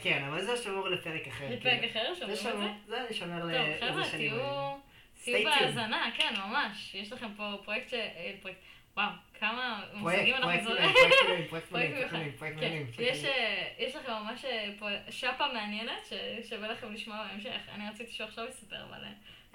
כן, 0.01 0.23
אבל 0.23 0.41
זה 0.41 0.57
שמור 0.57 0.87
לפרק 0.89 1.27
אחר. 1.27 1.49
לפרק 1.49 1.79
כאילו. 1.79 1.91
אחר, 1.91 2.25
זה 2.27 2.35
שומעים 2.35 2.69
את 2.69 2.87
זה? 2.87 2.95
זה 2.95 3.05
אני 3.07 3.13
שומר 3.13 3.39
טוב, 3.41 3.49
לאיזה 3.49 3.85
חבר'ה, 3.87 4.05
שנים. 4.05 4.29
תהיו 4.29 4.73
Stay 5.21 5.23
תהיו 5.23 5.37
tuned. 5.39 5.59
בהאזנה, 5.59 6.11
כן, 6.17 6.33
ממש. 6.37 6.95
יש 6.95 7.11
לכם 7.11 7.27
פה 7.37 7.53
פרויקט 7.63 7.89
ש... 7.89 7.93
אה, 7.93 8.33
פרויקט... 8.41 8.59
וואו, 8.97 9.09
כמה 9.39 9.83
מושגים 9.93 10.35
אנחנו 10.35 10.63
זורקים. 10.63 10.89
פרויקט 11.49 11.71
מלאים, 11.71 11.93
פרויקט. 12.09 12.37
פרויקט 12.37 12.59
כן. 12.59 12.83
יש, 12.99 13.25
אה, 13.25 13.67
יש 13.79 13.95
לכם 13.95 14.11
ממש 14.11 14.45
אה, 14.45 14.69
פה 14.79 14.87
שפה 15.09 15.53
מעניינת 15.53 16.09
ששווה 16.43 16.67
לכם 16.67 16.93
לשמוע 16.93 17.27
בהמשך. 17.27 17.59
אני 17.75 17.89
רציתי 17.89 18.11
שהוא 18.11 18.27
עכשיו 18.27 18.45
יספר, 18.49 18.83
אבל 18.89 19.03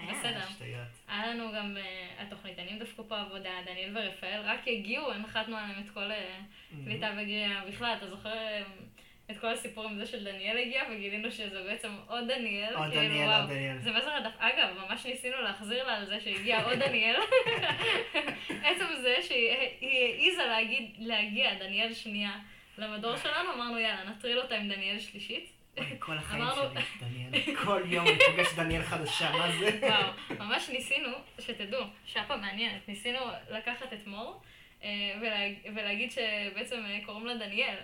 בסדר. 0.07 0.41
שטויות. 0.49 0.87
היה 1.07 1.27
לנו 1.27 1.51
גם 1.55 1.77
אה, 1.77 2.07
התוכניתנים 2.19 2.79
דפקו 2.79 3.03
פה 3.07 3.21
עבודה, 3.21 3.49
דניאל 3.65 3.97
ורפאל, 3.97 4.41
רק 4.43 4.67
הגיעו, 4.67 5.11
הנחתנו 5.11 5.57
עליהם 5.57 5.83
את 5.85 5.89
כל 5.89 6.11
אה, 6.11 6.39
קליטה 6.85 7.11
וגריה. 7.13 7.61
בכלל, 7.67 7.93
אתה 7.97 8.09
זוכר 8.09 8.37
אה, 8.37 8.61
את 9.31 9.39
כל 9.39 9.47
הסיפור 9.47 9.83
עם 9.83 9.97
זה 9.97 10.05
של 10.05 10.23
דניאל 10.23 10.57
הגיע, 10.57 10.83
וגילינו 10.91 11.31
שזה 11.31 11.63
בעצם 11.63 11.89
עוד 12.07 12.27
דניאל. 12.27 12.73
עוד 12.75 12.89
כאילו, 12.89 13.03
דניאל, 13.03 13.27
וואו. 13.27 13.41
עוד 13.41 13.49
דניאל. 13.49 13.77
זה 13.77 13.91
מסר 13.91 14.11
הדף. 14.11 14.35
אגב, 14.37 14.67
ממש 14.77 15.05
ניסינו 15.05 15.41
להחזיר 15.41 15.87
לה 15.87 15.97
על 15.97 16.05
זה 16.05 16.19
שהגיע 16.19 16.63
עוד 16.63 16.79
דניאל. 16.79 17.15
עצם 18.65 18.85
זה 19.01 19.15
שהיא 19.21 19.49
היא 19.81 20.03
העיזה 20.03 20.45
להגיד, 20.45 20.95
להגיע, 20.97 21.53
דניאל 21.53 21.93
שנייה, 21.93 22.39
למדור 22.77 23.15
שלנו, 23.17 23.53
אמרנו 23.53 23.79
יאללה, 23.79 24.09
נטריל 24.09 24.39
אותה 24.39 24.55
עם 24.55 24.69
דניאל 24.69 24.99
שלישית. 24.99 25.58
כל 25.99 26.17
החיים 26.17 26.43
שלי, 26.55 26.81
דניאל. 26.99 27.55
כל 27.65 27.81
יום 27.85 28.07
אני 28.07 28.17
פוגש 28.31 28.53
דניאל 28.55 28.83
חדשה, 28.83 29.31
מה 29.31 29.51
זה? 29.59 29.79
וואו, 29.81 30.11
ממש 30.39 30.69
ניסינו, 30.69 31.09
שתדעו, 31.39 31.83
שפה 32.05 32.37
מעניינת, 32.37 32.87
ניסינו 32.87 33.19
לקחת 33.49 33.93
את 33.93 34.07
מור 34.07 34.41
אה, 34.83 34.89
ולהג- 35.21 35.71
ולהגיד 35.75 36.11
שבעצם 36.11 36.83
אה, 36.85 36.99
קוראים 37.05 37.25
לה 37.25 37.35
דניאל. 37.35 37.77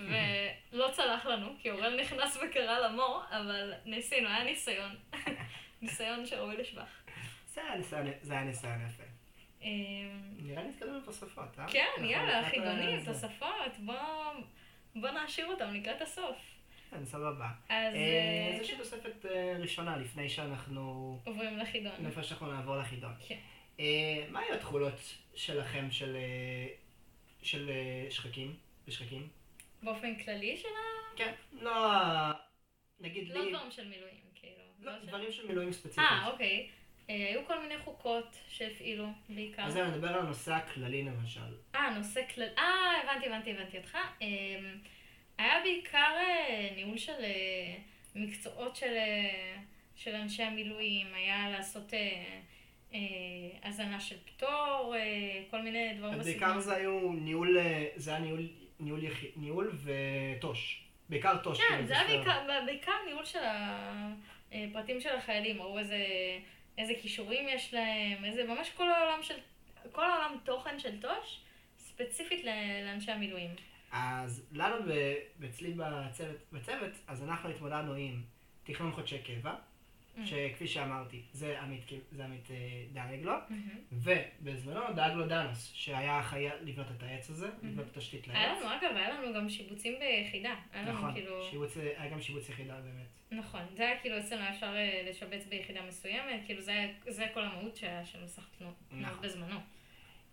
ולא 0.00 0.88
צלח 0.92 1.26
לנו, 1.26 1.54
כי 1.58 1.70
אורל 1.70 2.00
נכנס 2.00 2.36
וקרא 2.36 2.78
לה 2.78 2.88
מור, 2.88 3.22
אבל 3.30 3.72
ניסינו, 3.84 4.28
היה 4.28 4.44
ניסיון. 4.44 4.96
ניסיון 5.82 6.26
שראוי 6.26 6.56
לשבח. 6.56 7.02
זה 7.54 7.60
היה 7.60 7.74
ניסיון- 8.44 8.86
יפה. 8.88 9.02
אה, 9.62 9.68
נראה 10.38 10.62
לי 10.62 10.68
התקדמנו 10.68 11.00
בתוספות, 11.00 11.58
אה? 11.58 11.66
כן, 11.72 12.04
יאללה, 12.04 12.48
חידונים. 12.50 13.04
תוספות, 13.04 13.78
בוא... 13.78 13.94
בוא 14.96 15.10
נעשיר 15.10 15.46
אותם 15.46 15.74
לקראת 15.74 16.02
הסוף. 16.02 16.36
כן, 16.92 17.04
סבבה. 17.04 17.48
אז 17.68 17.94
אה, 17.94 18.00
אה, 18.00 18.54
איזושהי 18.54 18.76
תוספת 18.78 19.26
אה, 19.26 19.56
ראשונה, 19.58 19.96
לפני 19.96 20.28
שאנחנו... 20.28 21.18
עוברים 21.24 21.58
לחידון. 21.58 21.92
לפני 22.06 22.22
שאנחנו 22.22 22.52
נעבור 22.52 22.76
לחידון. 22.76 23.12
כן. 23.28 23.38
אה, 23.80 24.24
מה 24.30 24.40
היו 24.40 24.54
התכולות 24.54 25.00
שלכם 25.34 25.90
של 25.90 26.16
של 27.42 27.70
שחקים? 28.10 28.56
בשחקים? 28.86 29.28
באופן 29.82 30.18
כללי 30.24 30.56
של 30.56 30.68
ה... 30.68 31.16
כן. 31.16 31.32
לא... 31.52 31.72
נגיד 33.00 33.28
לא 33.28 33.44
לי... 33.44 33.52
דברים 33.52 33.70
של 33.70 33.88
מילואים, 33.88 34.20
כאילו. 34.34 34.62
לא, 34.80 34.92
של- 35.00 35.06
דברים 35.06 35.32
של 35.32 35.46
מילואים 35.46 35.72
ספציפיים. 35.72 36.06
אה, 36.08 36.30
אוקיי. 36.30 36.68
היו 37.08 37.46
כל 37.46 37.60
מיני 37.62 37.78
חוקות 37.78 38.36
שהפעילו 38.48 39.06
בעיקר. 39.28 39.62
אז 39.62 39.72
זהו, 39.72 39.86
נדבר 39.86 40.08
על 40.08 40.18
הנושא 40.20 40.52
הכללי 40.52 41.02
למשל. 41.02 41.40
אה, 41.74 41.98
נושא 41.98 42.20
כלל... 42.34 42.48
אה, 42.58 42.64
הבנתי, 43.02 43.26
הבנתי, 43.26 43.50
הבנתי 43.50 43.78
אותך. 43.78 43.98
היה 45.38 45.60
בעיקר 45.62 46.12
אה, 46.16 46.68
ניהול 46.76 46.98
של 46.98 47.24
אה, 47.24 47.74
מקצועות 48.14 48.76
של... 48.76 48.94
אה, 48.96 49.56
של 49.96 50.14
אנשי 50.14 50.42
המילואים, 50.42 51.06
היה 51.14 51.50
לעשות 51.50 51.92
הזנה 53.62 54.00
של 54.00 54.16
פטור, 54.24 54.94
כל 55.50 55.62
מיני 55.62 55.94
דברים 55.98 56.18
בעיקר 56.18 56.60
זה 56.60 56.74
היו 56.74 57.12
ניהול, 57.12 57.56
זה 57.96 58.10
היה 58.10 58.20
ניהול, 58.20 58.48
ניהול, 58.80 59.00
ניהול 59.36 59.72
וטוש. 59.84 60.84
בעיקר 61.08 61.36
טוש. 61.42 61.58
כן, 61.58 61.64
כאילו, 61.68 61.86
זה 61.86 62.00
היה. 62.00 62.06
בעיקר, 62.06 62.40
בעיקר 62.66 62.92
ניהול 63.06 63.24
של 63.24 63.38
הפרטים 64.52 65.00
של 65.00 65.16
החיילים, 65.16 65.62
ראו 65.62 65.78
איזה, 65.78 65.98
איזה 66.78 66.92
כישורים 67.02 67.48
יש 67.48 67.74
להם, 67.74 68.24
איזה, 68.24 68.44
ממש 68.44 68.70
כל 68.76 68.90
העולם 68.90 69.22
של, 69.22 69.34
כל 69.92 70.04
העולם 70.04 70.38
תוכן 70.44 70.78
של 70.78 71.00
טוש, 71.00 71.40
ספציפית 71.78 72.44
לאנשי 72.84 73.10
המילואים. 73.10 73.50
אז 73.92 74.46
לנו, 74.52 74.76
ב- 74.88 75.14
אצלי 75.44 75.74
בצוות, 75.74 76.36
בצוות, 76.52 76.90
אז 77.06 77.22
אנחנו 77.22 77.48
התמודדנו 77.50 77.94
עם 77.94 78.22
תכנון 78.64 78.92
חודשי 78.92 79.18
קבע, 79.18 79.54
Mm. 80.16 80.20
שכפי 80.26 80.66
שאמרתי, 80.68 81.22
זה 81.32 81.60
עמית, 81.60 81.82
זה 82.10 82.24
עמית 82.24 82.50
אה, 82.50 82.56
דאג 82.92 83.20
לו, 83.22 83.32
מהמם. 83.48 83.62
ובזמנו 83.92 84.80
דאג 84.96 85.12
לו 85.12 85.26
דאנוס, 85.26 85.72
שהיה 85.74 86.20
אחראי 86.20 86.48
לבנות 86.62 86.86
את 86.96 87.02
העץ 87.02 87.30
הזה, 87.30 87.48
לבנות 87.62 87.86
את 87.90 87.96
התשתית 87.96 88.28
היה 88.28 88.52
לעץ. 88.54 88.62
לנו, 88.62 88.72
אגב, 88.74 88.96
היה 88.96 89.10
לנו 89.10 89.34
גם 89.34 89.48
שיבוצים 89.48 89.94
ביחידה. 90.00 90.54
היה 90.72 90.92
נכון, 90.92 91.12
כאילו... 91.14 91.42
שיבוץ, 91.50 91.76
היה 91.96 92.10
גם 92.10 92.20
שיבוץ 92.20 92.48
יחידה 92.48 92.74
באמת. 92.80 93.40
נכון, 93.44 93.60
זה 93.76 93.82
היה 93.88 94.00
כאילו 94.00 94.18
אצלנו 94.18 94.42
היה 94.42 94.54
אפשר 94.54 94.74
אה, 94.76 95.02
לשבץ 95.10 95.46
ביחידה 95.48 95.82
מסוימת, 95.88 96.40
כאילו 96.46 96.60
זה, 96.60 96.70
היה- 96.72 96.88
זה 97.08 97.26
כל 97.34 97.44
המהות 97.44 97.76
של 98.04 98.24
מסך 98.24 98.46
תנות 98.58 98.74
נכון. 98.92 99.22
בזמנו. 99.22 99.60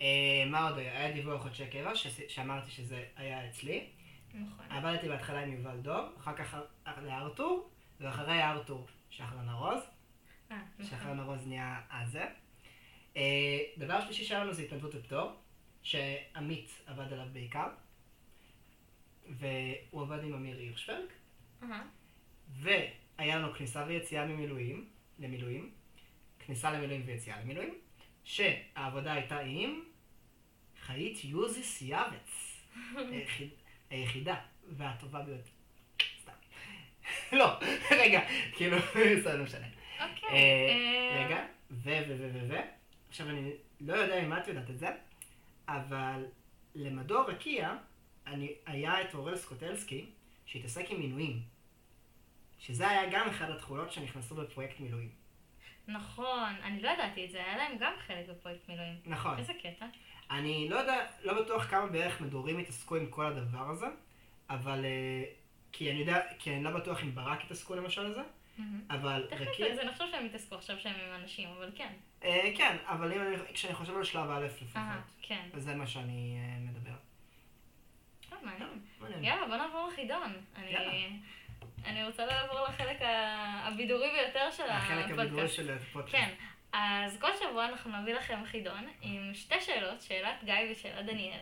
אה, 0.01 0.43
מה 0.47 0.69
עוד 0.69 0.77
היה? 0.77 0.99
היה 0.99 1.11
דיווח 1.11 1.41
חודשי 1.41 1.67
קבע, 1.67 1.91
שאמרתי 2.27 2.71
שזה 2.71 3.05
היה 3.15 3.49
אצלי. 3.49 3.89
נכון. 4.33 4.65
עבדתי 4.69 5.07
בהתחלה 5.07 5.43
עם 5.43 5.53
יובל 5.53 5.77
דוב, 5.77 6.05
אחר 6.17 6.35
כך 6.35 6.57
לארתור, 7.03 7.69
ואחרי 7.99 8.43
ארתור 8.43 8.87
שחרן 9.09 9.49
ארוז. 9.49 9.81
אה, 10.51 10.57
נכון. 10.79 10.85
שחרן 10.85 11.19
ארוז 11.19 11.47
נהיה 11.47 11.81
הזה. 11.91 12.25
אה, 13.17 13.59
דבר 13.77 14.01
שלישי 14.01 14.25
שהיה 14.25 14.43
לנו 14.43 14.53
זה 14.53 14.61
התנדבות 14.61 14.95
ופטור, 14.95 15.31
שעמית 15.83 16.81
עבד 16.85 17.13
עליו 17.13 17.27
בעיקר, 17.33 17.67
והוא 19.29 20.01
עבד 20.01 20.23
עם 20.23 20.33
אמיר 20.33 20.57
הירשפלג, 20.57 21.05
אהה. 21.63 21.83
והיה 22.49 23.35
לנו 23.35 23.53
כניסה 23.53 23.85
ויציאה 23.87 24.25
ממילואים, 24.25 24.89
למילואים, 25.19 25.71
כניסה 26.39 26.71
למילואים 26.71 27.01
ויציאה 27.05 27.39
למילואים, 27.39 27.73
שהעבודה 28.23 29.13
הייתה 29.13 29.39
עם 29.39 29.81
חיית 30.89 31.23
יוזיס 31.23 31.81
יאבץ, 31.81 32.57
היחיד- 32.95 33.49
היחידה 33.89 34.35
והטובה 34.69 35.21
ביותר. 35.21 35.49
סתם. 36.21 36.31
לא, 37.31 37.59
רגע, 37.91 38.21
כאילו, 38.55 38.77
זה 39.23 39.37
לא 39.37 39.43
משנה. 39.43 39.67
אוקיי. 39.99 40.29
אה, 40.29 40.35
אה, 40.35 41.25
רגע, 41.25 41.45
ו, 41.71 41.89
ו, 42.07 42.15
ו, 42.19 42.29
ו, 42.33 42.49
ו. 42.49 42.55
עכשיו 43.09 43.29
אני 43.29 43.51
לא 43.81 43.93
יודע 43.93 44.23
אם 44.23 44.33
את 44.33 44.47
יודעת 44.47 44.69
את 44.69 44.79
זה, 44.79 44.87
אבל 45.67 46.25
למדור 46.75 47.21
רקיע 47.29 47.75
אני, 48.27 48.53
היה 48.65 49.01
את 49.01 49.13
אורל 49.13 49.37
סקוטלסקי 49.37 50.05
שהתעסק 50.45 50.85
עם 50.89 50.99
מינויים. 50.99 51.41
שזה 52.59 52.89
היה 52.89 53.01
גם 53.11 53.29
אחד 53.29 53.49
התכונות 53.49 53.91
שנכנסו 53.91 54.35
בפרויקט 54.35 54.79
מילואים. 54.79 55.09
נכון, 55.87 56.53
אני 56.63 56.81
לא 56.81 56.89
ידעתי 56.89 57.25
את 57.25 57.31
זה, 57.31 57.37
היה 57.45 57.57
להם 57.57 57.77
גם 57.79 57.93
חלק 58.07 58.29
בפרויקט 58.29 58.69
מילואים. 58.69 58.95
נכון. 59.05 59.37
איזה 59.39 59.53
קטע. 59.53 59.85
אני 60.31 60.69
לא 60.69 60.75
יודע, 60.75 61.05
לא 61.23 61.41
בטוח 61.41 61.65
כמה 61.69 61.85
בערך 61.87 62.21
מדורים 62.21 62.57
התעסקו 62.59 62.95
עם 62.95 63.05
כל 63.05 63.25
הדבר 63.25 63.69
הזה, 63.69 63.87
אבל... 64.49 64.85
אה, 64.85 65.23
כי 65.71 65.91
אני 65.91 65.99
יודע, 65.99 66.21
כי 66.39 66.55
אני 66.55 66.63
לא 66.63 66.71
בטוח 66.71 67.03
אם 67.03 67.15
ברק 67.15 67.41
התעסקו 67.43 67.75
למשל 67.75 68.03
לזה. 68.07 68.21
אבל 68.89 69.27
תכף 69.29 69.41
רקיע... 69.41 69.75
זה 69.75 69.83
נחשוב 69.83 70.07
שהם 70.11 70.25
התעסקו 70.25 70.55
עכשיו 70.55 70.79
שהם 70.79 70.93
עם 70.93 71.21
אנשים, 71.21 71.49
אבל 71.49 71.71
כן. 71.75 71.93
אה, 72.23 72.51
כן, 72.57 72.77
אבל 72.85 73.11
אני, 73.11 73.35
כשאני 73.53 73.73
חושב 73.73 73.97
על 73.97 74.03
שלב 74.03 74.29
א' 74.29 74.45
לפחות, 74.45 74.75
אה, 74.75 74.99
כן. 75.21 75.49
אז 75.53 75.63
זה 75.63 75.75
מה 75.75 75.87
שאני 75.87 76.37
אה, 76.37 76.59
מדבר. 76.59 76.95
טוב, 78.29 78.39
מעניין. 78.41 79.23
יאללה, 79.23 79.47
בוא 79.47 79.55
נעבור 79.55 79.87
לחידון. 79.87 80.33
אני- 81.85 82.05
רוצה 82.05 82.25
לעבור 82.25 82.59
לחלק 82.61 82.97
הבידורי 83.01 84.09
ביותר 84.11 84.51
של 84.51 84.69
החלק 84.69 85.05
הבידורי 85.05 85.27
הפודקאסט. 85.27 85.55
של 85.55 85.71
הפודקאסט. 85.71 86.15
כן, 86.15 86.33
אז 86.73 87.17
כל 87.19 87.29
שבוע 87.39 87.65
אנחנו 87.65 88.01
נביא 88.01 88.13
לכם 88.13 88.39
חידון 88.45 88.87
עם 89.01 89.33
שתי 89.33 89.61
שאלות, 89.61 90.01
שאלת 90.01 90.43
גיא 90.43 90.53
ושאלת 90.71 91.05
דניאל, 91.05 91.39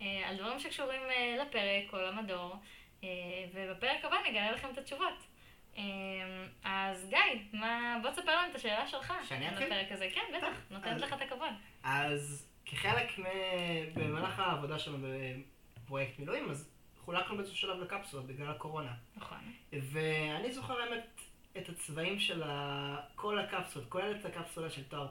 אה, 0.00 0.28
על 0.28 0.36
דברים 0.36 0.58
שקשורים 0.58 1.02
אה, 1.02 1.36
לפרק 1.42 1.92
או 1.92 1.98
למדור, 1.98 2.56
אה, 3.04 3.08
ובפרק 3.54 4.04
הבא 4.04 4.16
נגלה 4.28 4.52
לכם 4.52 4.68
את 4.72 4.78
התשובות. 4.78 5.26
אז 6.64 7.08
גיא, 7.08 7.18
מה... 7.52 7.98
בוא 8.02 8.10
תספר 8.10 8.36
לנו 8.36 8.50
את 8.50 8.54
השאלה 8.54 8.86
שלך. 8.86 9.12
שאני 9.28 9.48
אתחיל? 9.48 9.72
הפרק 9.72 9.92
הזה. 9.92 10.08
כן, 10.14 10.36
בטח, 10.36 10.60
נותנת 10.70 11.00
לך 11.00 11.12
את 11.12 11.22
הכבוד. 11.22 11.52
אז 11.82 12.48
כחלק 12.66 13.18
מ... 13.18 13.24
במהלך 13.94 14.38
העבודה 14.38 14.78
שלנו 14.78 15.08
בפרויקט 15.84 16.18
מילואים, 16.18 16.50
אז 16.50 16.70
חולקנו 17.04 17.36
באיזשהו 17.36 17.56
שלב 17.56 17.80
לקפסולות 17.80 18.26
בגלל 18.26 18.50
הקורונה. 18.50 18.92
נכון. 19.16 19.38
ואני 19.72 20.52
זוכר 20.52 20.80
האמת 20.80 21.15
את 21.58 21.68
הצבעים 21.68 22.18
של 22.18 22.42
ה... 22.42 22.96
כל 23.14 23.38
הקפסולות, 23.38 23.88
כולל 23.88 24.16
את 24.20 24.24
הקפסולה 24.24 24.70
של 24.70 24.84
תואר 24.84 25.08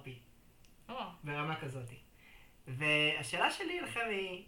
או, 0.89 0.95
ברמה 1.23 1.55
כזאת. 1.55 1.89
והשאלה 2.67 3.51
שלי 3.51 3.81
לכם 3.81 4.07
היא, 4.09 4.43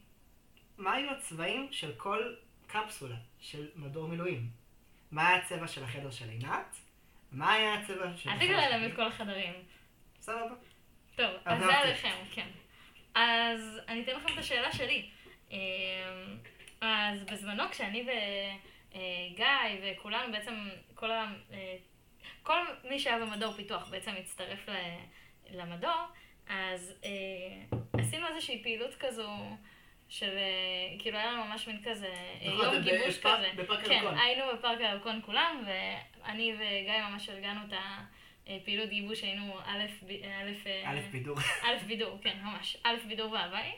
מה 0.77 0.93
היו 0.93 1.11
הצבעים 1.11 1.67
של 1.71 1.91
כל 1.97 2.33
קפסולה 2.67 3.15
של 3.39 3.67
מדור 3.75 4.07
מילואים? 4.07 4.49
מה 5.11 5.27
היה 5.27 5.37
הצבע 5.37 5.67
של 5.67 5.83
החדר 5.83 6.11
של 6.11 6.29
עינת? 6.29 6.75
מה 7.31 7.53
היה 7.53 7.73
הצבע 7.73 8.17
של... 8.17 8.29
אל 8.29 8.39
תגלה 8.39 8.69
להם? 8.69 8.91
את 8.91 8.95
כל 8.95 9.07
החדרים. 9.07 9.53
סבבה. 10.21 10.55
טוב, 11.15 11.31
אז 11.45 11.59
זה 11.59 11.65
עברתי. 11.65 11.87
עליכם, 11.87 12.15
כן. 12.31 12.47
אז 13.15 13.79
אני 13.87 14.03
אתן 14.03 14.11
לכם 14.15 14.33
את 14.33 14.37
השאלה 14.37 14.71
שלי. 14.71 15.09
אמ, 15.51 15.57
אז 16.81 17.23
בזמנו 17.23 17.63
כשאני 17.71 18.07
וגיא 18.97 19.45
וכולנו 19.83 20.31
בעצם, 20.31 20.69
כל, 20.95 21.11
ה... 21.11 21.25
אה, 21.53 21.75
כל 22.43 22.57
מי 22.89 22.99
שהיה 22.99 23.19
במדור 23.19 23.53
פיתוח 23.53 23.89
בעצם 23.89 24.11
הצטרף 24.19 24.69
ל- 24.69 24.97
למדור, 25.51 26.01
אז 26.49 26.93
אה, 27.05 27.79
עשינו 28.01 28.27
איזושהי 28.27 28.63
פעילות 28.63 28.95
כזו 28.99 29.29
של, 30.09 30.37
אה, 30.37 30.99
כאילו 30.99 31.17
היה 31.17 31.31
לנו 31.31 31.43
ממש 31.45 31.67
מין 31.67 31.81
כזה, 31.85 32.07
אה, 32.41 32.47
נכון, 32.53 32.73
יום 32.73 32.83
גיבוש 32.83 33.17
בפארק- 33.17 33.51
כזה. 33.51 33.63
בפארק 33.63 33.85
כן, 33.85 33.91
הירקון. 33.91 34.17
היינו 34.17 34.43
בפארק 34.57 34.79
הירקון 34.81 35.21
כולם, 35.25 35.63
ואני 35.67 36.53
וגיא 36.55 37.01
ממש 37.09 37.29
ארגנו 37.29 37.59
את 37.67 37.73
הפעילות 38.47 38.89
גיבוש, 38.89 39.23
היינו 39.23 39.59
א', 39.59 39.85
א', 40.25 40.67
אה, 40.69 40.91
א' 40.91 40.99
בידור. 41.11 41.37
א' 41.63 41.85
בידור, 41.87 42.17
כן, 42.21 42.37
ממש. 42.43 42.77
א' 42.83 42.95
בידור 43.07 43.31
והוואי. 43.31 43.71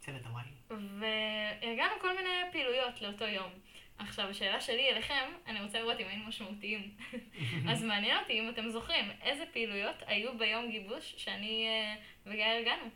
צוות 0.00 0.26
הוואי. 0.26 0.44
וארגנו 0.70 2.00
כל 2.00 2.16
מיני 2.16 2.28
פעילויות 2.52 3.02
לאותו 3.02 3.24
יום. 3.24 3.50
עכשיו, 3.98 4.28
השאלה 4.28 4.60
שלי 4.60 4.90
אליכם, 4.90 5.28
אני 5.46 5.60
רוצה 5.60 5.80
לראות 5.80 6.00
אם 6.00 6.06
היינו 6.06 6.24
משמעותיים. 6.24 6.90
אז 7.70 7.84
מעניין 7.84 8.18
אותי 8.18 8.40
אם 8.40 8.48
אתם 8.48 8.68
זוכרים, 8.68 9.10
איזה 9.22 9.44
פעילויות 9.52 9.96
היו 10.06 10.38
ביום 10.38 10.70
גיבוש 10.70 11.14
שאני 11.16 11.66
אה, 11.68 11.94
וגיא 12.26 12.44
ארגנו. 12.44 12.90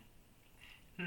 Hmm, 0.97 1.01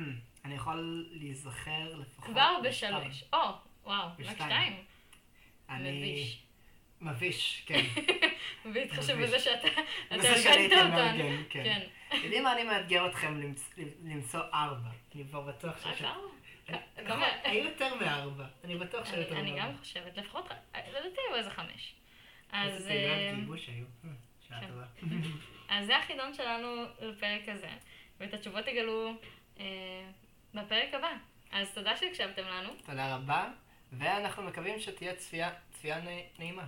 אני 0.44 0.55
יכול 0.55 1.07
להיזכר 1.11 1.94
לפחות... 1.99 2.24
כבר. 2.24 2.57
בשלוש. 2.64 3.24
או, 3.32 3.38
וואו, 3.84 4.09
רק. 4.18 4.34
שתיים. 4.34 4.76
אני... 5.70 5.90
מביש. 5.90 6.42
מביש, 7.01 7.62
כן. 7.66 7.84
בהתחשב. 8.72 9.22
בזה 9.22 9.38
שאתה 9.38 9.68
ארגנת 10.12 10.72
אותן. 10.72 10.90
מארגן, 10.90 11.42
כן. 11.51 11.80
יודעים 12.12 12.42
מה 12.44 12.52
אני 12.52 12.64
מאתגר 12.64 13.06
אתכם 13.06 13.40
למצ- 13.40 13.78
למצוא 14.04 14.40
ארבע? 14.54 14.88
אני 15.14 15.24
כבר 15.24 15.40
בטוח 15.40 15.82
שיש... 15.82 16.02
נכון, 16.02 16.30
כמה- 17.06 17.26
היו 17.44 17.64
יותר 17.64 17.94
מארבע. 17.94 18.46
אני 18.64 18.76
בטוח 18.78 19.04
שהיו 19.04 19.20
יותר 19.20 19.38
אני 19.40 19.52
מארבע. 19.52 19.72
גם 19.72 19.78
חושבת, 19.78 20.16
לפחות, 20.16 20.44
לדעתי 20.74 21.20
היו 21.28 21.36
איזה 21.36 21.50
חמש. 21.50 21.94
אז... 22.52 22.72
איזה 22.72 22.88
פעילויות 22.88 23.18
אה, 23.18 23.34
גיבוש 23.34 23.68
היו. 23.68 23.84
אה, 24.04 24.11
שעה 24.48 24.61
כן. 24.61 24.66
טובה. 24.68 24.84
אז 25.78 25.86
זה 25.86 25.96
החידון 25.98 26.34
שלנו 26.34 26.66
לפרק 27.00 27.48
הזה, 27.48 27.70
ואת 28.20 28.34
התשובות 28.34 28.64
תגלו 28.64 29.12
אה, 29.61 29.64
בפרק 30.54 30.94
הבא. 30.94 31.11
אז 31.52 31.74
תודה 31.74 31.96
שהקשבתם 31.96 32.42
לנו. 32.48 32.70
תודה 32.86 33.14
רבה, 33.16 33.48
ואנחנו 33.92 34.42
מקווים 34.42 34.80
שתהיה 34.80 35.14
צפייה 35.14 36.00
נעימה. 36.38 36.64